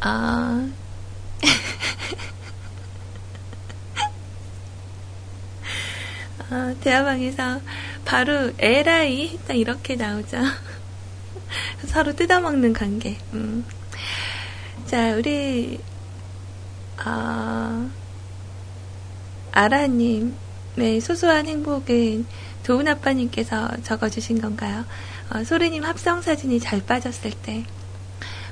어, 0.00 0.06
어, 6.48 6.76
대화방에서 6.80 7.60
바로 8.04 8.52
에라이 8.60 9.36
딱 9.48 9.54
이렇게 9.54 9.96
나오죠. 9.96 10.38
서로 11.88 12.14
뜯어먹는 12.14 12.72
관계. 12.72 13.18
음. 13.32 13.64
자, 14.86 15.16
우리 15.16 15.80
어, 17.04 17.90
아라님의 19.50 21.00
소소한 21.00 21.48
행복은 21.48 22.24
도훈 22.66 22.88
아빠님께서 22.88 23.68
적어주신 23.84 24.40
건가요? 24.40 24.84
어, 25.30 25.44
소리님 25.44 25.84
합성 25.84 26.20
사진이 26.20 26.58
잘 26.58 26.84
빠졌을 26.84 27.30
때. 27.30 27.64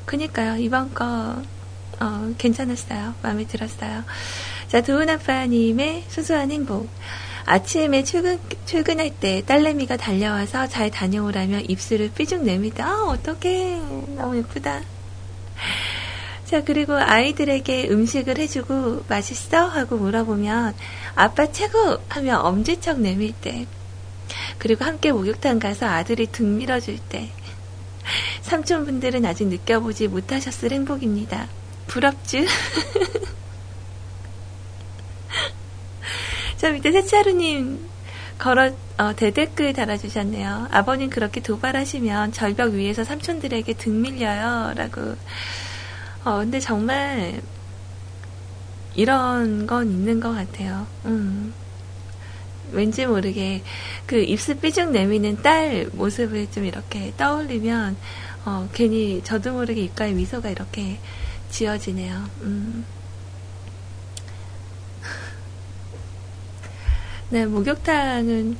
그니까요, 0.04 0.56
이번 0.56 0.94
거, 0.94 1.42
어, 1.98 2.34
괜찮았어요. 2.38 3.14
마음에 3.22 3.44
들었어요. 3.44 4.04
자, 4.68 4.82
도훈 4.82 5.10
아빠님의 5.10 6.04
소소한 6.08 6.52
행복. 6.52 6.88
아침에 7.44 8.04
출근, 8.04 8.38
출근할 8.66 9.10
때 9.18 9.42
딸내미가 9.46 9.96
달려와서 9.96 10.68
잘 10.68 10.92
다녀오라며 10.92 11.62
입술을 11.62 12.12
삐죽 12.14 12.44
내밀다. 12.44 12.86
아, 12.86 13.04
어떡해. 13.06 13.80
너무 14.14 14.36
예쁘다. 14.36 14.82
자, 16.44 16.62
그리고 16.62 16.94
아이들에게 16.94 17.88
음식을 17.90 18.38
해주고 18.38 19.06
맛있어? 19.08 19.66
하고 19.66 19.96
물어보면 19.96 20.72
아빠 21.16 21.50
최고! 21.50 21.98
하며 22.08 22.38
엄지척 22.38 23.00
내밀 23.00 23.32
때. 23.32 23.66
그리고 24.58 24.84
함께 24.84 25.12
목욕탕 25.12 25.58
가서 25.58 25.86
아들이 25.86 26.26
등 26.26 26.56
밀어줄 26.58 26.98
때 27.08 27.30
삼촌분들은 28.42 29.24
아직 29.24 29.46
느껴보지 29.46 30.08
못하셨을 30.08 30.72
행복입니다. 30.72 31.48
부럽쥬? 31.86 32.44
자, 36.56 36.70
밑에 36.70 36.92
세차루님 36.92 37.90
걸어, 38.38 38.72
어, 38.98 39.14
대댓글 39.14 39.72
달아주셨네요. 39.72 40.68
아버님 40.70 41.10
그렇게 41.10 41.40
도발하시면 41.40 42.32
절벽 42.32 42.72
위에서 42.72 43.04
삼촌들에게 43.04 43.74
등 43.74 44.02
밀려요. 44.02 44.72
라고. 44.74 45.16
어, 46.24 46.38
근데 46.38 46.60
정말 46.60 47.40
이런 48.94 49.66
건 49.66 49.90
있는 49.90 50.20
것 50.20 50.32
같아요. 50.32 50.86
음. 51.04 51.52
왠지 52.74 53.06
모르게 53.06 53.62
그 54.06 54.16
입술 54.16 54.56
삐죽 54.56 54.90
내미는 54.90 55.42
딸 55.42 55.88
모습을 55.92 56.50
좀 56.50 56.64
이렇게 56.64 57.12
떠올리면 57.16 57.96
어, 58.44 58.68
괜히 58.72 59.22
저도 59.24 59.52
모르게 59.52 59.82
입가에 59.82 60.12
미소가 60.12 60.50
이렇게 60.50 60.98
지어지네요. 61.50 62.28
음. 62.42 62.84
네, 67.30 67.46
목욕탕은 67.46 68.56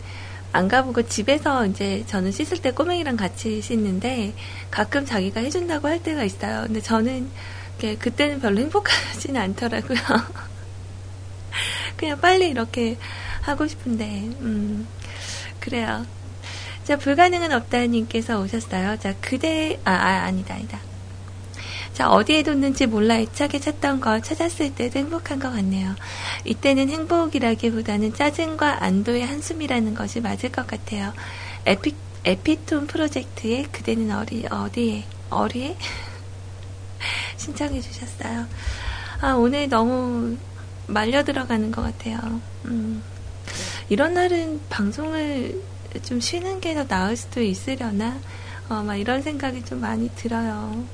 안 0.52 0.68
가보고 0.68 1.02
집에서 1.02 1.66
이제 1.66 2.04
저는 2.06 2.30
씻을 2.30 2.62
때 2.62 2.70
꼬맹이랑 2.70 3.16
같이 3.16 3.60
씻는데 3.60 4.34
가끔 4.70 5.04
자기가 5.04 5.40
해준다고 5.40 5.88
할 5.88 6.02
때가 6.02 6.22
있어요. 6.22 6.62
근데 6.66 6.80
저는 6.80 7.28
그때는 7.98 8.40
별로 8.40 8.60
행복하지는 8.60 9.40
않더라고요. 9.40 9.98
그냥 11.96 12.20
빨리 12.20 12.48
이렇게 12.48 12.96
하고 13.45 13.66
싶은데, 13.66 14.05
음, 14.40 14.86
그래요. 15.61 16.07
자, 16.84 16.97
불가능은 16.97 17.53
없다님께서 17.53 18.40
오셨어요. 18.40 18.99
자, 18.99 19.14
그대, 19.20 19.78
아, 19.84 19.92
아, 19.92 20.24
아니다, 20.24 20.55
아니다. 20.55 20.80
자, 21.95 22.11
어디에 22.11 22.42
뒀는지 22.42 22.86
몰라 22.86 23.18
애착에 23.18 23.61
찾던 23.61 24.01
걸 24.01 24.20
찾았을 24.20 24.74
때도 24.74 24.99
행복한 24.99 25.38
것 25.38 25.53
같네요. 25.53 25.95
이때는 26.45 26.90
행복이라기보다는 26.90 28.14
짜증과 28.14 28.82
안도의 28.82 29.24
한숨이라는 29.24 29.95
것이 29.95 30.20
맞을 30.20 30.51
것 30.51 30.66
같아요. 30.66 31.12
에피, 31.66 31.95
에피톤 32.24 32.88
프로젝트에 32.88 33.62
그대는 33.70 34.11
어리, 34.11 34.45
어디에, 34.51 35.05
어리에? 35.30 35.76
신청해 37.36 37.80
주셨어요. 37.80 38.47
아, 39.20 39.32
오늘 39.34 39.68
너무 39.68 40.36
말려 40.88 41.22
들어가는 41.22 41.70
것 41.70 41.82
같아요. 41.82 42.18
음, 42.64 43.03
이런 43.89 44.14
날은 44.14 44.61
방송을 44.68 45.62
좀 46.03 46.20
쉬는 46.20 46.61
게 46.61 46.74
더 46.74 46.87
나을 46.87 47.16
수도 47.16 47.41
있으려나? 47.43 48.20
어, 48.68 48.82
막 48.82 48.97
이런 48.97 49.22
생각이 49.22 49.64
좀 49.64 49.80
많이 49.80 50.09
들어요. 50.14 50.85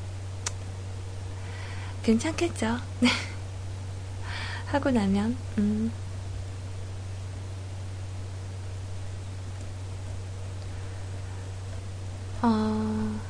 괜찮겠죠? 2.03 2.79
네. 3.01 3.09
하고 4.67 4.91
나면, 4.91 5.37
음. 5.59 5.93
어, 12.43 13.21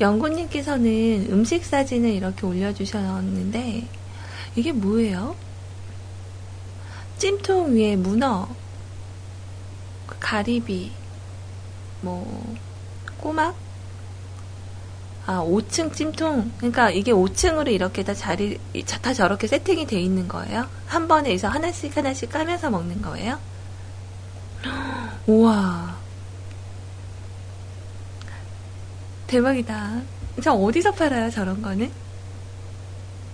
영구님께서는 0.00 1.28
음식 1.30 1.64
사진을 1.64 2.10
이렇게 2.10 2.46
올려주셨는데, 2.46 3.88
이게 4.56 4.72
뭐예요? 4.72 5.36
찜통 7.22 7.76
위에 7.76 7.94
문어, 7.94 8.48
가리비, 10.18 10.90
뭐, 12.00 12.56
꼬막? 13.20 13.54
아, 15.26 15.40
5층 15.44 15.94
찜통. 15.94 16.50
그러니까 16.56 16.90
이게 16.90 17.12
5층으로 17.12 17.70
이렇게 17.70 18.02
다 18.02 18.12
자리, 18.12 18.58
다 19.00 19.14
저렇게 19.14 19.46
세팅이 19.46 19.86
돼 19.86 20.00
있는 20.00 20.26
거예요? 20.26 20.66
한 20.88 21.06
번에서 21.06 21.46
하나씩 21.46 21.96
하나씩 21.96 22.28
까면서 22.28 22.70
먹는 22.70 23.00
거예요? 23.02 23.38
우와. 25.28 25.96
대박이다. 29.28 30.02
저 30.42 30.54
어디서 30.54 30.90
팔아요, 30.90 31.30
저런 31.30 31.62
거는? 31.62 31.88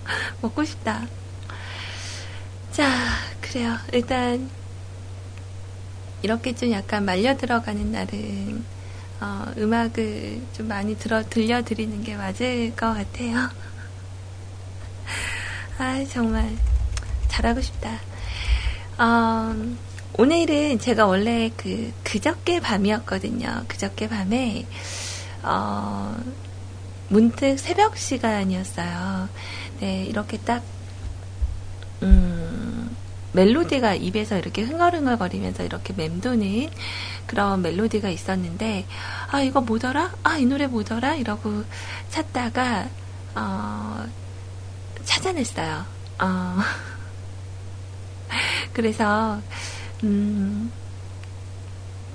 먹고 0.41 0.63
싶다. 0.63 1.07
자, 2.71 2.87
그래요. 3.41 3.75
일단, 3.91 4.49
이렇게 6.21 6.53
좀 6.53 6.71
약간 6.71 7.03
말려 7.03 7.35
들어가는 7.35 7.91
날은, 7.91 8.63
어, 9.21 9.45
음악을 9.57 10.41
좀 10.53 10.67
많이 10.67 10.97
들어, 10.97 11.23
들려드리는 11.27 12.03
게 12.03 12.15
맞을 12.15 12.75
것 12.75 12.93
같아요. 12.93 13.49
아, 15.79 16.05
정말, 16.11 16.55
잘하고 17.27 17.61
싶다. 17.61 17.99
어, 18.97 19.55
오늘은 20.17 20.79
제가 20.79 21.07
원래 21.07 21.51
그, 21.57 21.91
그저께 22.03 22.59
밤이었거든요. 22.59 23.63
그저께 23.67 24.07
밤에, 24.09 24.67
어, 25.41 26.15
문득 27.07 27.57
새벽 27.57 27.97
시간이었어요. 27.97 29.27
네, 29.79 30.05
이렇게 30.05 30.37
딱, 30.37 30.61
음, 32.03 32.95
멜로디가 33.33 33.95
입에서 33.95 34.37
이렇게 34.37 34.63
흥얼흥얼거리면서 34.63 35.63
이렇게 35.63 35.93
맴도는 35.93 36.69
그런 37.27 37.61
멜로디가 37.61 38.09
있었는데, 38.09 38.85
아, 39.31 39.41
이거 39.41 39.61
뭐더라? 39.61 40.15
아, 40.23 40.37
이 40.37 40.45
노래 40.45 40.67
뭐더라? 40.67 41.15
이러고 41.15 41.63
찾다가, 42.09 42.89
어, 43.35 44.05
찾아냈어요. 45.03 45.85
어, 46.21 46.57
그래서, 48.73 49.39
음, 50.03 50.71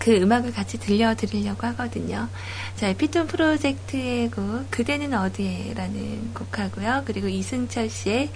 그 0.04 0.14
음악을 0.14 0.52
같이 0.52 0.78
들려드리려고 0.78 1.66
하거든요. 1.68 2.28
자, 2.76 2.88
에피톤 2.88 3.26
프로젝트의 3.26 4.30
곡, 4.30 4.70
그대는 4.70 5.14
어디에? 5.14 5.72
라는 5.74 6.34
곡하고요. 6.34 7.04
그리고 7.06 7.28
이승철 7.28 7.88
씨의 7.88 8.30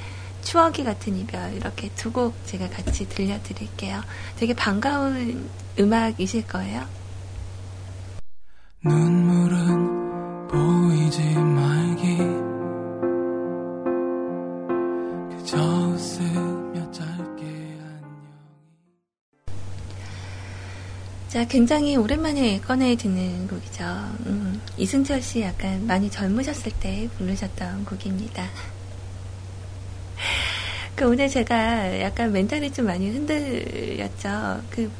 추억이 0.48 0.82
같은 0.84 1.14
이별 1.16 1.52
이렇게 1.54 1.90
두 1.94 2.10
곡 2.10 2.34
제가 2.46 2.68
같이 2.70 3.06
들려드릴게요. 3.08 4.00
되게 4.38 4.54
반가운 4.54 5.48
음악이실 5.78 6.46
거예요. 6.46 6.86
눈물은 8.84 10.48
보이지 10.48 11.22
말기 11.34 12.16
그저 15.36 15.56
웃으며 15.58 16.90
짧게 16.92 17.44
안녕 17.44 18.18
자 21.28 21.44
굉장히 21.46 21.96
오랜만에 21.96 22.60
꺼내 22.60 22.96
듣는 22.96 23.48
곡이죠. 23.48 23.84
음, 24.26 24.62
이승철 24.78 25.20
씨 25.20 25.42
약간 25.42 25.86
많이 25.86 26.10
젊으셨을 26.10 26.72
때 26.80 27.06
부르셨던 27.18 27.84
곡입니다. 27.84 28.44
그 30.98 31.06
오늘 31.06 31.28
제가 31.28 32.00
약간 32.00 32.32
멘탈이 32.32 32.72
좀 32.72 32.86
많이 32.86 33.08
흔들렸죠. 33.08 34.62
그, 34.68 34.90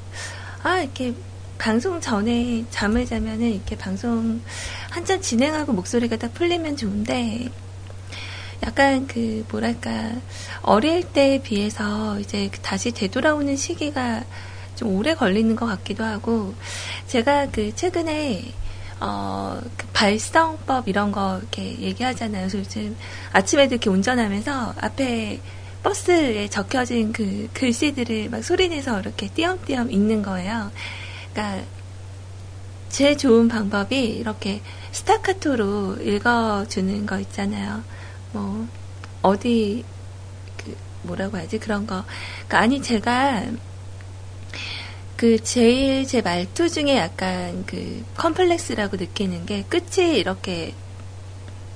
아, 0.63 0.79
이렇게 0.79 1.13
방송 1.59 2.01
전에 2.01 2.65
잠을 2.71 3.05
자면은 3.05 3.55
이렇게 3.55 3.77
방송 3.77 4.41
한참 4.91 5.21
진행하고 5.21 5.73
목소리가 5.73 6.17
딱 6.17 6.33
풀리면 6.35 6.77
좋은데, 6.77 7.49
약간 8.65 9.09
그, 9.09 9.45
뭐랄까, 9.51 10.13
어릴 10.63 11.03
때에 11.03 11.43
비해서 11.43 12.21
이제 12.21 12.49
다시 12.63 12.93
되돌아오는 12.93 13.57
시기가 13.57 14.23
좀 14.77 14.95
오래 14.95 15.17
걸리는 15.17 15.57
것 15.57 15.67
같기도 15.67 16.05
하고, 16.05 16.55
제가 17.09 17.49
그 17.51 17.75
최근에 17.75 18.45
어, 19.01 19.61
그 19.77 19.87
발성법 19.93 20.89
이런 20.89 21.11
거 21.11 21.39
이렇게 21.39 21.81
얘기하잖아요. 21.81 22.49
그래서 22.49 22.59
요즘 22.59 22.97
아침에도 23.33 23.75
이렇게 23.75 23.91
운전하면서 23.91 24.75
앞에 24.81 25.41
버스에 25.83 26.49
적혀진 26.49 27.13
그 27.13 27.49
글씨들을 27.53 28.31
막 28.31 28.43
소리내서 28.43 29.01
이렇게 29.01 29.29
띄엄띄엄 29.29 29.91
읽는 29.91 30.23
거예요. 30.23 30.71
그러니까 31.33 31.65
제일 32.89 33.17
좋은 33.17 33.49
방법이 33.49 33.97
이렇게 33.97 34.61
스타카토로 34.93 35.99
읽어주는 36.03 37.07
거 37.07 37.19
있잖아요. 37.21 37.83
뭐 38.33 38.67
어디 39.23 39.85
그 40.57 40.77
뭐라고 41.03 41.37
하지 41.37 41.59
그런 41.59 41.87
거. 41.87 42.05
그러니까 42.47 42.59
아니 42.59 42.83
제가 42.83 43.45
그 45.17 45.43
제일 45.43 46.07
제 46.07 46.23
말투 46.23 46.69
중에 46.69 46.97
약간 46.97 47.65
그 47.67 48.05
컴플렉스라고 48.17 48.97
느끼는 48.97 49.47
게 49.47 49.65
끝이 49.65 50.17
이렇게 50.19 50.75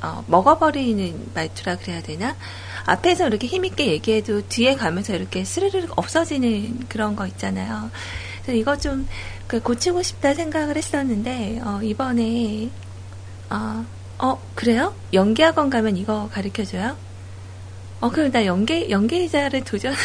어, 0.01 0.25
먹어버리는 0.27 1.31
말투라 1.35 1.77
그래야 1.77 2.03
되나? 2.03 2.37
앞에서 2.85 3.29
이렇게 3.29 3.47
힘있게 3.47 3.87
얘기해도 3.89 4.49
뒤에 4.49 4.75
가면서 4.75 5.15
이렇게 5.15 5.45
스르르 5.45 5.87
없어지는 5.97 6.89
그런 6.89 7.17
거 7.17 7.27
있잖아요. 7.27 7.91
그래서 8.43 8.59
이거 8.59 8.77
좀그 8.77 9.63
고치고 9.63 10.03
싶다 10.03 10.35
생각을 10.35 10.77
했었는데, 10.77 11.61
어, 11.65 11.81
이번에, 11.83 12.71
어, 13.51 13.85
어, 14.19 14.41
그래요? 14.55 14.95
연기학원 15.13 15.71
가면 15.71 15.97
이거 15.97 16.29
가르쳐 16.33 16.65
줘요? 16.65 16.97
어, 18.01 18.11
그럼 18.11 18.33
나 18.33 18.45
연기, 18.47 18.91
연기자를 18.91 19.63
도전을 19.63 19.97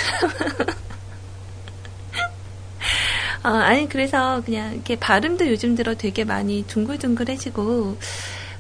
어, 3.44 3.50
아니, 3.50 3.88
그래서 3.88 4.42
그냥 4.46 4.74
이렇게 4.74 4.98
발음도 4.98 5.48
요즘 5.48 5.76
들어 5.76 5.96
되게 5.96 6.24
많이 6.24 6.64
둥글둥글해지고, 6.68 7.98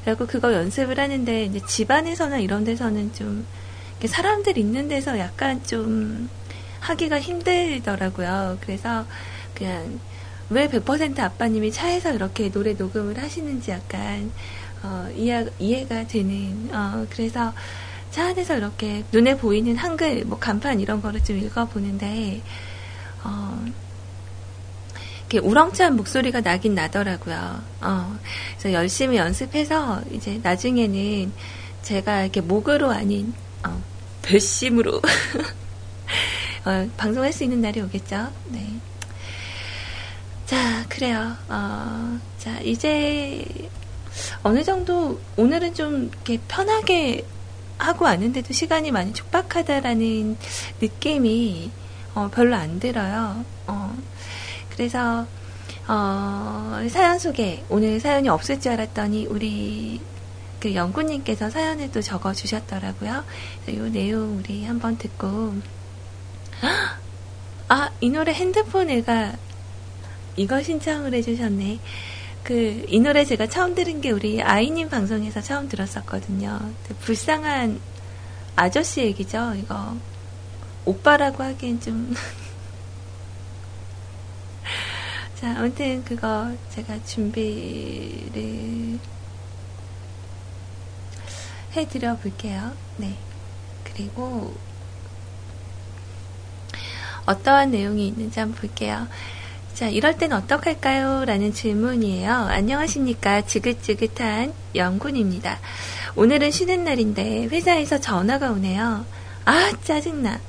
그리고 0.05 0.25
그거 0.25 0.53
연습을 0.53 0.99
하는데, 0.99 1.45
이제 1.45 1.59
집안에서나 1.67 2.39
이런 2.39 2.63
데서는 2.63 3.13
좀, 3.13 3.45
사람들 4.05 4.57
있는 4.57 4.87
데서 4.87 5.17
약간 5.17 5.63
좀 5.63 6.29
하기가 6.81 7.19
힘들더라고요. 7.19 8.59
그래서 8.61 9.05
그냥 9.55 9.99
왜 10.49 10.67
100% 10.67 11.19
아빠님이 11.19 11.71
차에서 11.71 12.13
이렇게 12.13 12.51
노래 12.51 12.73
녹음을 12.73 13.17
하시는지 13.21 13.71
약간 13.71 14.31
어, 14.83 15.09
이해, 15.15 15.45
이해 15.59 15.87
가 15.87 16.05
되는 16.05 16.69
어, 16.71 17.05
그래서 17.09 17.53
차 18.11 18.27
안에서 18.27 18.57
이렇게 18.57 19.03
눈에 19.11 19.35
보이는 19.35 19.75
한글 19.75 20.23
뭐 20.25 20.37
간판 20.39 20.79
이런 20.79 21.01
거를 21.01 21.23
좀 21.23 21.37
읽어보는데 21.37 22.41
어, 23.23 23.65
이렇게 25.29 25.39
우렁찬 25.39 25.97
목소리가 25.97 26.41
나긴 26.41 26.75
나더라고요. 26.75 27.61
어, 27.81 28.17
그래서 28.57 28.73
열심히 28.73 29.17
연습해서 29.17 30.01
이제 30.11 30.39
나중에는 30.41 31.33
제가 31.81 32.23
이렇게 32.23 32.39
목으로 32.39 32.91
아닌 32.91 33.33
어, 33.65 33.83
배심으로 34.21 35.01
어, 36.65 36.89
방송할 36.97 37.31
수 37.31 37.43
있는 37.43 37.61
날이 37.61 37.81
오겠죠. 37.81 38.31
네. 38.49 38.67
자, 40.45 40.85
그래요. 40.89 41.35
어, 41.49 42.19
자, 42.37 42.59
이제 42.61 43.45
어느 44.43 44.63
정도 44.63 45.19
오늘은 45.35 45.73
좀 45.73 46.09
이렇게 46.11 46.39
편하게 46.47 47.25
하고 47.77 48.05
왔는데도 48.05 48.53
시간이 48.53 48.91
많이 48.91 49.13
촉박하다라는 49.13 50.37
느낌이 50.81 51.71
어, 52.15 52.29
별로 52.33 52.55
안 52.55 52.79
들어요. 52.79 53.45
어, 53.67 53.95
그래서 54.71 55.27
어, 55.87 56.79
사연 56.89 57.19
소개 57.19 57.63
오늘 57.69 57.99
사연이 57.99 58.27
없을 58.27 58.59
줄 58.59 58.73
알았더니 58.73 59.27
우리 59.27 60.01
그 60.59 60.73
연구님께서 60.73 61.49
사연을 61.49 61.91
또 61.91 62.01
적어 62.01 62.33
주셨더라고요. 62.33 63.23
이 63.67 63.71
내용 63.91 64.37
우리 64.37 64.65
한번 64.65 64.97
듣고 64.97 65.55
아 67.69 67.89
이 67.99 68.09
노래 68.09 68.31
핸드폰 68.33 68.89
애가 68.89 69.33
이거 70.37 70.61
신청을 70.63 71.13
해주셨네. 71.15 71.79
그 72.43 72.85
이 72.87 72.99
노래 72.99 73.25
제가 73.25 73.47
처음 73.47 73.75
들은 73.75 73.99
게 74.01 74.11
우리 74.11 74.41
아이님 74.41 74.89
방송에서 74.89 75.41
처음 75.41 75.67
들었었거든요. 75.67 76.59
그 76.87 76.95
불쌍한 76.95 77.79
아저씨 78.55 79.01
얘기죠. 79.01 79.53
이거 79.55 79.95
오빠라고 80.85 81.43
하기엔 81.43 81.81
좀 81.81 82.13
자, 85.35 85.55
아무튼 85.57 86.03
그거 86.03 86.51
제가 86.71 87.03
준비를 87.03 88.97
해드려 91.75 92.17
볼게요. 92.17 92.71
네. 92.97 93.15
그리고 93.83 94.55
어떠한 97.25 97.71
내용이 97.71 98.07
있는지 98.07 98.39
한번 98.39 98.59
볼게요. 98.59 99.07
자, 99.73 99.87
이럴 99.89 100.17
땐 100.17 100.33
어떡할까요? 100.33 101.25
라는 101.25 101.53
질문이에요. 101.53 102.31
안녕하십니까. 102.31 103.45
지긋지긋한 103.45 104.53
영군입니다. 104.73 105.59
오늘은 106.15 106.49
쉬는 106.49 106.83
날인데 106.83 107.45
회사에서 107.45 107.99
전화가 107.99 108.51
오네요. 108.51 109.05
아, 109.45 109.71
짜증나. 109.83 110.39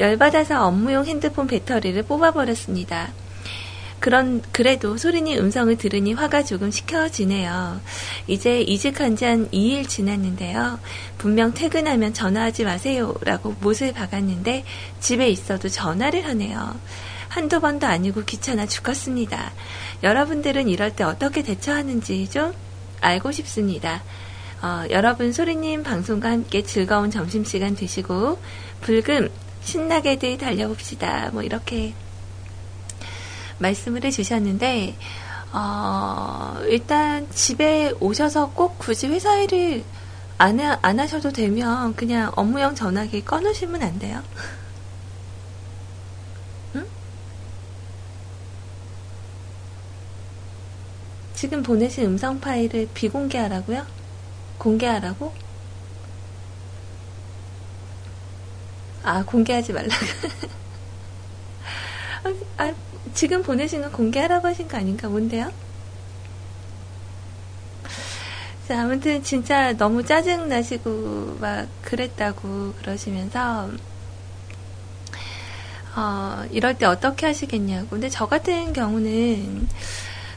열받아서 0.00 0.66
업무용 0.66 1.04
핸드폰 1.04 1.46
배터리를 1.46 2.02
뽑아버렸습니다. 2.04 3.10
그런 4.02 4.42
그래도 4.50 4.96
소린이 4.96 5.38
음성을 5.38 5.74
들으니 5.76 6.12
화가 6.12 6.42
조금 6.42 6.72
식혀지네요. 6.72 7.80
이제 8.26 8.60
이직한 8.60 9.14
지 9.14 9.24
한 9.24 9.48
2일 9.50 9.88
지났는데요. 9.88 10.80
분명 11.18 11.54
퇴근하면 11.54 12.12
전화하지 12.12 12.64
마세요라고 12.64 13.54
못을 13.60 13.92
박았는데 13.92 14.64
집에 14.98 15.28
있어도 15.28 15.68
전화를 15.68 16.26
하네요. 16.26 16.76
한두 17.28 17.60
번도 17.60 17.86
아니고 17.86 18.24
귀찮아 18.24 18.66
죽겠습니다. 18.66 19.52
여러분들은 20.02 20.68
이럴 20.68 20.96
때 20.96 21.04
어떻게 21.04 21.44
대처하는지 21.44 22.28
좀 22.28 22.52
알고 23.00 23.30
싶습니다. 23.30 24.02
어, 24.62 24.82
여러분 24.90 25.32
소리님 25.32 25.84
방송과 25.84 26.28
함께 26.28 26.64
즐거운 26.64 27.12
점심시간 27.12 27.76
되시고 27.76 28.40
불금 28.80 29.28
신나게들 29.62 30.38
달려봅시다. 30.38 31.30
뭐 31.32 31.44
이렇게 31.44 31.94
말씀을 33.62 34.04
해주셨는데, 34.04 34.96
어, 35.52 36.56
일단 36.66 37.28
집에 37.30 37.92
오셔서 38.00 38.50
꼭 38.52 38.78
굳이 38.78 39.06
회사 39.08 39.38
일을 39.38 39.84
안, 40.38 40.58
해, 40.60 40.76
안 40.82 40.98
하셔도 40.98 41.30
되면 41.32 41.94
그냥 41.94 42.32
업무용 42.36 42.74
전화기 42.74 43.24
꺼놓으시면 43.24 43.82
안 43.82 43.98
돼요? 43.98 44.22
응? 46.74 46.86
지금 51.34 51.62
보내신 51.62 52.06
음성 52.06 52.40
파일을 52.40 52.88
비공개하라고요? 52.94 53.86
공개하라고? 54.58 55.32
아, 59.02 59.24
공개하지 59.24 59.72
말라고. 59.72 60.06
아, 62.24 62.64
아, 62.64 62.74
지금 63.14 63.42
보내신 63.42 63.82
거 63.82 63.90
공개하라고 63.90 64.48
하신 64.48 64.68
거 64.68 64.76
아닌가 64.78 65.08
뭔데요? 65.08 65.50
자, 68.68 68.82
아무튼 68.82 69.22
진짜 69.22 69.76
너무 69.76 70.04
짜증 70.04 70.48
나시고 70.48 71.36
막 71.40 71.68
그랬다고 71.82 72.74
그러시면서 72.74 73.70
어, 75.94 76.44
이럴 76.50 76.78
때 76.78 76.86
어떻게 76.86 77.26
하시겠냐고. 77.26 77.88
근데 77.90 78.08
저 78.08 78.26
같은 78.26 78.72
경우는 78.72 79.68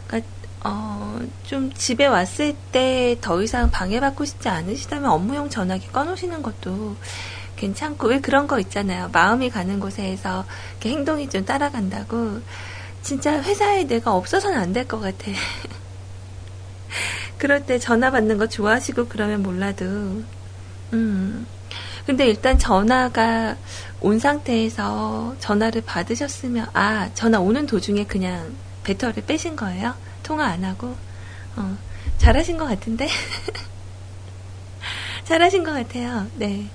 그러니까 0.07 0.29
어, 0.65 1.19
좀 1.43 1.71
집에 1.73 2.05
왔을 2.07 2.55
때 2.71 3.15
더 3.21 3.41
이상 3.41 3.71
방해받고 3.71 4.25
싶지 4.25 4.49
않으시다면 4.49 5.09
업무용 5.09 5.49
전화기 5.49 5.87
꺼놓으시는 5.87 6.41
것도 6.41 6.95
괜찮고 7.55 8.07
왜 8.09 8.19
그런 8.19 8.47
거 8.47 8.59
있잖아요. 8.59 9.09
마음이 9.13 9.49
가는 9.49 9.79
곳에서 9.79 10.45
행동이 10.83 11.29
좀 11.29 11.45
따라간다고. 11.45 12.41
진짜 13.01 13.41
회사에 13.41 13.85
내가 13.85 14.13
없어서는 14.15 14.57
안 14.59 14.73
될 14.73 14.87
것 14.87 14.99
같아. 14.99 15.31
그럴 17.37 17.65
때 17.65 17.79
전화 17.79 18.11
받는 18.11 18.37
거 18.37 18.47
좋아하시고 18.47 19.07
그러면 19.07 19.43
몰라도. 19.43 19.85
음. 20.93 21.47
근데 22.05 22.27
일단 22.27 22.57
전화가 22.59 23.57
온 23.99 24.19
상태에서 24.19 25.35
전화를 25.39 25.81
받으셨으면, 25.81 26.67
아, 26.73 27.09
전화 27.15 27.39
오는 27.39 27.65
도중에 27.65 28.05
그냥 28.05 28.55
배터리 28.83 29.21
빼신 29.21 29.55
거예요? 29.55 29.95
통화 30.23 30.45
안 30.47 30.63
하고? 30.63 30.95
어, 31.55 31.77
잘하신 32.17 32.57
것 32.57 32.65
같은데? 32.67 33.07
잘하신 35.25 35.63
것 35.63 35.73
같아요. 35.73 36.27
네. 36.35 36.69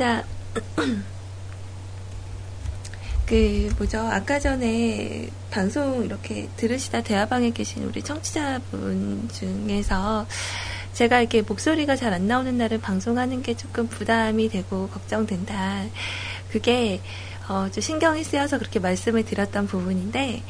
자, 0.00 0.24
그, 3.28 3.68
뭐죠. 3.76 3.98
아까 3.98 4.38
전에 4.38 5.28
방송 5.50 6.02
이렇게 6.02 6.48
들으시다 6.56 7.02
대화방에 7.02 7.50
계신 7.50 7.84
우리 7.84 8.02
청취자분 8.02 9.28
중에서 9.30 10.26
제가 10.94 11.20
이렇게 11.20 11.42
목소리가 11.42 11.96
잘 11.96 12.14
안 12.14 12.26
나오는 12.26 12.56
날은 12.56 12.80
방송하는 12.80 13.42
게 13.42 13.54
조금 13.54 13.88
부담이 13.88 14.48
되고 14.48 14.88
걱정된다. 14.88 15.84
그게, 16.50 17.02
어, 17.46 17.68
좀 17.70 17.82
신경이 17.82 18.24
쓰여서 18.24 18.56
그렇게 18.56 18.80
말씀을 18.80 19.26
드렸던 19.26 19.66
부분인데, 19.66 20.42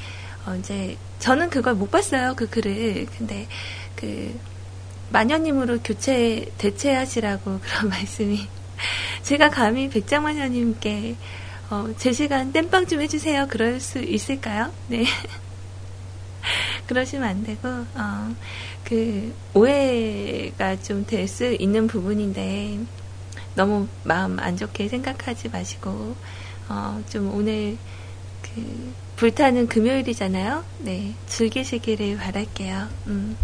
어, 0.46 0.54
이제, 0.60 0.96
저는 1.18 1.50
그걸 1.50 1.74
못 1.74 1.90
봤어요. 1.90 2.34
그 2.36 2.48
글을. 2.48 3.06
근데, 3.18 3.48
그, 3.96 4.32
마녀님으로 5.10 5.80
교체, 5.82 6.46
대체하시라고 6.56 7.58
그런 7.66 7.88
말씀이 7.88 8.46
제가 9.30 9.48
감히 9.48 9.88
백장마녀님께 9.88 11.14
어, 11.70 11.86
제 11.96 12.12
시간 12.12 12.52
땜빵 12.52 12.88
좀 12.88 13.00
해주세요. 13.00 13.46
그럴 13.48 13.78
수 13.78 14.00
있을까요? 14.00 14.72
네. 14.88 15.04
그러시면 16.88 17.28
안 17.28 17.44
되고, 17.44 17.68
어, 17.68 18.34
그, 18.82 19.32
오해가 19.54 20.74
좀 20.82 21.06
될 21.06 21.28
수 21.28 21.44
있는 21.60 21.86
부분인데, 21.86 22.80
너무 23.54 23.86
마음 24.02 24.40
안 24.40 24.56
좋게 24.56 24.88
생각하지 24.88 25.50
마시고, 25.50 26.16
어, 26.68 27.00
좀 27.08 27.32
오늘, 27.32 27.78
그, 28.42 28.92
불타는 29.14 29.68
금요일이잖아요? 29.68 30.64
네. 30.80 31.14
즐기시기를 31.28 32.16
바랄게요. 32.16 32.88
음. 33.06 33.36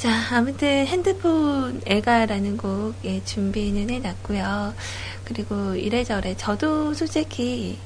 자, 0.00 0.34
아무튼 0.34 0.86
핸드폰 0.86 1.82
애가라는 1.84 2.56
곡 2.56 2.94
예, 3.04 3.22
준비는 3.22 3.90
해놨고요. 3.90 4.72
그리고 5.26 5.74
이래저래 5.74 6.34
저도 6.38 6.94
솔직히 6.94 7.78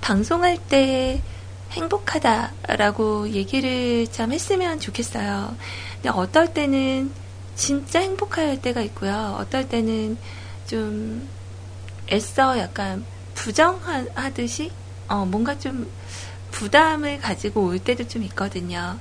방송할 0.00 0.58
때 0.68 1.22
행복하다라고 1.70 3.28
얘기를 3.28 4.08
참 4.08 4.32
했으면 4.32 4.80
좋겠어요. 4.80 5.54
근데 6.02 6.08
어떨 6.08 6.52
때는 6.52 7.12
진짜 7.54 8.00
행복할 8.00 8.60
때가 8.60 8.80
있고요. 8.80 9.36
어떨 9.38 9.68
때는 9.68 10.18
좀 10.66 11.28
애써 12.10 12.58
약간 12.58 13.04
부정하듯이 13.34 14.72
어, 15.06 15.24
뭔가 15.24 15.56
좀 15.60 15.88
부담을 16.50 17.20
가지고 17.20 17.66
올 17.66 17.78
때도 17.78 18.08
좀 18.08 18.24
있거든요. 18.24 18.98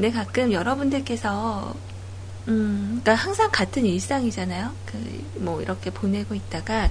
근데 0.00 0.12
가끔 0.12 0.50
여러분들께서 0.50 1.74
음, 2.48 3.00
그러니까 3.02 3.14
항상 3.16 3.50
같은 3.52 3.84
일상이잖아요. 3.84 4.72
그, 4.86 4.96
뭐, 5.34 5.60
이렇게 5.60 5.90
보내고 5.90 6.34
있다가, 6.34 6.88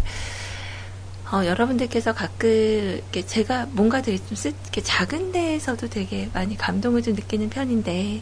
어, 1.32 1.44
여러분들께서 1.44 2.14
가끔 2.14 2.48
이렇게 2.48 3.26
제가 3.26 3.66
뭔가 3.72 4.04
되게 4.04 4.20
좀 4.24 4.36
쓰, 4.36 4.50
이렇게 4.50 4.84
작은 4.84 5.32
데에서도 5.32 5.90
되게 5.90 6.30
많이 6.36 6.56
감동을 6.56 7.02
좀 7.02 7.16
느끼는 7.16 7.50
편인데 7.50 8.22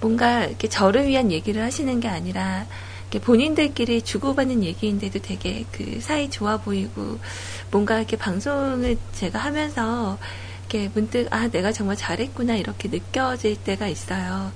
뭔가 0.00 0.44
이렇게 0.46 0.66
저를 0.66 1.08
위한 1.08 1.30
얘기를 1.30 1.62
하시는 1.62 2.00
게 2.00 2.08
아니라 2.08 2.64
본인들끼리 3.22 4.00
주고받는 4.00 4.64
얘기인데도 4.64 5.18
되게 5.20 5.66
그 5.72 6.00
사이 6.00 6.30
좋아 6.30 6.56
보이고 6.56 7.18
뭔가 7.70 7.98
이렇게 7.98 8.16
방송을 8.16 8.96
제가 9.12 9.38
하면서 9.38 10.18
이렇게 10.76 10.90
문득 10.92 11.26
아 11.30 11.48
내가 11.48 11.72
정말 11.72 11.96
잘했구나 11.96 12.56
이렇게 12.56 12.88
느껴질 12.88 13.56
때가 13.64 13.88
있어요. 13.88 14.52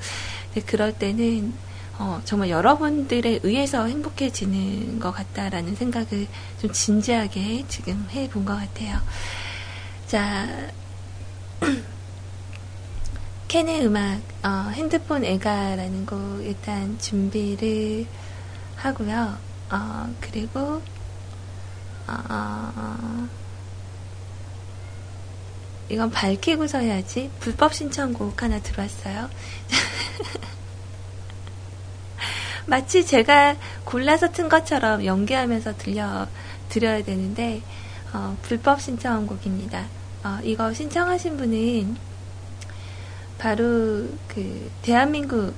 그럴 0.67 0.93
때는 0.93 1.55
어, 1.99 2.21
정말 2.25 2.51
여러분들에 2.51 3.41
의해서 3.43 3.87
행복해지는 3.87 5.01
것 5.01 5.13
같다라는 5.13 5.75
생각을 5.77 6.27
좀 6.61 6.73
진지하게 6.73 7.65
지금 7.69 8.07
해본 8.11 8.45
것 8.45 8.57
같아요. 8.57 8.99
자, 10.07 10.49
캔의 13.49 13.85
음악, 13.85 14.21
어, 14.43 14.71
핸드폰 14.71 15.25
애가라는 15.25 16.07
곡 16.07 16.43
일단 16.43 16.99
준비를 16.99 18.07
하고요. 18.77 19.37
어, 19.71 20.15
그리고, 20.21 20.81
어, 22.07 23.29
이건 25.91 26.11
밝히고서 26.11 26.79
해야지. 26.79 27.31
불법 27.41 27.75
신청곡 27.75 28.43
하나 28.43 28.61
들어왔어요. 28.61 29.29
마치 32.67 33.05
제가 33.05 33.57
골라서 33.85 34.31
튼 34.31 34.49
것처럼 34.49 35.05
연기하면서 35.05 35.77
들려 35.77 36.29
드려야 36.69 37.03
되는데 37.03 37.61
어, 38.13 38.37
불법 38.43 38.81
신청한 38.81 39.27
곡입니다. 39.27 39.87
어, 40.23 40.39
이거 40.45 40.73
신청하신 40.73 41.37
분은 41.37 41.97
바로 43.39 44.07
그 44.29 44.71
대한민국 44.83 45.53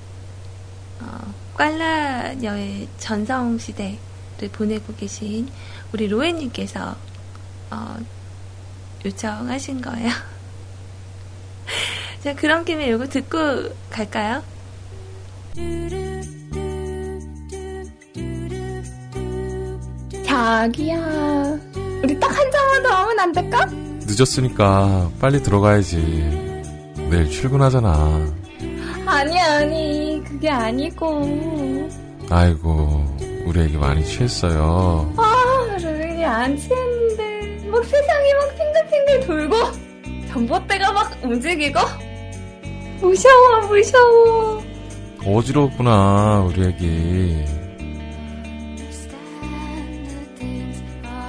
어, 1.01 1.35
꽐라녀의 1.55 2.89
전성 2.99 3.59
시대를 3.59 3.99
보내고 4.53 4.95
계신 4.95 5.49
우리 5.93 6.09
로에님께서 6.09 6.97
어, 7.71 7.97
요청하신 9.05 9.81
거예요. 9.83 10.11
자, 12.23 12.35
그런 12.35 12.65
김에 12.65 12.89
이거 12.89 13.07
듣고 13.07 13.37
갈까요? 13.91 14.43
자기야, 20.25 21.59
우리 22.03 22.19
딱 22.19 22.31
한 22.33 22.51
잔만 22.51 22.83
더 22.83 22.89
하면 22.91 23.19
안 23.21 23.33
될까? 23.33 23.67
늦었으니까 24.07 25.11
빨리 25.21 25.43
들어가야지. 25.43 25.97
내일 27.11 27.31
출근하잖아. 27.31 28.33
아니, 29.07 29.39
아니, 29.41 30.23
그게 30.27 30.49
아니고. 30.51 31.89
아이고, 32.31 33.17
우리 33.45 33.61
애기 33.63 33.77
많이 33.77 34.05
취했어요. 34.05 35.13
아, 35.17 35.77
루인이 35.81 36.25
안 36.25 36.57
취했는데. 36.57 37.69
막 37.69 37.85
세상이 37.85 38.35
막 38.35 38.57
탱글탱글 39.03 39.21
돌고, 39.27 39.57
전봇대가 40.29 40.93
막 40.93 41.13
움직이고. 41.23 41.81
무서워, 43.01 43.61
무서워. 43.69 44.63
어지럽구나, 45.25 46.41
우리 46.47 46.67
애기. 46.69 47.45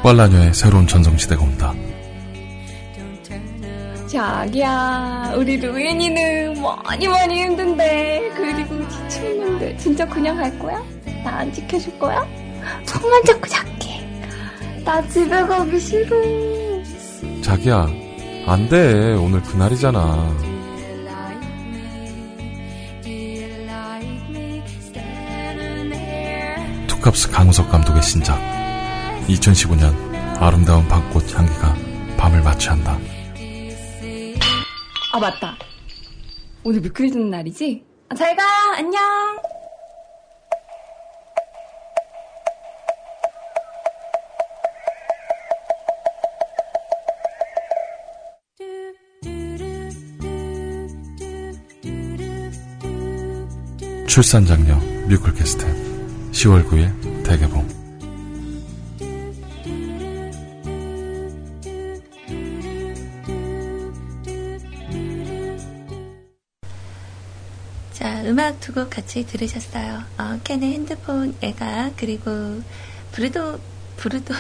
꽐라녀의 0.03 0.53
새로운 0.53 0.86
전성시대가 0.88 1.41
온다. 1.43 1.74
자기야, 4.07 5.34
우리 5.36 5.57
루인이는 5.57 6.61
많이 6.61 7.07
많이 7.07 7.43
힘든데, 7.43 8.32
그리고 8.36 8.88
지쳤는데, 8.89 9.78
진짜 9.78 10.05
그냥 10.07 10.38
갈 10.38 10.57
거야? 10.59 10.84
나 11.24 11.38
안 11.39 11.51
지켜줄 11.51 11.97
거야? 11.97 12.24
손만 12.86 13.24
잡고 13.24 13.47
잘게. 13.47 14.03
나 14.86 15.01
집에 15.07 15.30
가기 15.30 15.80
싫어. 15.80 16.15
자기야, 17.43 17.87
안 18.47 18.69
돼. 18.69 19.13
오늘 19.15 19.41
그날이잖아. 19.43 20.33
투캅스 26.87 27.29
강우석 27.31 27.69
감독의 27.69 28.01
신작. 28.01 28.39
2015년 29.27 29.93
아름다운 30.41 30.87
벚꽃 30.87 31.37
향기가 31.37 31.75
밤을 32.17 32.41
마취한다. 32.41 32.97
아 35.11 35.19
맞다. 35.19 35.57
오늘 36.63 36.79
뮤클리 36.79 37.11
듣는 37.11 37.29
날이지? 37.29 37.83
아, 38.09 38.15
잘 38.15 38.35
가. 38.35 38.43
안녕. 38.77 39.01
출산 54.14 54.45
장려 54.45 54.76
뮤클캐스트 55.07 55.66
10월 56.34 56.70
9일 56.70 57.24
대개봉 57.26 57.68
음악 68.28 68.59
두 68.59 68.72
곡 68.74 68.91
같이 68.91 69.26
들으셨어요. 69.26 70.03
어, 70.20 70.39
캔의 70.43 70.74
핸드폰 70.74 71.36
애가 71.41 71.93
그리고 71.97 72.61
브루도 73.14 73.59
브루도 73.97 74.36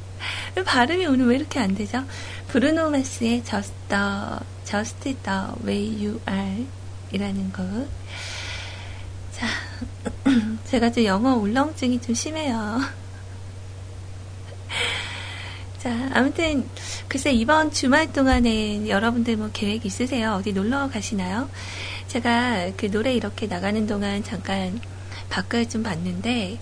발음이 0.64 1.04
오늘 1.04 1.26
왜 1.26 1.36
이렇게 1.36 1.60
안 1.60 1.74
되죠? 1.74 2.04
브루노 2.48 2.88
마스의 2.88 3.44
Just 3.44 3.74
the, 3.90 4.00
Just 4.64 5.14
the 5.22 5.40
Way 5.62 6.06
You 6.06 6.20
Are 6.26 6.66
이라는 7.12 7.52
곡. 7.52 7.86
자, 9.80 10.10
제가 10.66 10.92
좀 10.92 11.04
영어 11.04 11.34
울렁증이 11.34 12.00
좀 12.00 12.14
심해요. 12.14 12.80
자, 15.78 16.10
아무튼, 16.12 16.68
글쎄, 17.08 17.32
이번 17.32 17.70
주말 17.70 18.12
동안에 18.12 18.88
여러분들 18.88 19.36
뭐 19.36 19.50
계획 19.52 19.86
있으세요? 19.86 20.34
어디 20.34 20.52
놀러 20.52 20.90
가시나요? 20.90 21.48
제가 22.08 22.72
그 22.76 22.90
노래 22.90 23.14
이렇게 23.14 23.46
나가는 23.46 23.86
동안 23.86 24.22
잠깐 24.22 24.78
밖을 25.30 25.68
좀 25.68 25.82
봤는데, 25.82 26.58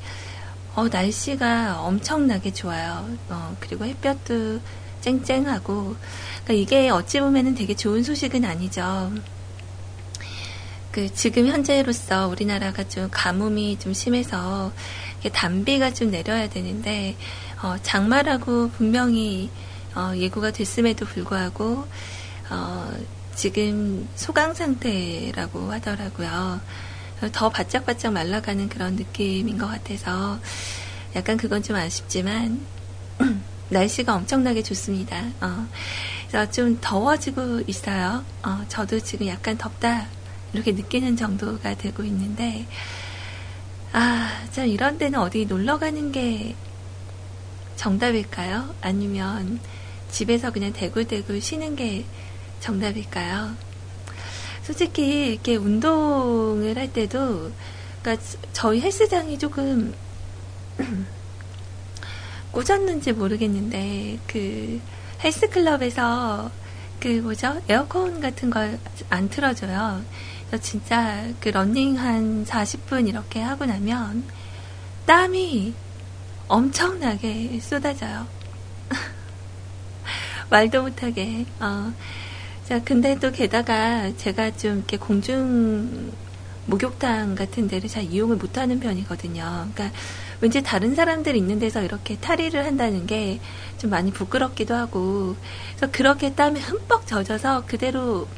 어, 0.75 0.87
날씨가 0.89 1.81
엄청나게 1.81 2.53
좋아요. 2.53 3.09
어, 3.29 3.57
그리고 3.59 3.85
햇볕도 3.85 4.61
쨍쨍하고, 5.01 5.97
그러니까 6.45 6.55
이게 6.55 6.91
어찌 6.91 7.21
보면은 7.21 7.55
되게 7.55 7.75
좋은 7.75 8.05
소식은 8.05 8.45
아니죠. 8.45 9.13
그 10.91 11.13
지금 11.13 11.47
현재로서 11.47 12.29
우리나라가 12.29 12.89
좀 12.89 13.09
가뭄이 13.11 13.79
좀 13.79 13.93
심해서 13.93 14.73
단비가 15.33 15.93
좀 15.93 16.11
내려야 16.11 16.49
되는데 16.49 17.17
어, 17.63 17.77
장마라고 17.83 18.71
분명히 18.71 19.51
어, 19.95 20.13
예고가 20.17 20.53
됐음에도 20.53 21.05
불구하고 21.05 21.87
어, 22.51 22.93
지금 23.35 24.09
소강 24.15 24.55
상태라고 24.55 25.73
하더라고요. 25.73 26.61
더 27.33 27.49
바짝바짝 27.49 28.13
말라가는 28.13 28.69
그런 28.69 28.95
느낌인 28.95 29.59
것 29.59 29.67
같아서 29.67 30.39
약간 31.17 31.37
그건 31.37 31.63
좀 31.63 31.77
아쉽지만 31.77 32.61
날씨가 33.71 34.15
엄청나게 34.15 34.63
좋습니다. 34.63 35.25
어, 35.41 35.67
그래서 36.29 36.51
좀 36.51 36.79
더워지고 36.81 37.63
있어요. 37.67 38.25
어, 38.43 38.65
저도 38.69 39.01
지금 39.01 39.27
약간 39.27 39.59
덥다 39.59 40.07
이렇게 40.53 40.73
느끼는 40.73 41.17
정도가 41.17 41.77
되고 41.77 42.03
있는데 42.05 42.67
아, 43.93 44.45
참 44.51 44.67
이런 44.67 44.99
데는 44.99 45.19
어디 45.19 45.47
놀러 45.47 45.79
가는 45.79 46.13
게 46.13 46.55
정답일까요? 47.77 48.75
아니면 48.81 49.61
집에서 50.11 50.51
그냥 50.51 50.73
대굴대굴 50.73 51.41
쉬는 51.41 51.77
게 51.77 52.05
정답일까요? 52.61 53.55
솔직히 54.63 55.33
이렇게 55.33 55.57
운동을 55.57 56.77
할 56.77 56.93
때도 56.93 57.53
그러니까 58.03 58.25
저희 58.53 58.81
헬스장이 58.81 59.39
조금 59.39 59.95
꼬졌는지 62.53 63.13
모르겠는데 63.13 64.19
그 64.27 64.81
헬스클럽에서 65.23 66.51
그 67.01 67.09
뭐죠 67.23 67.61
에어컨 67.69 68.21
같은 68.21 68.51
걸 68.51 68.79
안 69.11 69.29
틀어줘요. 69.29 70.03
그래서 70.49 70.63
진짜 70.63 71.25
그 71.41 71.51
러닝 71.51 71.99
한 71.99 72.45
40분 72.45 73.09
이렇게 73.09 73.41
하고 73.41 73.67
나면 73.67 74.25
땀이 75.07 75.75
엄청나게 76.49 77.61
쏟아져요. 77.61 78.27
말도 80.51 80.83
못하게. 80.83 81.47
어. 81.61 81.93
자, 82.65 82.83
근데 82.83 83.19
또 83.19 83.31
게다가 83.31 84.15
제가 84.17 84.57
좀 84.57 84.79
이렇게 84.79 84.97
공중 84.97 86.13
목욕탕 86.67 87.35
같은 87.35 87.67
데를 87.69 87.89
잘 87.89 88.05
이용을 88.05 88.37
못하는 88.37 88.79
편이거든요. 88.81 89.69
그러니까 89.75 89.97
왠지 90.41 90.63
다른 90.63 90.95
사람들 90.95 91.35
있는 91.35 91.59
데서 91.59 91.83
이렇게 91.83 92.17
탈의를 92.17 92.65
한다는 92.65 93.07
게 93.07 93.41
좀 93.79 93.91
많이 93.91 94.11
부끄럽기도 94.11 94.75
하고, 94.75 95.37
그래서 95.77 95.91
그렇게 95.93 96.35
땀에 96.35 96.61
흠뻑 96.61 97.07
젖어서 97.07 97.65
그대로 97.67 98.29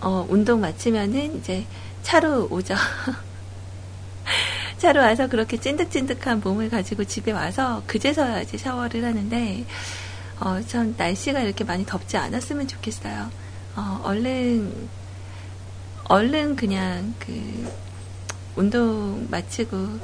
어, 0.00 0.26
운동 0.28 0.60
마치면은 0.60 1.38
이제 1.38 1.64
차로 2.02 2.48
오죠. 2.50 2.74
차로 4.78 5.00
와서 5.00 5.28
그렇게 5.28 5.56
찐득찐득한 5.56 6.40
몸을 6.40 6.70
가지고 6.70 7.04
집에 7.04 7.32
와서 7.32 7.82
그제서야 7.86 8.42
이제 8.42 8.56
샤워를 8.56 9.04
하는데, 9.04 9.64
어, 10.40 10.60
전 10.66 10.94
날씨가 10.96 11.40
이렇게 11.40 11.64
많이 11.64 11.84
덥지 11.84 12.16
않았으면 12.16 12.68
좋겠어요. 12.68 13.30
어, 13.76 14.00
얼른, 14.04 14.88
얼른 16.04 16.56
그냥 16.56 17.14
그, 17.18 17.72
운동 18.54 19.26
마치고 19.30 19.98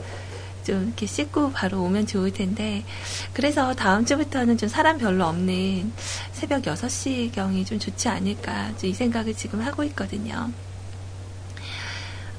좀 0.64 0.86
이렇게 0.86 1.06
씻고 1.06 1.52
바로 1.52 1.82
오면 1.82 2.06
좋을 2.06 2.32
텐데, 2.32 2.84
그래서 3.32 3.74
다음 3.74 4.04
주부터는 4.04 4.58
좀 4.58 4.68
사람 4.68 4.98
별로 4.98 5.26
없는 5.26 5.92
새벽 6.32 6.62
6시경이 6.62 7.66
좀 7.66 7.78
좋지 7.78 8.08
않을까, 8.08 8.72
이 8.82 8.92
생각을 8.92 9.34
지금 9.34 9.60
하고 9.60 9.84
있거든요. 9.84 10.50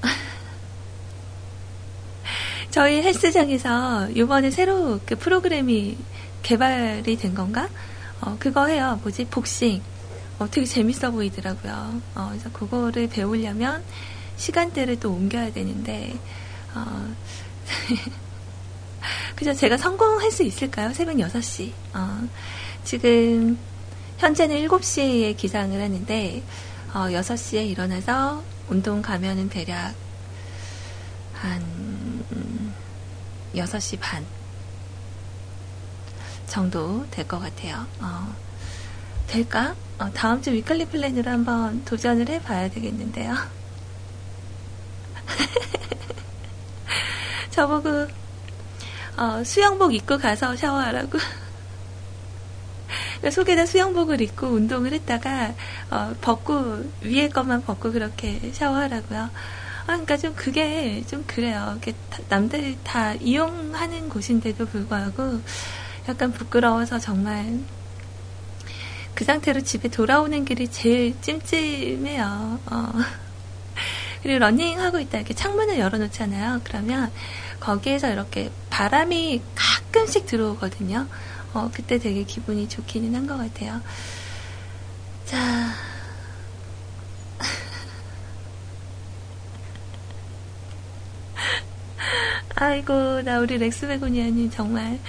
저희 2.71 3.01
헬스장에서 3.01 4.09
이번에 4.09 4.51
새로 4.51 4.99
그 5.05 5.15
프로그램이 5.15 5.97
개발이 6.43 7.15
된 7.17 7.33
건가? 7.33 7.69
어, 8.21 8.35
그거 8.39 8.67
해요. 8.67 8.99
뭐지? 9.01 9.25
복싱. 9.25 9.81
어, 10.37 10.49
되게 10.49 10.65
재밌어 10.65 11.11
보이더라고요. 11.11 12.01
어, 12.15 12.27
그래서 12.29 12.51
그거를 12.51 13.07
배우려면 13.07 13.83
시간대를 14.37 14.99
또 14.99 15.11
옮겨야 15.11 15.53
되는데, 15.53 16.13
어, 16.75 17.15
그죠? 19.35 19.53
제가 19.53 19.77
성공할 19.77 20.31
수 20.31 20.43
있을까요? 20.43 20.93
새벽 20.93 21.17
6시. 21.17 21.71
어, 21.93 22.27
지금, 22.83 23.57
현재는 24.17 24.55
7시에 24.67 25.35
기상을 25.37 25.79
하는데, 25.81 26.43
어, 26.93 26.99
6시에 27.09 27.67
일어나서 27.69 28.43
운동 28.69 29.01
가면은 29.01 29.49
대략 29.49 29.93
한 31.33 32.23
6시 33.53 33.99
반 33.99 34.25
정도 36.47 37.05
될 37.11 37.27
것 37.27 37.39
같아요. 37.39 37.85
어, 37.99 38.33
될까? 39.27 39.75
어, 39.99 40.09
다음 40.13 40.41
주 40.41 40.51
위클리 40.51 40.85
플랜으로 40.85 41.29
한번 41.31 41.83
도전을 41.85 42.29
해봐야 42.29 42.69
되겠는데요. 42.69 43.35
저보고 47.55 48.07
어, 49.15 49.43
수영복 49.45 49.95
입고 49.95 50.17
가서 50.17 50.57
샤워하라고. 50.57 51.17
속에다 53.31 53.65
수영복을 53.65 54.19
입고 54.19 54.47
운동을 54.47 54.91
했다가 54.91 55.53
어, 55.89 56.13
벗고 56.19 56.83
위에 57.01 57.29
것만 57.29 57.63
벗고 57.63 57.93
그렇게 57.93 58.51
샤워하라고요. 58.51 59.21
아, 59.21 59.85
그러니까 59.85 60.17
좀 60.17 60.35
그게 60.35 61.01
좀 61.07 61.23
그래요. 61.25 61.79
남들 62.27 62.75
다 62.83 63.13
이용하는 63.13 64.09
곳인데도 64.09 64.65
불구하고 64.65 65.39
약간 66.09 66.33
부끄러워서 66.33 66.99
정말 66.99 67.59
그 69.13 69.23
상태로 69.23 69.61
집에 69.61 69.87
돌아오는 69.87 70.43
길이 70.43 70.67
제일 70.67 71.15
찜찜해요. 71.21 72.59
어. 72.65 72.91
그리고 74.21 74.39
러닝하고 74.39 74.99
있다 74.99 75.19
이렇게 75.19 75.33
창문을 75.33 75.79
열어놓잖아요. 75.79 76.61
그러면 76.63 77.11
거기에서 77.59 78.11
이렇게 78.11 78.51
바람이 78.69 79.41
가끔씩 79.55 80.25
들어오거든요. 80.25 81.07
어, 81.53 81.69
그때 81.73 81.97
되게 81.99 82.23
기분이 82.23 82.67
좋기는 82.69 83.13
한 83.15 83.27
것 83.27 83.37
같아요. 83.37 83.81
자. 85.25 85.71
아이고, 92.55 93.21
나 93.23 93.39
우리 93.39 93.57
렉스 93.57 93.87
베고니아님 93.87 94.49
정말. 94.49 94.99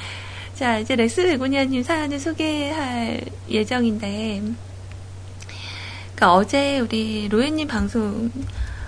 자, 0.55 0.78
이제 0.78 0.97
렉스 0.97 1.22
베고니아님 1.24 1.82
사연을 1.82 2.18
소개할 2.18 3.20
예정인데, 3.49 4.42
그러니까 6.14 6.34
어제 6.34 6.80
우리 6.80 7.28
로엔님 7.28 7.68
방송, 7.68 8.30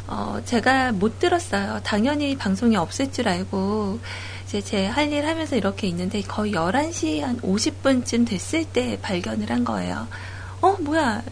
어, 0.08 0.40
제가 0.44 0.92
못 0.92 1.18
들었어요. 1.18 1.80
당연히 1.84 2.36
방송이 2.36 2.76
없을 2.76 3.12
줄 3.12 3.28
알고, 3.28 4.00
이제 4.46 4.60
제 4.62 4.86
할 4.88 5.12
일 5.12 5.26
하면서 5.26 5.56
이렇게 5.56 5.86
있는데 5.88 6.22
거의 6.22 6.52
11시 6.52 7.20
한 7.20 7.38
50분쯤 7.42 8.26
됐을 8.26 8.64
때 8.64 8.98
발견을 9.02 9.50
한 9.50 9.64
거예요. 9.64 10.08
어, 10.62 10.76
뭐야. 10.80 11.22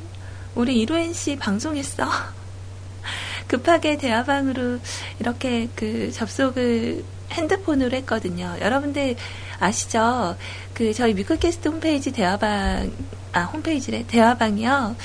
우리 0.55 0.81
이로엔 0.81 1.13
씨 1.15 1.37
방송했어. 1.37 2.07
급하게 3.49 3.97
대화방으로 3.99 4.79
이렇게 5.21 5.69
그 5.75 6.11
접속을 6.13 7.05
핸드폰으로 7.33 7.97
했거든요. 7.99 8.57
여러분들 8.61 9.17
아시죠? 9.59 10.37
그 10.75 10.93
저희 10.95 11.15
뮤클캐스트 11.15 11.69
홈페이지 11.69 12.13
대화방, 12.13 12.91
아, 13.33 13.43
홈페이지래. 13.43 14.05
대화방이요. 14.07 14.97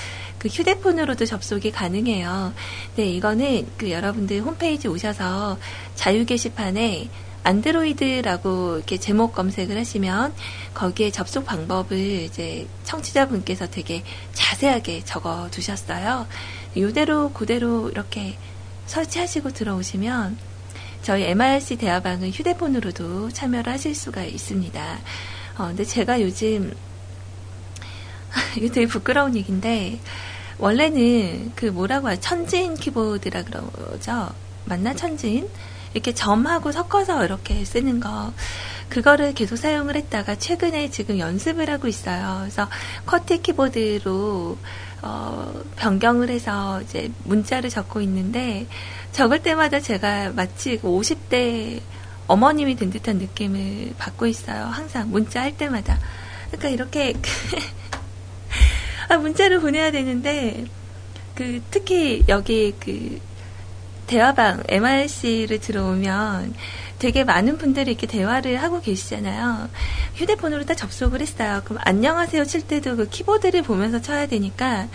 그 0.42 0.48
휴대폰으로도 0.48 1.26
접속이 1.26 1.70
가능해요. 1.70 2.52
네, 2.96 3.06
이거는 3.06 3.68
그 3.78 3.92
여러분들 3.92 4.42
홈페이지 4.42 4.88
오셔서 4.88 5.60
자유 5.94 6.26
게시판에 6.26 7.10
안드로이드라고 7.44 8.78
이렇게 8.78 8.98
제목 8.98 9.36
검색을 9.36 9.78
하시면 9.78 10.34
거기에 10.74 11.12
접속 11.12 11.46
방법을 11.46 11.96
이제 12.24 12.68
청취자분께서 12.86 13.68
되게 13.70 14.04
자세하게 14.34 15.04
적어 15.06 15.48
두셨어요. 15.52 16.26
이대로 16.74 17.32
그대로 17.34 17.92
이렇게 17.92 18.36
설치하시고 18.88 19.52
들어오시면 19.52 20.40
저희 21.04 21.26
MRC 21.26 21.76
대화방은 21.76 22.32
휴대폰으로도 22.32 23.30
참여를 23.30 23.72
하실 23.74 23.94
수가 23.94 24.24
있습니다. 24.24 25.00
어, 25.60 25.68
근데 25.68 25.86
제가 25.86 26.20
요즘 26.20 26.74
이거 28.58 28.74
되게 28.74 28.88
부끄러운 28.88 29.36
얘기인데 29.36 30.00
원래는 30.62 31.54
그 31.56 31.66
뭐라고 31.66 32.08
하죠? 32.08 32.22
천진 32.22 32.76
키보드라 32.76 33.44
그러죠. 33.44 34.30
맞나 34.66 34.94
천진? 34.94 35.50
이렇게 35.94 36.14
점하고 36.14 36.72
섞어서 36.72 37.26
이렇게 37.26 37.66
쓰는 37.66 38.00
거. 38.00 38.32
그거를 38.88 39.34
계속 39.34 39.56
사용을 39.56 39.96
했다가 39.96 40.36
최근에 40.36 40.92
지금 40.92 41.18
연습을 41.18 41.70
하고 41.70 41.88
있어요. 41.88 42.38
그래서 42.42 42.70
커티 43.08 43.42
키보드로 43.42 44.58
어, 45.02 45.64
변경을 45.78 46.30
해서 46.30 46.80
이제 46.84 47.12
문자를 47.24 47.72
적고 47.72 48.02
있는데 48.02 48.68
적을 49.14 49.42
때마다 49.42 49.80
제가 49.80 50.32
마치 50.36 50.78
50대 50.80 51.80
그 51.80 51.82
어머님이 52.28 52.76
된 52.76 52.92
듯한 52.92 53.18
느낌을 53.18 53.96
받고 53.98 54.28
있어요. 54.28 54.66
항상 54.66 55.10
문자 55.10 55.42
할 55.42 55.58
때마다. 55.58 55.98
그러니까 56.52 56.70
이렇게 56.70 57.14
아, 59.12 59.18
문자를 59.18 59.60
보내야 59.60 59.92
되는데 59.92 60.64
그 61.36 61.62
특히 61.70 62.24
여기 62.30 62.74
그 62.80 63.20
대화방 64.08 64.64
MRC를 64.70 65.60
들어오면 65.60 66.54
되게 66.98 67.26
많은 67.26 67.58
분들이 67.58 67.92
이렇게 67.92 68.08
대화를 68.08 68.64
하고 68.64 68.80
계시잖아요. 68.80 69.68
휴대폰으로 70.16 70.64
다 70.64 70.76
접속을 70.76 71.20
했어요. 71.20 71.62
그럼 71.66 71.82
안녕하세요 71.84 72.46
칠 72.46 72.62
때도 72.62 72.96
그 72.96 73.10
키보드를 73.10 73.64
보면서 73.64 74.00
쳐야 74.00 74.28
되니까 74.28 74.88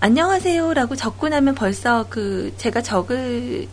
안녕하세요라고 0.00 0.96
적고 0.96 1.28
나면 1.28 1.54
벌써 1.54 2.06
그 2.08 2.54
제가 2.56 2.80
적을 2.80 3.68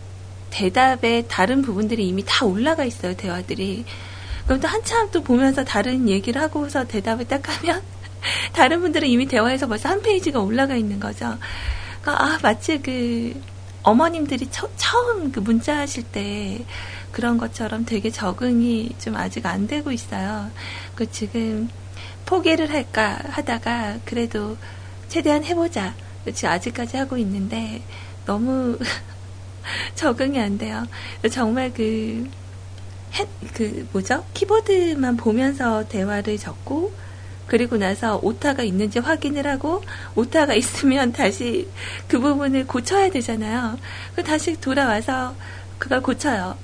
대답에 0.50 1.24
다른 1.26 1.62
부분들이 1.62 2.06
이미 2.06 2.22
다 2.26 2.44
올라가 2.44 2.84
있어요. 2.84 3.16
대화들이. 3.16 3.86
그럼 4.44 4.60
또 4.60 4.68
한참 4.68 5.10
또 5.10 5.22
보면서 5.22 5.64
다른 5.64 6.06
얘기를 6.06 6.38
하고서 6.38 6.86
대답을 6.86 7.28
딱 7.28 7.48
하면 7.48 7.80
다른 8.52 8.80
분들은 8.80 9.08
이미 9.08 9.26
대화에서 9.26 9.66
벌써 9.66 9.88
한 9.88 10.02
페이지가 10.02 10.40
올라가 10.40 10.74
있는 10.74 11.00
거죠. 11.00 11.38
그러니까 12.02 12.24
아 12.24 12.38
마치 12.42 12.80
그 12.80 13.40
어머님들이 13.82 14.48
처, 14.50 14.68
처음 14.76 15.32
그 15.32 15.40
문자 15.40 15.78
하실 15.78 16.02
때 16.04 16.64
그런 17.12 17.38
것처럼 17.38 17.84
되게 17.84 18.10
적응이 18.10 18.90
좀 18.98 19.16
아직 19.16 19.46
안 19.46 19.66
되고 19.66 19.92
있어요. 19.92 20.50
그 20.94 21.10
지금 21.10 21.68
포기를 22.26 22.70
할까 22.70 23.18
하다가 23.30 24.00
그래도 24.04 24.56
최대한 25.08 25.44
해보자. 25.44 25.94
그렇지 26.24 26.46
아직까지 26.46 26.98
하고 26.98 27.16
있는데 27.16 27.82
너무 28.26 28.78
적응이 29.94 30.38
안 30.38 30.58
돼요. 30.58 30.86
정말 31.30 31.72
그, 31.72 32.28
해, 33.14 33.26
그 33.54 33.88
뭐죠? 33.92 34.24
키보드만 34.34 35.16
보면서 35.16 35.88
대화를 35.88 36.36
적고 36.36 36.92
그리고 37.48 37.76
나서 37.76 38.20
오타가 38.22 38.62
있는지 38.62 39.00
확인을 39.00 39.46
하고 39.46 39.82
오타가 40.14 40.54
있으면 40.54 41.12
다시 41.12 41.68
그 42.06 42.20
부분을 42.20 42.66
고쳐야 42.66 43.10
되잖아요. 43.10 43.78
그 44.14 44.22
다시 44.22 44.60
돌아와서 44.60 45.34
그걸 45.78 46.02
고쳐요. 46.02 46.56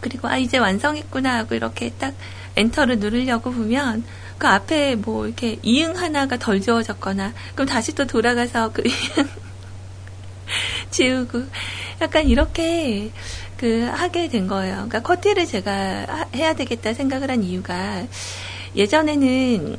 그리고 0.00 0.28
아 0.28 0.38
이제 0.38 0.58
완성했구나 0.58 1.38
하고 1.38 1.54
이렇게 1.54 1.92
딱 1.98 2.14
엔터를 2.56 2.98
누르려고 2.98 3.52
보면 3.52 4.04
그 4.38 4.46
앞에 4.46 4.96
뭐 4.96 5.26
이렇게 5.26 5.58
이응 5.62 5.96
하나가 5.96 6.38
덜 6.38 6.60
지워졌거나 6.60 7.32
그럼 7.54 7.68
다시 7.68 7.94
또 7.94 8.06
돌아가서 8.06 8.72
그 8.72 8.82
지우고 10.90 11.44
약간 12.00 12.26
이렇게 12.26 13.12
그 13.56 13.84
하게 13.84 14.28
된 14.28 14.48
거예요. 14.48 14.74
그러니까 14.74 15.02
커티를 15.02 15.46
제가 15.46 16.28
해야 16.34 16.54
되겠다 16.54 16.94
생각을 16.94 17.30
한 17.30 17.44
이유가 17.44 18.04
예전에는 18.76 19.76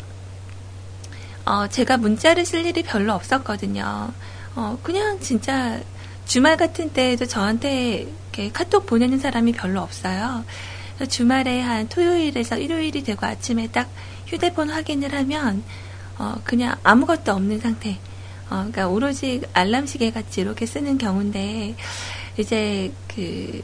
어 1.46 1.68
제가 1.68 1.98
문자를 1.98 2.46
쓸 2.46 2.66
일이 2.66 2.84
별로 2.84 3.14
없었거든요. 3.14 4.12
어 4.56 4.78
그냥 4.84 5.20
진짜 5.20 5.82
주말 6.26 6.58
같은 6.58 6.90
때에도 6.90 7.26
저한테 7.26 8.08
카톡 8.54 8.86
보내는 8.86 9.20
사람이 9.20 9.52
별로 9.54 9.82
없어요. 9.82 10.46
주말에 11.10 11.60
한 11.62 11.90
토요일에서 11.90 12.58
일요일이 12.58 13.04
되고 13.04 13.26
아침에 13.26 13.68
딱 13.68 13.90
휴대폰 14.28 14.70
확인을 14.70 15.14
하면 15.14 15.64
어 16.18 16.36
그냥 16.44 16.76
아무것도 16.84 17.32
없는 17.34 17.60
상태. 17.60 17.98
어, 18.50 18.58
그러니까 18.58 18.88
오로지 18.88 19.42
알람 19.54 19.88
시계 19.88 20.12
같이 20.12 20.42
이렇게 20.42 20.66
쓰는 20.66 20.98
경우인데 20.98 21.76
이제 22.38 22.92
그 23.08 23.62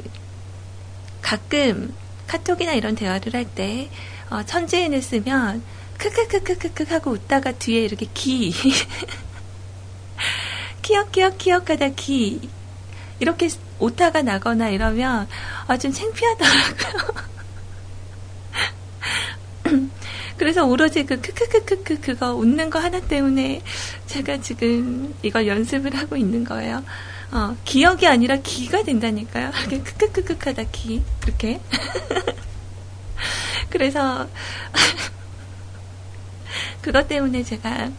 가끔 1.21 1.93
카톡이나 2.27 2.73
이런 2.73 2.95
대화를 2.95 3.33
할 3.33 3.45
때 3.45 3.89
어, 4.29 4.43
천지인을 4.43 5.01
쓰면 5.01 5.63
크크크크크크 5.97 6.85
하고 6.89 7.11
웃다가 7.11 7.51
뒤에 7.53 7.81
이렇게 7.81 8.07
기 8.13 8.53
키역키역키역 10.81 11.69
하다 11.69 11.89
기 11.89 12.49
이렇게 13.19 13.49
오타가 13.79 14.21
나거나 14.21 14.69
이러면 14.69 15.27
아, 15.67 15.77
좀 15.77 15.91
창피하더라고요. 15.91 17.29
그래서 20.37 20.65
오로지 20.65 21.05
그 21.05 21.19
크크크크크 21.19 21.99
그거 21.99 22.33
웃는 22.33 22.69
거 22.69 22.79
하나 22.79 23.01
때문에 23.01 23.61
제가 24.07 24.39
지금 24.39 25.13
이걸 25.21 25.47
연습을 25.47 25.95
하고 25.95 26.15
있는 26.15 26.45
거예요. 26.45 26.83
어, 27.31 27.55
기억이 27.65 28.07
아니라 28.07 28.37
기가 28.37 28.83
된다니까요. 28.83 29.51
이렇게 29.69 29.83
크크크크 29.83 30.49
하다 30.49 30.63
기. 30.71 31.03
이렇게. 31.23 31.59
그래서 33.69 34.27
그것 36.81 37.07
때문에 37.07 37.43
제가 37.43 37.89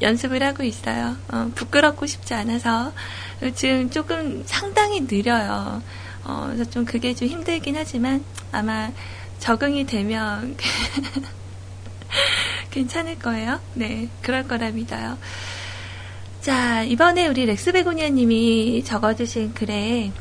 연습을 0.00 0.42
하고 0.42 0.62
있어요. 0.62 1.16
어, 1.30 1.50
부끄럽고 1.54 2.06
싶지 2.06 2.34
않아서 2.34 2.92
지금 3.54 3.90
조금 3.90 4.42
상당히 4.46 5.06
느려요. 5.06 5.82
어, 6.24 6.44
그래서 6.46 6.70
좀 6.70 6.84
그게 6.84 7.14
좀 7.14 7.28
힘들긴 7.28 7.76
하지만 7.76 8.24
아마 8.52 8.90
적응이 9.38 9.86
되면 9.86 10.56
괜찮을 12.70 13.18
거예요. 13.18 13.60
네, 13.74 14.08
그럴 14.22 14.46
거라 14.46 14.70
믿어요. 14.70 15.18
자, 16.40 16.82
이번에 16.82 17.26
우리 17.26 17.46
렉스베고니아 17.46 18.10
님이 18.10 18.82
적어주신 18.84 19.54
글에 19.54 20.12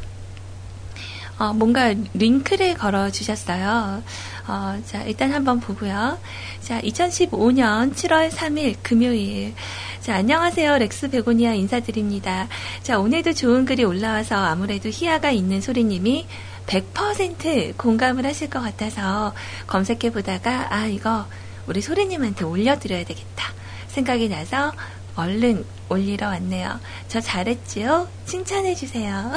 어, 1.40 1.54
뭔가 1.54 1.96
링크를 2.14 2.74
걸어 2.74 3.10
주셨어요. 3.10 4.04
어, 4.46 4.82
자, 4.86 5.04
일단 5.04 5.32
한번 5.32 5.62
보고요. 5.62 6.20
자, 6.62 6.82
2015년 6.82 7.94
7월 7.94 8.30
3일 8.30 8.76
금요일. 8.84 9.54
자, 10.02 10.16
안녕하세요. 10.16 10.78
렉스 10.78 11.10
베고니아 11.12 11.54
인사드립니다. 11.54 12.50
자, 12.84 13.00
오늘도 13.00 13.34
좋은 13.34 13.64
글이 13.64 13.86
올라와서 13.86 14.36
아무래도 14.36 14.90
희야가 14.90 15.32
있는 15.32 15.62
소리님이 15.62 16.28
100% 16.68 17.78
공감을 17.78 18.26
하실 18.26 18.50
것 18.50 18.60
같아서 18.60 19.34
검색해 19.66 20.12
보다가 20.12 20.68
아 20.72 20.86
이거 20.86 21.26
우리 21.66 21.82
소리님한테 21.82 22.46
올려드려야 22.46 23.06
되겠다 23.06 23.54
생각이 23.88 24.30
나서 24.30 24.72
얼른 25.16 25.66
올리러 25.90 26.28
왔네요. 26.28 26.80
저 27.08 27.20
잘했지요? 27.20 28.08
칭찬해 28.26 28.76
주세요. 28.76 29.32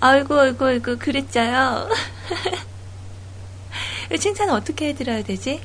아이고 0.00 0.38
아이고 0.38 0.64
아이고 0.64 0.98
그랬죠요. 0.98 1.88
칭찬 4.18 4.50
어떻게 4.50 4.88
해드려야 4.88 5.22
되지? 5.22 5.60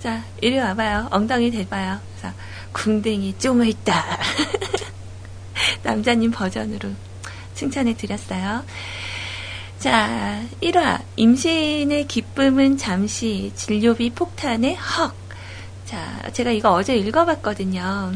자 0.00 0.24
이리 0.40 0.58
와봐요. 0.58 1.08
엉덩이 1.10 1.50
대봐요. 1.50 2.00
그래서 2.16 2.34
궁뎅이 2.72 3.38
쪼물 3.38 3.68
있다. 3.68 4.04
남자님 5.82 6.30
버전으로 6.32 6.90
칭찬해 7.54 7.94
드렸어요. 7.94 8.64
자, 9.78 10.40
1화. 10.60 11.02
임신의 11.16 12.06
기쁨은 12.06 12.78
잠시, 12.78 13.52
진료비 13.56 14.10
폭탄의 14.10 14.76
헉. 14.76 15.12
자, 15.84 16.22
제가 16.32 16.52
이거 16.52 16.70
어제 16.70 16.96
읽어봤거든요. 16.96 18.12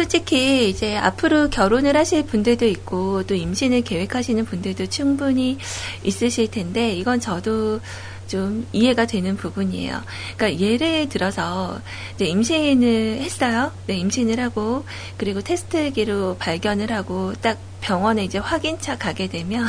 솔직히 0.00 0.70
이제 0.70 0.96
앞으로 0.96 1.50
결혼을 1.50 1.94
하실 1.94 2.24
분들도 2.24 2.64
있고 2.64 3.22
또 3.24 3.34
임신을 3.34 3.82
계획하시는 3.82 4.46
분들도 4.46 4.86
충분히 4.86 5.58
있으실 6.02 6.50
텐데 6.50 6.94
이건 6.94 7.20
저도 7.20 7.80
좀 8.26 8.66
이해가 8.72 9.04
되는 9.04 9.36
부분이에요. 9.36 10.00
그러니까 10.38 10.64
예를 10.64 11.10
들어서 11.10 11.78
임신을 12.18 13.18
했어요. 13.20 13.72
네, 13.88 13.98
임신을 13.98 14.40
하고 14.40 14.86
그리고 15.18 15.42
테스트기로 15.42 16.38
발견을 16.38 16.90
하고 16.92 17.34
딱 17.34 17.58
병원에 17.82 18.24
이제 18.24 18.38
확인차 18.38 18.96
가게 18.96 19.26
되면 19.28 19.66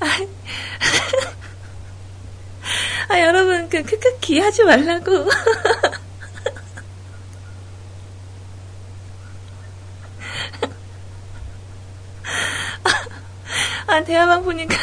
아, 0.00 0.18
아, 3.08 3.20
여러분 3.20 3.68
그 3.68 3.84
크크키 3.84 4.40
하지 4.40 4.64
말라고. 4.64 5.28
아, 13.88 14.04
대화만 14.04 14.44
보니까 14.44 14.76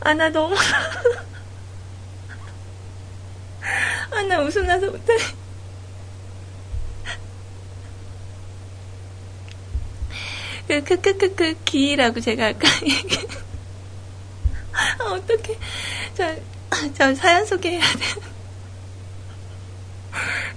아, 0.00 0.12
나 0.12 0.28
너무. 0.28 0.54
아, 4.10 4.22
나 4.22 4.40
웃음 4.40 4.66
나서 4.66 4.90
못해. 4.90 5.16
그, 10.66 10.82
크크크크, 10.82 11.54
기라고 11.64 12.20
제가 12.20 12.48
아까 12.48 12.68
얘기. 12.84 13.16
아, 14.72 15.04
어떡해. 15.04 15.58
저, 16.14 16.36
저 16.94 17.14
사연 17.14 17.46
소개해야 17.46 17.80
돼. 17.80 18.04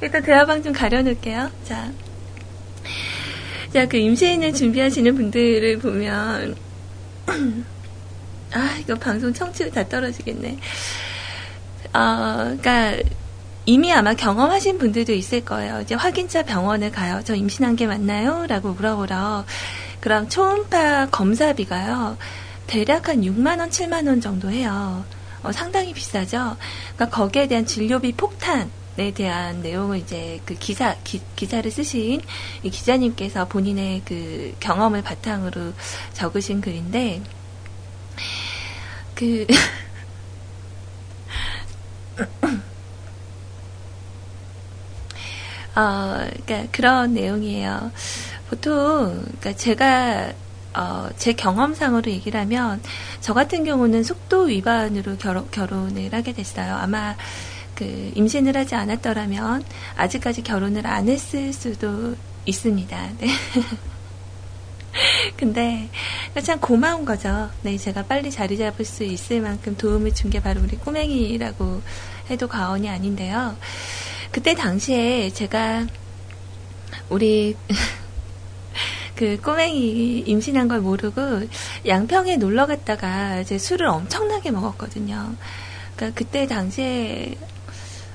일단 0.01 0.23
대화방 0.23 0.61
좀 0.61 0.73
가려놓을게요. 0.73 1.51
자. 1.63 1.91
자, 3.73 3.85
그 3.85 3.97
임신을 3.97 4.53
준비하시는 4.53 5.15
분들을 5.15 5.79
보면, 5.79 6.55
아, 8.53 8.77
이거 8.79 8.95
방송 8.95 9.33
청취율 9.33 9.71
다 9.71 9.87
떨어지겠네. 9.87 10.57
어, 11.93 12.43
그니까, 12.49 12.95
이미 13.65 13.91
아마 13.91 14.13
경험하신 14.13 14.77
분들도 14.77 15.11
있을 15.11 15.43
거예요. 15.43 15.81
이제 15.81 15.93
확인차 15.93 16.43
병원을 16.43 16.91
가요. 16.91 17.19
저 17.25 17.35
임신한 17.35 17.75
게 17.75 17.85
맞나요? 17.85 18.45
라고 18.47 18.71
물어보러. 18.71 19.43
그럼 19.99 20.29
초음파 20.29 21.07
검사비가요. 21.11 22.17
대략 22.65 23.09
한 23.09 23.21
6만원, 23.21 23.69
7만원 23.69 24.21
정도 24.21 24.49
해요. 24.49 25.03
어, 25.43 25.51
상당히 25.51 25.93
비싸죠? 25.93 26.55
그러니까 26.95 27.09
거기에 27.09 27.47
대한 27.47 27.65
진료비 27.65 28.13
폭탄에 28.13 28.67
대한 29.13 29.61
내용을 29.61 29.99
이제 29.99 30.41
그 30.45 30.55
기사, 30.55 30.95
기, 31.03 31.21
기사를 31.35 31.69
쓰신 31.69 32.21
이 32.63 32.69
기자님께서 32.69 33.47
본인의 33.47 34.01
그 34.05 34.55
경험을 34.59 35.03
바탕으로 35.03 35.73
적으신 36.13 36.61
글인데, 36.61 37.21
그, 39.15 39.45
어, 45.75 46.27
그러니까 46.45 46.71
그런 46.71 47.13
내용이에요. 47.13 47.91
보통, 48.49 49.23
그러니까 49.39 49.53
제가 49.55 50.33
어, 50.77 51.09
제 51.17 51.33
경험상으로 51.33 52.11
얘기를 52.11 52.39
하면 52.41 52.81
저 53.19 53.33
같은 53.33 53.63
경우는 53.63 54.03
속도 54.03 54.43
위반으로 54.43 55.17
결혼, 55.17 55.49
결혼을 55.49 56.13
하게 56.13 56.33
됐어요. 56.33 56.75
아마 56.75 57.15
그 57.77 58.11
임신을 58.15 58.57
하지 58.57 58.73
않았더라면 58.73 59.63
아직까지 59.97 60.41
결혼을 60.41 60.87
안 60.87 61.07
했을 61.07 61.53
수도 61.53 62.15
있습니다. 62.45 63.09
네. 63.19 63.27
근데 65.37 65.87
참 66.43 66.59
고마운 66.59 67.05
거죠. 67.05 67.51
네, 67.61 67.77
제가 67.77 68.03
빨리 68.03 68.31
자리 68.31 68.57
잡을 68.57 68.83
수 68.83 69.03
있을 69.03 69.41
만큼 69.41 69.77
도움을 69.77 70.13
준 70.15 70.31
게 70.31 70.41
바로 70.41 70.59
우리 70.61 70.75
꼬맹이라고 70.77 71.81
해도 72.31 72.47
과언이 72.47 72.89
아닌데요. 72.89 73.55
그때 74.31 74.55
당시에 74.55 75.29
제가 75.29 75.85
우리 77.09 77.55
그 79.15 79.39
꼬맹이 79.41 80.19
임신한 80.25 80.67
걸 80.67 80.81
모르고 80.81 81.47
양평에 81.85 82.37
놀러 82.37 82.65
갔다가 82.65 83.39
이제 83.39 83.57
술을 83.59 83.85
엄청나게 83.87 84.49
먹었거든요. 84.51 85.35
그러니까 85.95 86.17
그때 86.17 86.47
당시에 86.47 87.35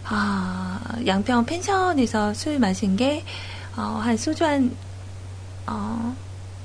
아, 0.05 0.80
양평 1.07 1.46
펜션에서 1.46 2.34
술 2.34 2.59
마신 2.59 2.96
게, 2.96 3.24
어, 3.76 4.00
한 4.03 4.16
소주 4.16 4.44
한, 4.44 4.76
어, 5.66 6.14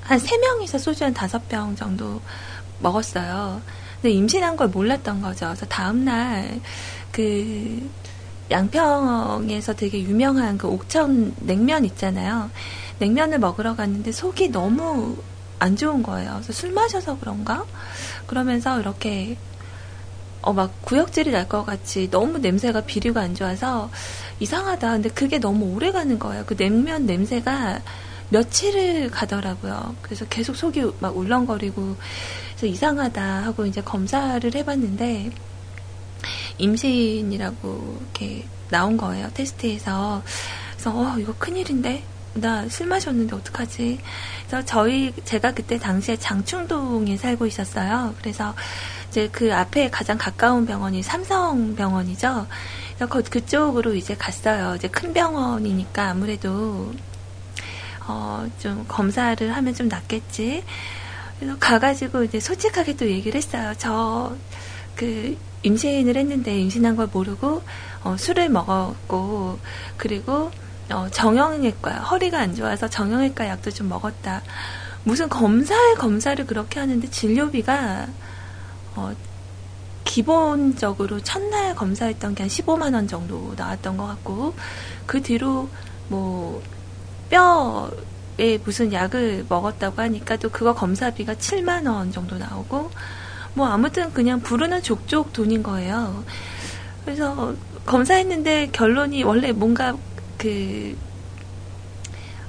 한 0.02 0.18
3명이서 0.18 0.78
소주 0.78 1.04
한 1.04 1.14
5병 1.14 1.76
정도 1.76 2.20
먹었어요. 2.80 3.60
근데 4.00 4.14
임신한 4.14 4.56
걸 4.56 4.68
몰랐던 4.68 5.22
거죠. 5.22 5.46
그래서 5.46 5.66
다음날, 5.66 6.60
그, 7.12 7.88
양평에서 8.50 9.74
되게 9.74 10.00
유명한 10.02 10.56
그 10.56 10.68
옥천 10.68 11.34
냉면 11.40 11.84
있잖아요. 11.84 12.50
냉면을 12.98 13.38
먹으러 13.38 13.76
갔는데 13.76 14.10
속이 14.12 14.50
너무 14.50 15.16
안 15.58 15.76
좋은 15.76 16.02
거예요. 16.02 16.32
그래서 16.34 16.52
술 16.52 16.72
마셔서 16.72 17.18
그런가? 17.18 17.64
그러면서 18.26 18.80
이렇게 18.80 19.36
어, 20.42 20.52
막 20.52 20.70
구역질이 20.82 21.30
날 21.30 21.48
것 21.48 21.64
같이 21.64 22.10
너무 22.10 22.38
냄새가 22.38 22.82
비류가 22.82 23.20
안 23.22 23.34
좋아서 23.34 23.90
이상하다. 24.40 24.92
근데 24.92 25.08
그게 25.10 25.38
너무 25.38 25.74
오래 25.74 25.90
가는 25.92 26.18
거예요. 26.18 26.44
그 26.46 26.56
냉면 26.56 27.06
냄새가 27.06 27.80
며칠을 28.30 29.10
가더라고요. 29.10 29.96
그래서 30.02 30.26
계속 30.26 30.54
속이 30.56 30.92
막 31.00 31.16
울렁거리고 31.16 31.96
그래서 32.50 32.66
이상하다 32.66 33.22
하고 33.44 33.64
이제 33.66 33.80
검사를 33.80 34.54
해봤는데 34.54 35.30
임신이라고 36.58 37.98
이렇게 38.02 38.44
나온 38.70 38.96
거예요. 38.96 39.28
테스트에서. 39.34 40.22
그래서 40.72 40.90
어, 40.94 41.16
이거 41.18 41.34
큰일인데? 41.38 42.04
나 42.34 42.68
술 42.68 42.86
마셨는데 42.86 43.34
어떡하지? 43.34 43.98
그래서 44.46 44.64
저희 44.64 45.12
제가 45.24 45.52
그때 45.54 45.78
당시에 45.78 46.16
장충동에 46.16 47.16
살고 47.16 47.46
있었어요. 47.46 48.14
그래서 48.20 48.54
이제 49.18 49.28
그 49.32 49.54
앞에 49.54 49.90
가장 49.90 50.16
가까운 50.16 50.64
병원이 50.64 51.02
삼성 51.02 51.74
병원이죠. 51.74 52.46
그래서 52.96 53.30
그쪽으로 53.30 53.94
이제 53.94 54.14
갔어요. 54.14 54.76
이제 54.76 54.86
큰 54.88 55.12
병원이니까 55.12 56.10
아무래도 56.10 56.92
어, 58.06 58.46
좀 58.60 58.84
검사를 58.86 59.56
하면 59.56 59.74
좀 59.74 59.88
낫겠지. 59.88 60.62
그래서 61.38 61.56
가가지고 61.58 62.24
이제 62.24 62.40
솔직하게 62.40 62.96
또 62.96 63.06
얘기를 63.06 63.36
했어요. 63.36 63.74
저 63.76 64.36
그 64.98 65.38
임신을 65.62 66.16
했는데 66.16 66.58
임신한 66.58 66.96
걸 66.96 67.08
모르고 67.12 67.62
어, 68.02 68.16
술을 68.18 68.48
먹었고 68.48 69.60
그리고 69.96 70.50
어, 70.90 71.08
정형외과 71.10 71.92
허리가 72.00 72.40
안 72.40 72.54
좋아서 72.56 72.88
정형외과 72.88 73.46
약도 73.46 73.70
좀 73.70 73.88
먹었다. 73.88 74.42
무슨 75.04 75.28
검사에 75.28 75.94
검사를 75.94 76.44
그렇게 76.44 76.80
하는데 76.80 77.08
진료비가 77.08 78.08
어, 78.98 79.14
기본적으로 80.04 81.20
첫날 81.20 81.74
검사했던 81.74 82.34
게 82.34 82.42
한 82.42 82.48
15만 82.48 82.94
원 82.94 83.06
정도 83.06 83.54
나왔던 83.56 83.96
것 83.96 84.06
같고 84.06 84.54
그 85.06 85.22
뒤로 85.22 85.68
뭐 86.08 86.62
뼈에 87.30 88.58
무슨 88.64 88.92
약을 88.92 89.46
먹었다고 89.48 90.00
하니까 90.02 90.36
또 90.36 90.48
그거 90.48 90.74
검사비가 90.74 91.34
7만 91.34 91.86
원 91.86 92.10
정도 92.10 92.38
나오고 92.38 92.90
뭐 93.54 93.66
아무튼 93.68 94.12
그냥 94.12 94.40
부르는 94.40 94.82
족족 94.82 95.32
돈인 95.32 95.62
거예요. 95.62 96.24
그래서 97.04 97.54
검사했는데 97.86 98.70
결론이 98.72 99.22
원래 99.24 99.52
뭔가 99.52 99.94
그 100.36 100.96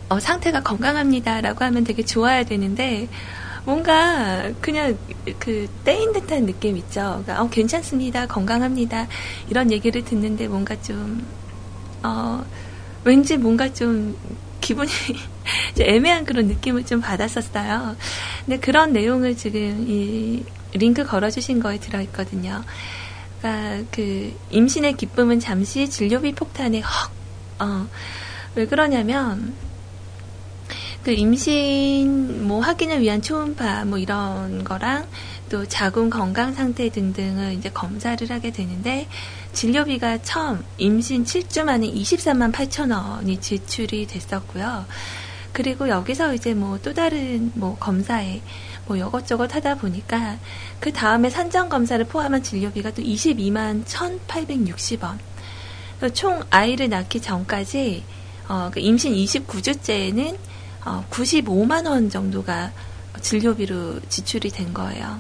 어, 0.09 0.19
상태가 0.19 0.61
건강합니다라고 0.63 1.63
하면 1.65 1.83
되게 1.83 2.03
좋아야 2.03 2.43
되는데 2.43 3.07
뭔가 3.65 4.51
그냥 4.61 4.97
그 5.37 5.67
떼인 5.83 6.13
듯한 6.13 6.45
느낌 6.45 6.77
있죠. 6.77 7.21
그러니까 7.23 7.41
어, 7.41 7.49
괜찮습니다, 7.49 8.25
건강합니다 8.27 9.07
이런 9.49 9.71
얘기를 9.71 10.03
듣는데 10.03 10.47
뭔가 10.47 10.79
좀 10.81 11.27
어, 12.03 12.43
왠지 13.03 13.37
뭔가 13.37 13.71
좀 13.71 14.17
기분이 14.61 14.89
애매한 15.79 16.25
그런 16.25 16.47
느낌을 16.47 16.85
좀 16.85 17.01
받았었어요. 17.01 17.95
근데 18.45 18.59
그런 18.59 18.93
내용을 18.93 19.35
지금 19.35 19.85
이 19.87 20.43
링크 20.73 21.03
걸어주신 21.03 21.59
거에 21.59 21.79
들어있거든요. 21.79 22.63
그러니까 23.39 23.85
그 23.91 24.37
임신의 24.51 24.93
기쁨은 24.93 25.39
잠시 25.39 25.89
진료비 25.89 26.33
폭탄에 26.33 26.81
헉, 26.81 27.11
어, 27.59 27.87
왜 28.55 28.65
그러냐면 28.65 29.55
그 31.03 31.11
임신 31.11 32.47
뭐 32.47 32.59
확인을 32.59 33.01
위한 33.01 33.21
초음파 33.21 33.85
뭐 33.85 33.97
이런 33.97 34.63
거랑 34.63 35.07
또 35.49 35.65
자궁 35.65 36.09
건강 36.09 36.53
상태 36.53 36.89
등등을 36.89 37.53
이제 37.53 37.69
검사를 37.69 38.29
하게 38.29 38.51
되는데 38.51 39.07
진료비가 39.53 40.19
처음 40.21 40.63
임신 40.77 41.23
7주 41.23 41.63
만에 41.63 41.89
23만 41.89 42.51
8천 42.51 42.91
원이 42.93 43.39
지출이 43.39 44.07
됐었고요. 44.07 44.85
그리고 45.51 45.89
여기서 45.89 46.33
이제 46.35 46.53
뭐 46.53 46.77
또 46.83 46.93
다른 46.93 47.51
뭐 47.55 47.75
검사에 47.79 48.41
뭐 48.85 48.97
이것저것 48.97 49.53
하다 49.53 49.75
보니까 49.75 50.37
그 50.79 50.91
다음에 50.91 51.29
산정 51.29 51.69
검사를 51.69 52.03
포함한 52.05 52.43
진료비가 52.43 52.91
또 52.91 53.01
22만 53.01 53.85
1,860원. 53.85 55.17
총 56.13 56.41
아이를 56.49 56.89
낳기 56.89 57.21
전까지 57.21 58.03
어, 58.47 58.69
그 58.73 58.79
임신 58.79 59.13
29주째에는 59.13 60.37
어, 60.85 61.05
95만 61.09 61.87
원 61.87 62.09
정도가 62.09 62.71
진료비로 63.21 63.99
지출이 64.09 64.49
된 64.49 64.73
거예요. 64.73 65.19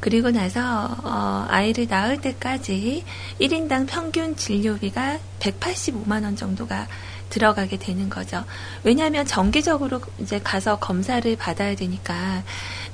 그리고 0.00 0.30
나서 0.30 0.96
어, 1.02 1.46
아이를 1.48 1.86
낳을 1.88 2.20
때까지 2.20 3.04
1인당 3.40 3.86
평균 3.86 4.36
진료비가 4.36 5.18
185만 5.40 6.24
원 6.24 6.36
정도가 6.36 6.86
들어가게 7.30 7.78
되는 7.78 8.08
거죠. 8.08 8.44
왜냐하면 8.84 9.26
정기적으로 9.26 10.00
이제 10.18 10.40
가서 10.40 10.78
검사를 10.78 11.36
받아야 11.36 11.74
되니까. 11.74 12.42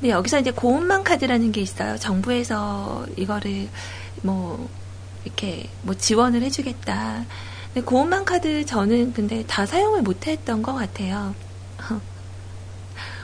근데 0.01 0.11
여기서 0.11 0.41
이제 0.41 0.51
고운만 0.51 1.05
카드라는 1.05 1.53
게 1.53 1.61
있어요. 1.61 1.99
정부에서 1.99 3.07
이거를 3.17 3.69
뭐 4.23 4.69
이렇게 5.25 5.69
뭐 5.83 5.95
지원을 5.95 6.43
해주겠다. 6.43 7.25
근데 7.73 7.85
고운만 7.87 8.25
카드 8.25 8.65
저는 8.67 9.13
근데 9.13 9.45
다 9.47 9.65
사용을 9.67 10.03
못했던 10.03 10.63
것 10.63 10.75
같아요. 10.75 11.35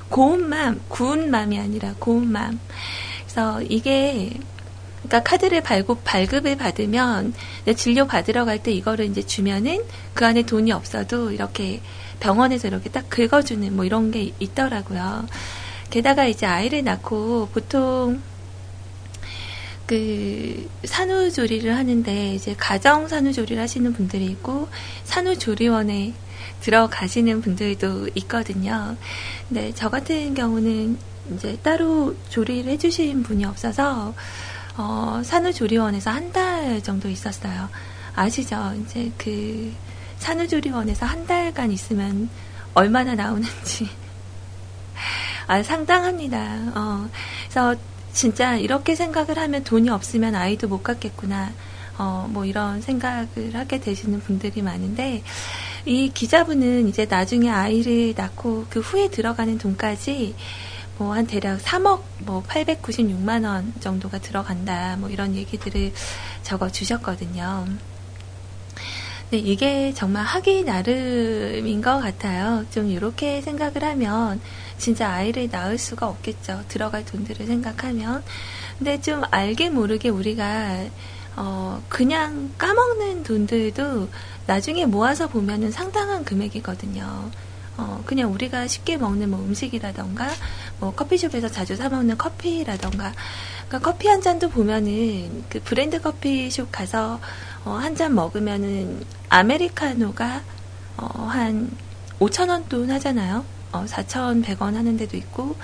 고운맘, 0.09 0.81
구운맘이 0.89 1.59
아니라 1.59 1.95
고운맘. 1.99 2.59
그래서 3.25 3.61
이게 3.63 4.33
그러니까 5.03 5.23
카드를 5.23 5.63
발급 5.63 6.01
발급을 6.05 6.57
받으면 6.57 7.35
진료 7.77 8.07
받으러 8.07 8.45
갈 8.45 8.63
때 8.63 8.73
이거를 8.73 9.07
이제 9.07 9.23
주면은 9.23 9.85
그 10.15 10.27
안에 10.27 10.43
돈이 10.43 10.73
없어도 10.73 11.31
이렇게 11.31 11.81
병원에서 12.21 12.69
이렇게 12.69 12.91
딱 12.91 13.09
긁어주는 13.09 13.77
뭐 13.77 13.85
이런 13.85 14.11
게 14.11 14.33
있더라고요. 14.39 15.27
게다가 15.91 16.27
이제 16.27 16.47
아이를 16.47 16.85
낳고 16.85 17.49
보통 17.53 18.23
그 19.89 20.69
산후조리를 20.85 21.75
하는데 21.75 22.35
이제 22.35 22.55
가정 22.57 23.09
산후조리를 23.09 23.61
하시는 23.61 23.93
분들이 23.95 24.27
있고 24.27 24.69
산후조리원에 25.05 26.13
들어가시는 26.61 27.41
분들도 27.41 28.11
있거든요. 28.17 28.97
근데 29.49 29.73
저 29.75 29.89
같은 29.89 30.35
경우는 30.35 30.99
이제 31.35 31.57
따로 31.63 32.15
조리를 32.29 32.71
해주신 32.71 33.23
분이 33.23 33.45
없어서 33.47 34.15
어, 34.77 35.21
산후조리원에서 35.25 36.11
한 36.11 36.33
달 36.33 36.83
정도 36.83 37.09
있었어요. 37.09 37.69
아시죠? 38.15 38.75
이제 38.83 39.11
그 39.17 39.73
산후조리원에서 40.19 41.07
한 41.07 41.27
달간 41.27 41.73
있으면 41.73 42.29
얼마나 42.75 43.15
나오는지 43.15 43.89
아, 45.49 45.63
상당합니다. 45.63 46.73
어, 46.75 47.09
그래서 47.49 47.75
진짜 48.19 48.57
이렇게 48.57 48.97
생각을 48.97 49.39
하면 49.39 49.63
돈이 49.63 49.91
없으면 49.91 50.35
아이도 50.35 50.67
못 50.67 50.83
갖겠구나. 50.83 51.53
어, 51.99 52.27
뭐 52.29 52.45
이런 52.45 52.81
생각을 52.81 53.55
하게 53.55 53.79
되시는 53.79 54.19
분들이 54.19 54.61
많은데, 54.61 55.23
이 55.87 56.11
기자분은 56.13 56.89
이제 56.89 57.07
나중에 57.09 57.49
아이를 57.49 58.15
낳고 58.17 58.67
그 58.71 58.81
후에 58.81 59.09
들어가는 59.09 59.57
돈까지 59.59 60.35
뭐 60.99 61.15
한 61.15 61.29
대략 61.29 61.61
3억 61.61 62.03
뭐 62.19 62.43
896만 62.43 63.45
원 63.45 63.73
정도가 63.79 64.19
들어간다. 64.19 64.97
뭐 64.99 65.11
이런 65.11 65.37
얘기들을 65.37 65.93
적어 66.43 66.69
주셨거든요. 66.71 67.67
네, 69.31 69.39
이게 69.39 69.93
정말 69.95 70.25
하기 70.25 70.65
나름인 70.65 71.83
것 71.83 72.01
같아요. 72.01 72.65
좀 72.73 72.91
이렇게 72.91 73.43
생각을 73.43 73.85
하면 73.85 74.41
진짜 74.79 75.11
아이를 75.11 75.49
낳을 75.51 75.79
수가 75.79 76.07
없겠죠. 76.09 76.65
들어갈 76.69 77.05
돈들을 77.05 77.47
생각하면. 77.47 78.23
근데 78.79 79.01
좀 79.01 79.23
알게 79.31 79.71
모르게 79.71 80.09
우리가 80.09 80.87
어, 81.37 81.83
그냥 81.89 82.53
까먹는 82.59 83.23
돈들도 83.23 84.09
나중에 84.47 84.87
모아서 84.87 85.29
보면은 85.29 85.71
상당한 85.71 86.25
금액이거든요. 86.25 87.31
어, 87.77 88.03
그냥 88.07 88.33
우리가 88.33 88.67
쉽게 88.67 88.97
먹는 88.97 89.31
뭐 89.31 89.39
음식이라던가, 89.41 90.29
뭐 90.81 90.93
커피숍에서 90.95 91.49
자주 91.49 91.77
사먹는 91.77 92.19
커피라던가, 92.19 93.13
그러니까 93.69 93.79
커피 93.93 94.09
한 94.09 94.21
잔도 94.21 94.49
보면은 94.51 95.45
그 95.49 95.61
브랜드 95.63 96.01
커피숍 96.01 96.73
가서 96.73 97.21
어, 97.65 97.73
한 97.73 97.95
잔 97.95 98.15
먹으면은 98.15 99.05
아메리카노가 99.29 100.43
어, 100.97 101.05
한 101.25 101.71
5천 102.19 102.49
원 102.49 102.69
돈 102.69 102.91
하잖아요. 102.91 103.45
어, 103.73 103.85
4,100원 103.85 104.75
하는 104.75 104.97
데도 104.97 105.17
있고, 105.17 105.57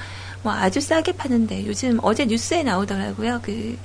뭐 0.42 0.52
아주 0.52 0.80
싸게 0.80 1.12
파는데 1.12 1.66
요즘 1.66 1.98
어제 2.02 2.26
뉴스에 2.26 2.62
나오더라고요. 2.62 3.40
그 3.42 3.78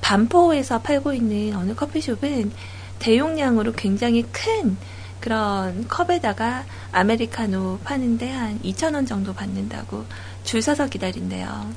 반포에서 0.00 0.82
팔고 0.82 1.12
있는 1.12 1.56
어느 1.56 1.74
커피숍은 1.74 2.52
대용량으로 2.98 3.72
굉장히 3.72 4.22
큰 4.32 4.76
그런 5.20 5.86
컵에다가 5.86 6.64
아메리카노 6.90 7.78
파는데 7.84 8.30
한 8.30 8.60
2,000원 8.62 9.06
정도 9.06 9.32
받는다고 9.32 10.04
줄 10.42 10.60
서서 10.60 10.88
기다린대요. 10.88 11.70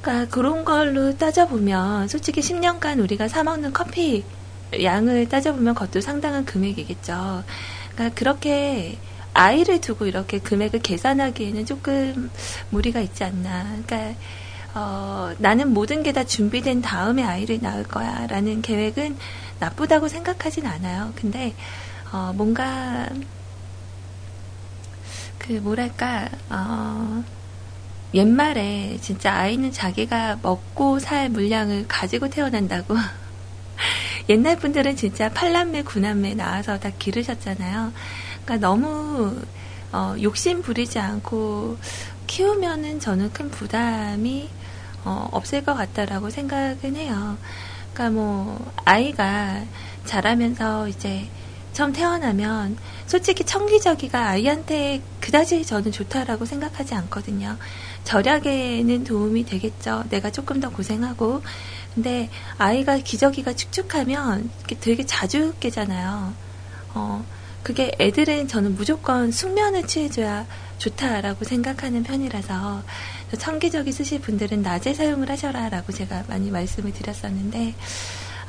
그러니까 0.00 0.34
그런 0.34 0.64
걸로 0.64 1.16
따져보면 1.16 2.08
솔직히 2.08 2.40
10년간 2.40 3.00
우리가 3.00 3.28
사먹는 3.28 3.72
커피 3.74 4.24
양을 4.82 5.28
따져보면 5.28 5.74
그것도 5.74 6.00
상당한 6.00 6.44
금액이겠죠. 6.44 7.44
그러니까 7.92 8.14
그렇게 8.14 8.98
아이를 9.34 9.80
두고 9.80 10.06
이렇게 10.06 10.38
금액을 10.38 10.80
계산하기에는 10.80 11.66
조금 11.66 12.30
무리가 12.70 13.00
있지 13.00 13.24
않나. 13.24 13.64
그러니까 13.86 14.18
어, 14.74 15.32
나는 15.38 15.72
모든 15.72 16.02
게 16.02 16.12
다 16.12 16.24
준비된 16.24 16.82
다음에 16.82 17.22
아이를 17.24 17.58
낳을 17.60 17.84
거야 17.84 18.26
라는 18.28 18.62
계획은 18.62 19.16
나쁘다고 19.60 20.08
생각하진 20.08 20.66
않아요. 20.66 21.12
근데 21.16 21.54
어, 22.12 22.32
뭔가 22.34 23.08
그 25.38 25.52
뭐랄까 25.52 26.28
어, 26.50 27.24
옛말에 28.14 28.98
진짜 29.00 29.34
아이는 29.34 29.72
자기가 29.72 30.38
먹고 30.42 30.98
살 31.00 31.28
물량을 31.30 31.86
가지고 31.88 32.28
태어난다고 32.30 32.94
옛날 34.30 34.56
분들은 34.58 34.96
진짜 34.96 35.28
팔남매 35.30 35.82
구남매 35.82 36.34
낳아서 36.34 36.78
다 36.78 36.90
기르셨잖아요. 36.98 37.92
그러니까 38.44 38.56
너무 38.66 39.40
어, 39.92 40.14
욕심 40.20 40.62
부리지 40.62 40.98
않고 40.98 41.78
키우면은 42.26 43.00
저는 43.00 43.32
큰 43.32 43.50
부담이 43.50 44.48
어, 45.04 45.28
없을 45.32 45.64
것 45.64 45.74
같다라고 45.74 46.30
생각은 46.30 46.96
해요. 46.96 47.36
그러니까 47.92 48.10
뭐 48.10 48.72
아이가 48.84 49.62
자라면서 50.04 50.88
이제 50.88 51.28
처음 51.72 51.92
태어나면 51.92 52.76
솔직히 53.06 53.44
청기저기가 53.44 54.28
아이한테 54.28 55.02
그다지 55.20 55.64
저는 55.64 55.92
좋다라고 55.92 56.44
생각하지 56.44 56.94
않거든요. 56.94 57.56
절약에는 58.04 59.04
도움이 59.04 59.44
되겠죠. 59.44 60.04
내가 60.08 60.30
조금 60.30 60.60
더 60.60 60.70
고생하고. 60.70 61.42
근데 61.94 62.28
아이가 62.58 62.98
기저귀가 62.98 63.54
축축하면 63.54 64.50
되게 64.80 65.04
자주 65.04 65.54
깨잖아요. 65.60 66.32
어, 66.94 67.24
그게 67.64 67.90
애들은 67.98 68.46
저는 68.46 68.76
무조건 68.76 69.32
숙면을 69.32 69.88
취해줘야 69.88 70.46
좋다라고 70.78 71.44
생각하는 71.44 72.04
편이라서 72.04 72.82
청기저귀 73.38 73.90
쓰실 73.90 74.20
분들은 74.20 74.62
낮에 74.62 74.94
사용을 74.94 75.28
하셔라라고 75.30 75.92
제가 75.92 76.24
많이 76.28 76.50
말씀을 76.52 76.92
드렸었는데 76.92 77.74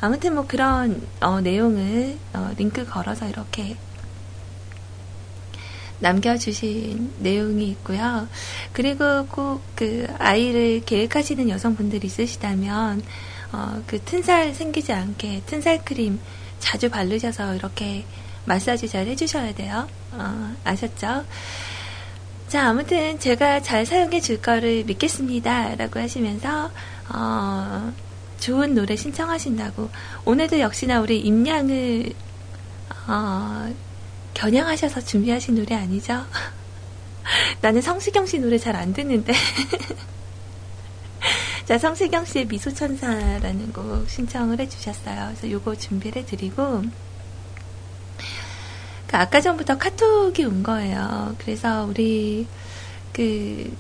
아무튼 0.02 0.36
뭐 0.36 0.46
그런 0.46 1.02
어, 1.22 1.42
내용을 1.42 2.18
어, 2.34 2.52
링크 2.58 2.86
걸어서 2.86 3.28
이렇게 3.28 3.78
남겨주신 6.00 7.14
내용이 7.20 7.70
있고요. 7.70 8.28
그리고 8.74 9.26
꼭 9.26 9.76
그 9.76 10.08
아이를 10.18 10.82
계획하시는 10.86 11.50
여성분들이 11.50 12.08
있으시다면 12.08 13.04
어, 13.52 13.84
그 13.86 14.00
튼살 14.00 14.54
생기지 14.54 14.94
않게 14.94 15.44
튼살 15.46 15.84
크림 15.84 16.20
자주 16.60 16.90
바르셔서 16.90 17.56
이렇게 17.56 18.06
마사지 18.46 18.88
잘 18.88 19.08
해주셔야 19.08 19.54
돼요. 19.54 19.88
어, 20.12 20.56
아셨죠? 20.64 21.26
자, 22.48 22.70
아무튼 22.70 23.20
제가 23.20 23.62
잘 23.62 23.86
사용해 23.86 24.22
줄 24.22 24.42
거를 24.42 24.84
믿겠습니다. 24.86 25.76
라고 25.76 26.00
하시면서, 26.00 26.72
어, 27.10 27.94
좋은 28.40 28.76
노래 28.76 28.96
신청하신다고. 28.96 29.90
오늘도 30.26 30.60
역시나 30.60 31.02
우리 31.02 31.20
임양을, 31.22 32.14
어, 33.08 33.74
겨냥하셔서 34.34 35.02
준비하신 35.02 35.56
노래 35.56 35.76
아니죠? 35.76 36.26
나는 37.62 37.82
성시경 37.82 38.26
씨 38.28 38.38
노래 38.40 38.58
잘 38.58 38.76
안 38.76 38.94
듣는데. 38.94 39.34
자, 41.66 41.80
성시경 41.80 42.26
씨의 42.26 42.46
미소천사라는 42.46 43.74
곡 43.74 44.08
신청을 44.08 44.60
해주셨어요. 44.60 45.30
그래서 45.30 45.50
요거 45.50 45.78
준비를 45.78 46.22
해드리고, 46.22 46.84
그 49.08 49.18
아까 49.18 49.42
전부터 49.42 49.78
카톡이 49.78 50.46
온 50.46 50.64
거예요. 50.64 51.36
그래서 51.40 51.86
우리 51.86 52.48
그 53.14 53.72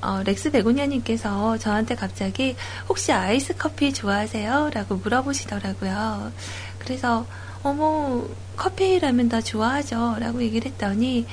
어, 0.00 0.22
렉스 0.22 0.52
베고니아님께서 0.52 1.58
저한테 1.58 1.94
갑자기 1.96 2.56
혹시 2.88 3.12
아이스 3.12 3.56
커피 3.56 3.92
좋아하세요? 3.92 4.70
라고 4.72 4.96
물어보시더라고요. 4.96 6.32
그래서 6.78 7.26
어머 7.62 8.24
커피라면 8.56 9.28
다 9.28 9.40
좋아하죠. 9.40 10.16
라고 10.20 10.42
얘기를 10.42 10.70
했더니 10.70 11.26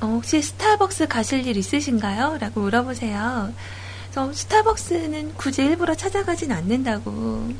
어, 0.00 0.06
혹시 0.06 0.40
스타벅스 0.40 1.08
가실 1.08 1.46
일 1.46 1.56
있으신가요? 1.56 2.38
라고 2.40 2.60
물어보세요. 2.60 3.52
그래서 4.10 4.32
스타벅스는 4.32 5.34
굳이 5.34 5.62
일부러 5.62 5.94
찾아가진 5.94 6.52
않는다고. 6.52 7.52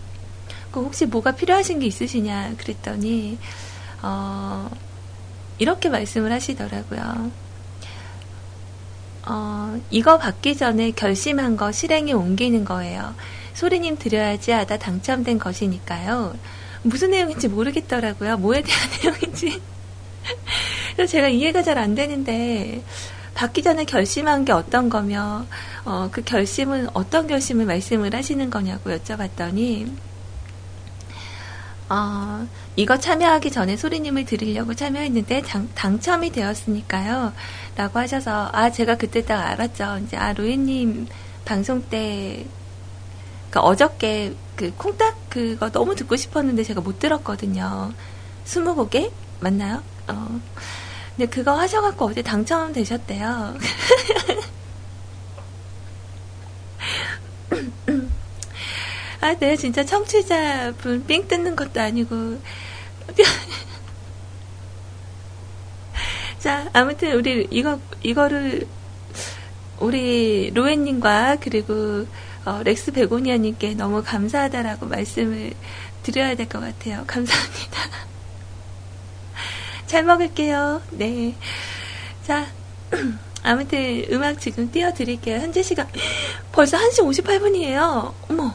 그 0.71 0.81
혹시 0.81 1.07
뭐가 1.07 1.33
필요하신 1.33 1.81
게 1.81 1.87
있으시냐? 1.87 2.55
그랬더니 2.59 3.39
어, 4.03 4.71
이렇게 5.59 5.89
말씀을 5.89 6.33
하시더라고요. 6.33 7.31
어, 9.27 9.81
이거 9.91 10.19
받기 10.19 10.57
전에 10.57 10.93
결심한 10.93 11.57
거 11.57 11.71
실행에 11.73 12.13
옮기는 12.13 12.65
거예요. 12.65 13.15
소리님 13.55 13.99
드려야지 13.99 14.53
하다 14.53 14.79
당첨된 14.79 15.39
것이니까요. 15.39 16.35
무슨 16.83 17.11
내용인지 17.11 17.49
모르겠더라고요. 17.49 18.37
뭐에 18.39 18.63
대한 18.63 18.89
내용인지. 19.03 19.61
그래서 20.97 21.11
제가 21.11 21.29
이해가 21.29 21.63
잘 21.63 21.79
안 21.79 21.95
되는데, 21.95 22.83
받기 23.35 23.63
전에 23.63 23.85
결심한 23.85 24.45
게 24.45 24.53
어떤 24.53 24.89
거며, 24.89 25.47
어, 25.85 26.09
그 26.11 26.23
결심은 26.23 26.89
어떤 26.95 27.27
결심을 27.27 27.67
말씀을 27.67 28.15
하시는 28.15 28.51
거냐고 28.51 28.91
여쭤봤더니, 28.91 29.93
어, 31.91 32.47
이거 32.77 32.99
참여하기 32.99 33.51
전에 33.51 33.77
소리님을 33.77 34.25
드리려고 34.27 34.75
참여했는데 34.75 35.43
당, 35.43 35.69
당첨이 35.75 36.31
되었으니까요. 36.31 37.33
라고 37.77 37.99
하셔서, 37.99 38.51
아, 38.53 38.71
제가 38.71 38.97
그때 38.97 39.25
딱 39.25 39.41
알았죠. 39.41 40.01
이제, 40.05 40.17
아, 40.17 40.33
로이님 40.33 41.07
방송 41.45 41.83
때, 41.89 42.47
그 43.51 43.61
어저께 43.61 44.35
그 44.57 44.75
콩딱 44.77 45.31
그거 45.31 45.71
너무 45.71 45.95
듣고 45.95 46.17
싶었는데 46.17 46.65
제가 46.65 46.81
못 46.83 46.99
들었거든요. 46.99 47.93
스무고개? 48.45 49.11
맞나요? 49.41 49.83
어. 50.09 50.41
근데 51.17 51.31
그거 51.31 51.59
하셔갖고 51.59 52.07
어제 52.07 52.23
당첨되셨대요. 52.23 53.57
아, 59.21 59.35
네, 59.35 59.57
진짜 59.57 59.85
청취자분 59.85 61.07
삥 61.07 61.27
뜯는 61.29 61.57
것도 61.57 61.81
아니고. 61.81 62.39
자, 66.39 66.69
아무튼 66.73 67.15
우리 67.15 67.47
이거, 67.51 67.81
이거를 68.03 68.67
우리 69.81 70.51
로엔님과 70.55 71.39
그리고 71.41 72.07
어, 72.45 72.63
렉스 72.63 72.93
베고니아님께 72.93 73.75
너무 73.75 74.03
감사하다라고 74.03 74.87
말씀을 74.87 75.53
드려야 76.03 76.35
될 76.37 76.49
것 76.49 76.61
같아요. 76.61 77.05
감사합니다. 77.07 77.79
잘 79.87 80.05
먹을게요. 80.05 80.81
네. 80.93 81.35
자, 82.25 82.47
아무튼 83.43 84.05
음악 84.13 84.41
지금 84.41 84.71
띄워드릴게요. 84.71 85.39
현재 85.39 85.63
시간 85.63 85.89
벌써 86.53 86.79
1시 86.79 87.01
58분이에요. 87.25 88.15
어머. 88.31 88.55